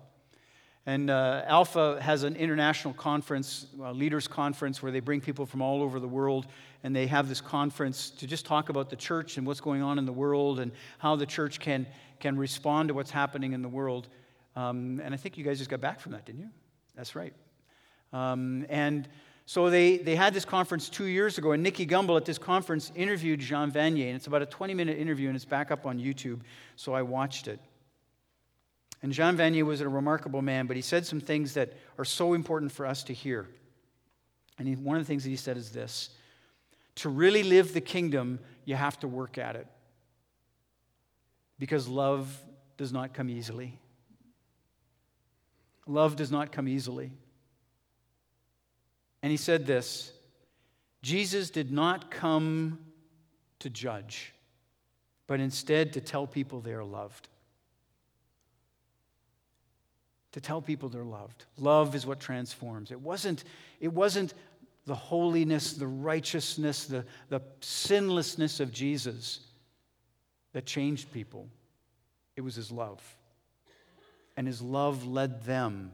And 0.86 1.10
uh, 1.10 1.42
Alpha 1.46 1.98
has 2.00 2.22
an 2.22 2.36
international 2.36 2.94
conference, 2.94 3.66
a 3.82 3.92
leaders 3.92 4.28
conference, 4.28 4.80
where 4.82 4.92
they 4.92 5.00
bring 5.00 5.20
people 5.20 5.44
from 5.44 5.60
all 5.60 5.82
over 5.82 5.98
the 5.98 6.06
world, 6.06 6.46
and 6.84 6.94
they 6.94 7.08
have 7.08 7.28
this 7.28 7.40
conference 7.40 8.10
to 8.10 8.26
just 8.26 8.46
talk 8.46 8.68
about 8.68 8.88
the 8.88 8.94
church 8.94 9.36
and 9.36 9.44
what's 9.44 9.60
going 9.60 9.82
on 9.82 9.98
in 9.98 10.06
the 10.06 10.12
world 10.12 10.60
and 10.60 10.70
how 10.98 11.16
the 11.16 11.26
church 11.26 11.58
can, 11.58 11.88
can 12.20 12.38
respond 12.38 12.88
to 12.88 12.94
what's 12.94 13.10
happening 13.10 13.52
in 13.52 13.62
the 13.62 13.68
world. 13.68 14.06
Um, 14.54 15.00
and 15.02 15.12
I 15.12 15.16
think 15.16 15.36
you 15.36 15.42
guys 15.42 15.58
just 15.58 15.70
got 15.70 15.80
back 15.80 15.98
from 15.98 16.12
that, 16.12 16.24
didn't 16.24 16.42
you? 16.42 16.50
That's 16.94 17.16
right. 17.16 17.34
Um, 18.12 18.64
and 18.68 19.08
so 19.44 19.70
they, 19.70 19.98
they 19.98 20.14
had 20.14 20.34
this 20.34 20.44
conference 20.44 20.88
two 20.88 21.06
years 21.06 21.36
ago, 21.36 21.50
and 21.50 21.64
Nicky 21.64 21.84
Gumbel 21.84 22.16
at 22.16 22.24
this 22.24 22.38
conference 22.38 22.92
interviewed 22.94 23.40
Jean 23.40 23.72
Vanier, 23.72 24.06
and 24.06 24.16
it's 24.16 24.28
about 24.28 24.42
a 24.42 24.46
20 24.46 24.72
minute 24.72 24.98
interview, 24.98 25.26
and 25.26 25.34
it's 25.34 25.44
back 25.44 25.72
up 25.72 25.84
on 25.84 25.98
YouTube, 25.98 26.40
so 26.76 26.94
I 26.94 27.02
watched 27.02 27.48
it. 27.48 27.58
And 29.02 29.12
Jean 29.12 29.36
Vanier 29.36 29.64
was 29.64 29.80
a 29.80 29.88
remarkable 29.88 30.42
man, 30.42 30.66
but 30.66 30.76
he 30.76 30.82
said 30.82 31.06
some 31.06 31.20
things 31.20 31.54
that 31.54 31.72
are 31.98 32.04
so 32.04 32.34
important 32.34 32.72
for 32.72 32.86
us 32.86 33.02
to 33.04 33.12
hear. 33.12 33.46
And 34.58 34.66
he, 34.66 34.74
one 34.74 34.96
of 34.96 35.02
the 35.02 35.06
things 35.06 35.24
that 35.24 35.30
he 35.30 35.36
said 35.36 35.56
is 35.56 35.70
this 35.70 36.10
To 36.96 37.08
really 37.08 37.42
live 37.42 37.74
the 37.74 37.80
kingdom, 37.80 38.38
you 38.64 38.74
have 38.74 38.98
to 39.00 39.08
work 39.08 39.38
at 39.38 39.56
it. 39.56 39.66
Because 41.58 41.88
love 41.88 42.36
does 42.76 42.92
not 42.92 43.14
come 43.14 43.30
easily. 43.30 43.78
Love 45.86 46.16
does 46.16 46.30
not 46.30 46.52
come 46.52 46.68
easily. 46.68 47.12
And 49.22 49.30
he 49.30 49.36
said 49.36 49.66
this 49.66 50.12
Jesus 51.02 51.50
did 51.50 51.70
not 51.70 52.10
come 52.10 52.78
to 53.60 53.70
judge, 53.70 54.32
but 55.26 55.40
instead 55.40 55.92
to 55.94 56.00
tell 56.00 56.26
people 56.26 56.60
they 56.60 56.72
are 56.72 56.84
loved. 56.84 57.28
To 60.36 60.40
tell 60.40 60.60
people 60.60 60.88
they're 60.88 61.02
loved. 61.02 61.46
Love 61.58 61.94
is 61.94 62.06
what 62.06 62.20
transforms. 62.20 62.90
It 62.90 63.00
wasn't, 63.00 63.44
it 63.80 63.92
wasn't 63.92 64.34
the 64.84 64.94
holiness, 64.94 65.72
the 65.72 65.86
righteousness, 65.86 66.84
the, 66.84 67.04
the 67.30 67.40
sinlessness 67.60 68.60
of 68.60 68.70
Jesus 68.70 69.40
that 70.52 70.66
changed 70.66 71.10
people. 71.12 71.48
It 72.36 72.42
was 72.42 72.54
his 72.54 72.70
love. 72.70 73.02
And 74.36 74.46
his 74.46 74.60
love 74.60 75.06
led 75.06 75.44
them 75.44 75.92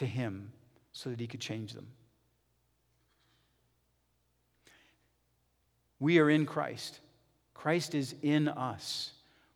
to 0.00 0.06
Him 0.06 0.50
so 0.92 1.10
that 1.10 1.20
He 1.20 1.26
could 1.26 1.40
change 1.40 1.74
them. 1.74 1.86
We 5.98 6.18
are 6.18 6.30
in 6.30 6.46
Christ, 6.46 7.00
Christ 7.52 7.94
is 7.94 8.14
in 8.22 8.48
us. 8.48 9.12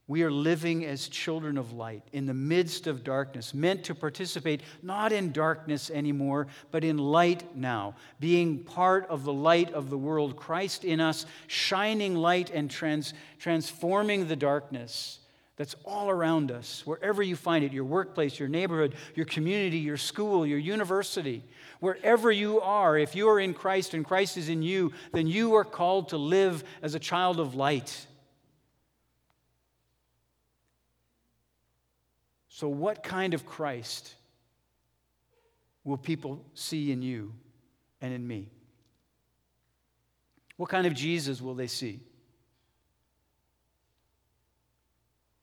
We 0.07 0.23
are 0.23 0.31
living 0.31 0.85
as 0.85 1.09
children 1.09 1.57
of 1.57 1.73
light 1.73 2.03
in 2.13 2.27
the 2.27 2.35
midst 2.35 2.87
of 2.87 3.05
darkness, 3.05 3.55
meant 3.55 3.85
to 3.85 3.95
participate 3.95 4.61
not 4.83 5.13
in 5.13 5.33
darkness 5.33 5.91
anymore, 5.91 6.47
but 6.71 6.85
in 6.85 6.99
light 6.99 7.57
now, 7.57 7.95
being 8.21 8.59
part 8.59 9.07
of 9.09 9.25
the 9.25 9.33
light 9.33 9.73
of 9.73 9.89
the 9.89 9.97
world. 9.97 10.37
Christ 10.37 10.85
in 10.85 11.01
us, 11.01 11.25
shining 11.47 12.17
light 12.17 12.51
and 12.51 12.71
trans- 12.71 13.15
transforming 13.39 14.29
the 14.29 14.37
darkness 14.37 15.21
that's 15.57 15.77
all 15.87 16.11
around 16.11 16.51
us, 16.51 16.83
wherever 16.85 17.23
you 17.23 17.37
find 17.37 17.65
it 17.65 17.73
your 17.73 17.85
workplace, 17.85 18.39
your 18.39 18.49
neighborhood, 18.49 18.97
your 19.15 19.27
community, 19.27 19.79
your 19.79 19.97
school, 19.97 20.45
your 20.45 20.59
university. 20.59 21.43
Wherever 21.81 22.31
you 22.31 22.61
are, 22.61 22.99
if 22.99 23.15
you 23.15 23.29
are 23.29 23.41
in 23.41 23.55
Christ 23.55 23.95
and 23.95 24.05
Christ 24.05 24.37
is 24.37 24.51
in 24.51 24.63
you, 24.63 24.93
then 25.13 25.27
you 25.27 25.55
are 25.55 25.65
called 25.65 26.11
to 26.11 26.19
live 26.19 26.63
as 26.83 26.95
a 26.95 26.99
child 26.99 27.41
of 27.41 27.55
light 27.55 28.07
So, 32.55 32.69
what 32.69 33.03
kind 33.03 33.35
of 33.35 33.45
Christ 33.45 34.15
will 35.83 35.97
people 35.97 36.47
see 36.55 36.93
in 36.93 37.03
you 37.03 37.33
and 38.01 38.15
in 38.15 38.25
me? 38.25 38.49
What 40.57 40.69
kind 40.69 40.87
of 40.87 40.95
Jesus 40.95 41.43
will 41.43 41.57
they 41.57 41.67
see? 41.67 41.99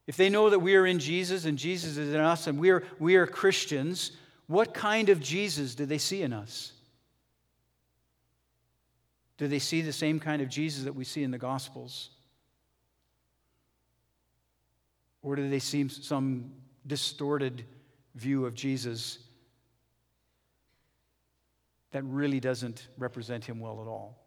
If 0.07 0.15
they 0.15 0.29
know 0.29 0.51
that 0.51 0.59
we 0.59 0.77
are 0.77 0.85
in 0.85 0.99
Jesus 0.99 1.43
and 1.43 1.57
Jesus 1.57 1.97
is 1.97 2.13
in 2.13 2.21
us 2.21 2.47
and 2.47 2.57
we 2.57 2.69
are, 2.69 2.81
we 2.97 3.17
are 3.17 3.27
Christians, 3.27 4.13
what 4.47 4.73
kind 4.73 5.09
of 5.09 5.19
Jesus 5.19 5.75
do 5.75 5.85
they 5.85 5.97
see 5.97 6.21
in 6.21 6.31
us? 6.31 6.71
Do 9.37 9.49
they 9.49 9.59
see 9.59 9.81
the 9.81 9.91
same 9.91 10.17
kind 10.17 10.41
of 10.41 10.47
Jesus 10.47 10.85
that 10.85 10.95
we 10.95 11.03
see 11.03 11.23
in 11.23 11.31
the 11.31 11.37
Gospels? 11.37 12.11
Or 15.21 15.35
do 15.35 15.49
they 15.49 15.59
see 15.59 15.89
some 15.89 16.51
distorted 16.87 17.65
view 18.15 18.45
of 18.45 18.53
Jesus 18.53 19.19
that 21.91 22.03
really 22.03 22.39
doesn't 22.39 22.87
represent 22.97 23.45
him 23.45 23.59
well 23.59 23.81
at 23.81 23.87
all. 23.87 24.17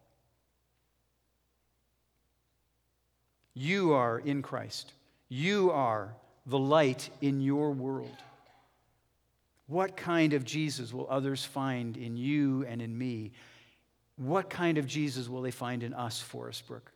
You 3.53 3.93
are 3.93 4.19
in 4.19 4.41
Christ. 4.41 4.91
You 5.29 5.71
are 5.71 6.13
the 6.45 6.59
light 6.59 7.09
in 7.21 7.41
your 7.41 7.71
world. 7.71 8.15
What 9.67 9.97
kind 9.97 10.33
of 10.33 10.43
Jesus 10.45 10.93
will 10.93 11.07
others 11.09 11.43
find 11.43 11.97
in 11.97 12.17
you 12.17 12.65
and 12.67 12.81
in 12.81 12.95
me? 12.95 13.31
What 14.17 14.49
kind 14.49 14.77
of 14.77 14.85
Jesus 14.85 15.27
will 15.27 15.41
they 15.41 15.51
find 15.51 15.81
in 15.81 15.93
us, 15.93 16.21
Forest 16.21 16.67
Brook? 16.67 16.91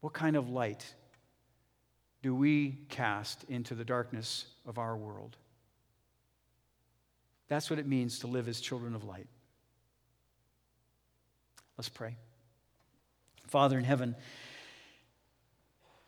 What 0.00 0.12
kind 0.12 0.36
of 0.36 0.48
light 0.48 0.94
do 2.22 2.34
we 2.34 2.78
cast 2.88 3.44
into 3.48 3.74
the 3.74 3.84
darkness 3.84 4.44
of 4.66 4.78
our 4.78 4.96
world? 4.96 5.36
That's 7.48 7.70
what 7.70 7.78
it 7.78 7.86
means 7.86 8.20
to 8.20 8.26
live 8.26 8.48
as 8.48 8.60
children 8.60 8.94
of 8.94 9.04
light. 9.04 9.26
Let's 11.76 11.88
pray. 11.88 12.16
Father 13.46 13.78
in 13.78 13.84
heaven, 13.84 14.14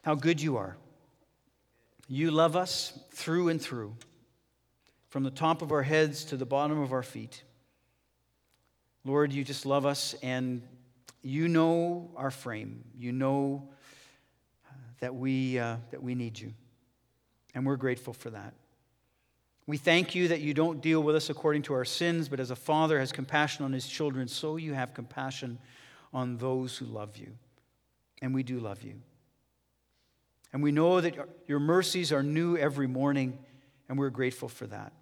how 0.02 0.14
good 0.14 0.40
you 0.40 0.58
are. 0.58 0.76
You 2.08 2.30
love 2.30 2.56
us 2.56 2.98
through 3.12 3.48
and 3.48 3.60
through, 3.60 3.96
from 5.08 5.22
the 5.22 5.30
top 5.30 5.62
of 5.62 5.72
our 5.72 5.82
heads 5.82 6.24
to 6.26 6.36
the 6.36 6.44
bottom 6.44 6.80
of 6.80 6.92
our 6.92 7.02
feet. 7.02 7.42
Lord, 9.04 9.32
you 9.32 9.42
just 9.42 9.66
love 9.66 9.86
us, 9.86 10.14
and 10.22 10.62
you 11.22 11.48
know 11.48 12.10
our 12.16 12.30
frame. 12.30 12.84
You 12.96 13.12
know 13.12 13.68
that 15.02 15.16
we, 15.16 15.58
uh, 15.58 15.78
that 15.90 16.00
we 16.00 16.14
need 16.14 16.38
you. 16.38 16.54
And 17.56 17.66
we're 17.66 17.76
grateful 17.76 18.12
for 18.12 18.30
that. 18.30 18.54
We 19.66 19.76
thank 19.76 20.14
you 20.14 20.28
that 20.28 20.40
you 20.40 20.54
don't 20.54 20.80
deal 20.80 21.02
with 21.02 21.16
us 21.16 21.28
according 21.28 21.62
to 21.62 21.74
our 21.74 21.84
sins, 21.84 22.28
but 22.28 22.38
as 22.38 22.52
a 22.52 22.56
father 22.56 23.00
has 23.00 23.10
compassion 23.10 23.64
on 23.64 23.72
his 23.72 23.88
children, 23.88 24.28
so 24.28 24.56
you 24.56 24.74
have 24.74 24.94
compassion 24.94 25.58
on 26.14 26.36
those 26.36 26.76
who 26.76 26.84
love 26.84 27.16
you. 27.16 27.32
And 28.22 28.32
we 28.32 28.44
do 28.44 28.60
love 28.60 28.84
you. 28.84 28.94
And 30.52 30.62
we 30.62 30.70
know 30.70 31.00
that 31.00 31.16
your 31.48 31.58
mercies 31.58 32.12
are 32.12 32.22
new 32.22 32.56
every 32.56 32.86
morning, 32.86 33.36
and 33.88 33.98
we're 33.98 34.10
grateful 34.10 34.48
for 34.48 34.68
that. 34.68 34.92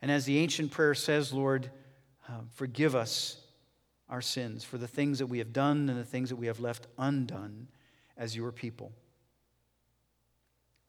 And 0.00 0.10
as 0.10 0.24
the 0.24 0.38
ancient 0.38 0.70
prayer 0.70 0.94
says, 0.94 1.34
Lord, 1.34 1.70
uh, 2.26 2.40
forgive 2.54 2.94
us 2.94 3.36
our 4.08 4.22
sins 4.22 4.64
for 4.64 4.78
the 4.78 4.88
things 4.88 5.18
that 5.18 5.26
we 5.26 5.40
have 5.40 5.52
done 5.52 5.90
and 5.90 5.98
the 5.98 6.04
things 6.04 6.30
that 6.30 6.36
we 6.36 6.46
have 6.46 6.60
left 6.60 6.86
undone 6.96 7.68
as 8.18 8.36
your 8.36 8.52
people. 8.52 8.92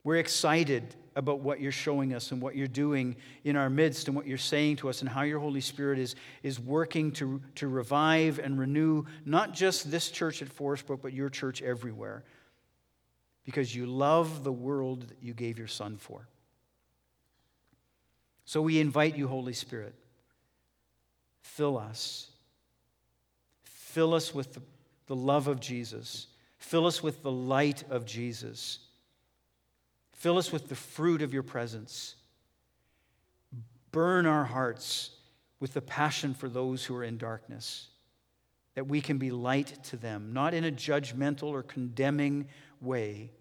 We're 0.04 0.18
excited 0.18 0.96
about 1.16 1.42
what 1.42 1.60
you're 1.60 1.72
showing 1.72 2.14
us 2.14 2.32
and 2.32 2.42
what 2.42 2.56
you're 2.56 2.68
doing 2.68 3.16
in 3.44 3.56
our 3.56 3.70
midst 3.70 4.08
and 4.08 4.16
what 4.16 4.26
you're 4.26 4.38
saying 4.38 4.78
to 4.78 4.90
us 4.90 5.02
and 5.02 5.10
how 5.10 5.22
your 5.22 5.40
Holy 5.40 5.62
Spirit 5.62 6.00
is, 6.00 6.16
is 6.42 6.60
working 6.60 7.12
to, 7.14 7.42
to 7.56 7.68
revive 7.68 8.40
and 8.40 8.58
renew 8.58 9.04
not 9.26 9.54
just 9.54 9.92
this 9.92 10.10
church 10.10 10.42
at 10.42 10.50
Forest 10.50 10.88
Brook, 10.88 11.02
but 11.02 11.14
your 11.14 11.30
church 11.30 11.62
everywhere. 11.62 12.24
Because 13.44 13.76
you 13.76 13.86
love 13.86 14.44
the 14.44 14.52
world 14.52 15.10
that 15.10 15.18
you 15.22 15.34
gave 15.34 15.58
your 15.58 15.68
Son 15.68 15.98
for. 15.98 16.28
So 18.46 18.62
we 18.62 18.80
invite 18.80 19.18
you, 19.18 19.28
Holy 19.28 19.54
Spirit, 19.54 19.94
fill 21.42 21.78
us. 21.78 22.32
Fill 23.64 24.14
us 24.14 24.34
with 24.34 24.54
the, 24.54 24.62
the 25.08 25.16
love 25.16 25.48
of 25.48 25.60
Jesus 25.60 26.28
Fill 26.60 26.86
us 26.86 27.02
with 27.02 27.24
the 27.24 27.32
light 27.32 27.84
of 27.90 28.06
Jesus. 28.06 28.80
Fill 30.14 30.38
us 30.38 30.52
with 30.52 30.70
the 30.70 30.76
fruit 30.76 31.22
of 31.22 31.34
your 31.34 31.44
presence. 31.44 32.16
Burn 33.92 34.26
our 34.26 34.46
hearts 34.46 35.12
with 35.60 35.74
the 35.74 35.82
passion 35.82 36.34
for 36.34 36.48
those 36.48 36.86
who 36.86 36.96
are 36.96 37.04
in 37.04 37.18
darkness, 37.18 37.88
that 38.76 38.88
we 38.88 39.02
can 39.02 39.18
be 39.18 39.32
light 39.32 39.84
to 39.86 39.98
them, 39.98 40.32
not 40.32 40.54
in 40.54 40.64
a 40.64 40.72
judgmental 40.72 41.44
or 41.44 41.64
condemning 41.64 42.48
way, 42.82 43.32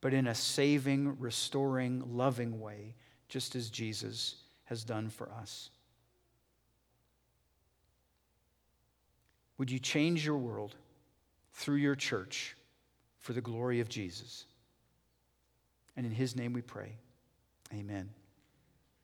but 0.00 0.14
in 0.14 0.26
a 0.26 0.34
saving, 0.34 1.18
restoring, 1.18 2.02
loving 2.16 2.60
way, 2.60 2.94
just 3.28 3.56
as 3.56 3.68
Jesus 3.68 4.36
has 4.64 4.84
done 4.84 5.08
for 5.08 5.30
us. 5.30 5.70
Would 9.58 9.70
you 9.70 9.78
change 9.78 10.24
your 10.24 10.36
world? 10.36 10.76
Through 11.56 11.76
your 11.76 11.94
church 11.94 12.54
for 13.18 13.32
the 13.32 13.40
glory 13.40 13.80
of 13.80 13.88
Jesus. 13.88 14.44
And 15.96 16.04
in 16.04 16.12
his 16.12 16.36
name 16.36 16.52
we 16.52 16.62
pray. 16.62 16.92
Amen. 17.72 18.10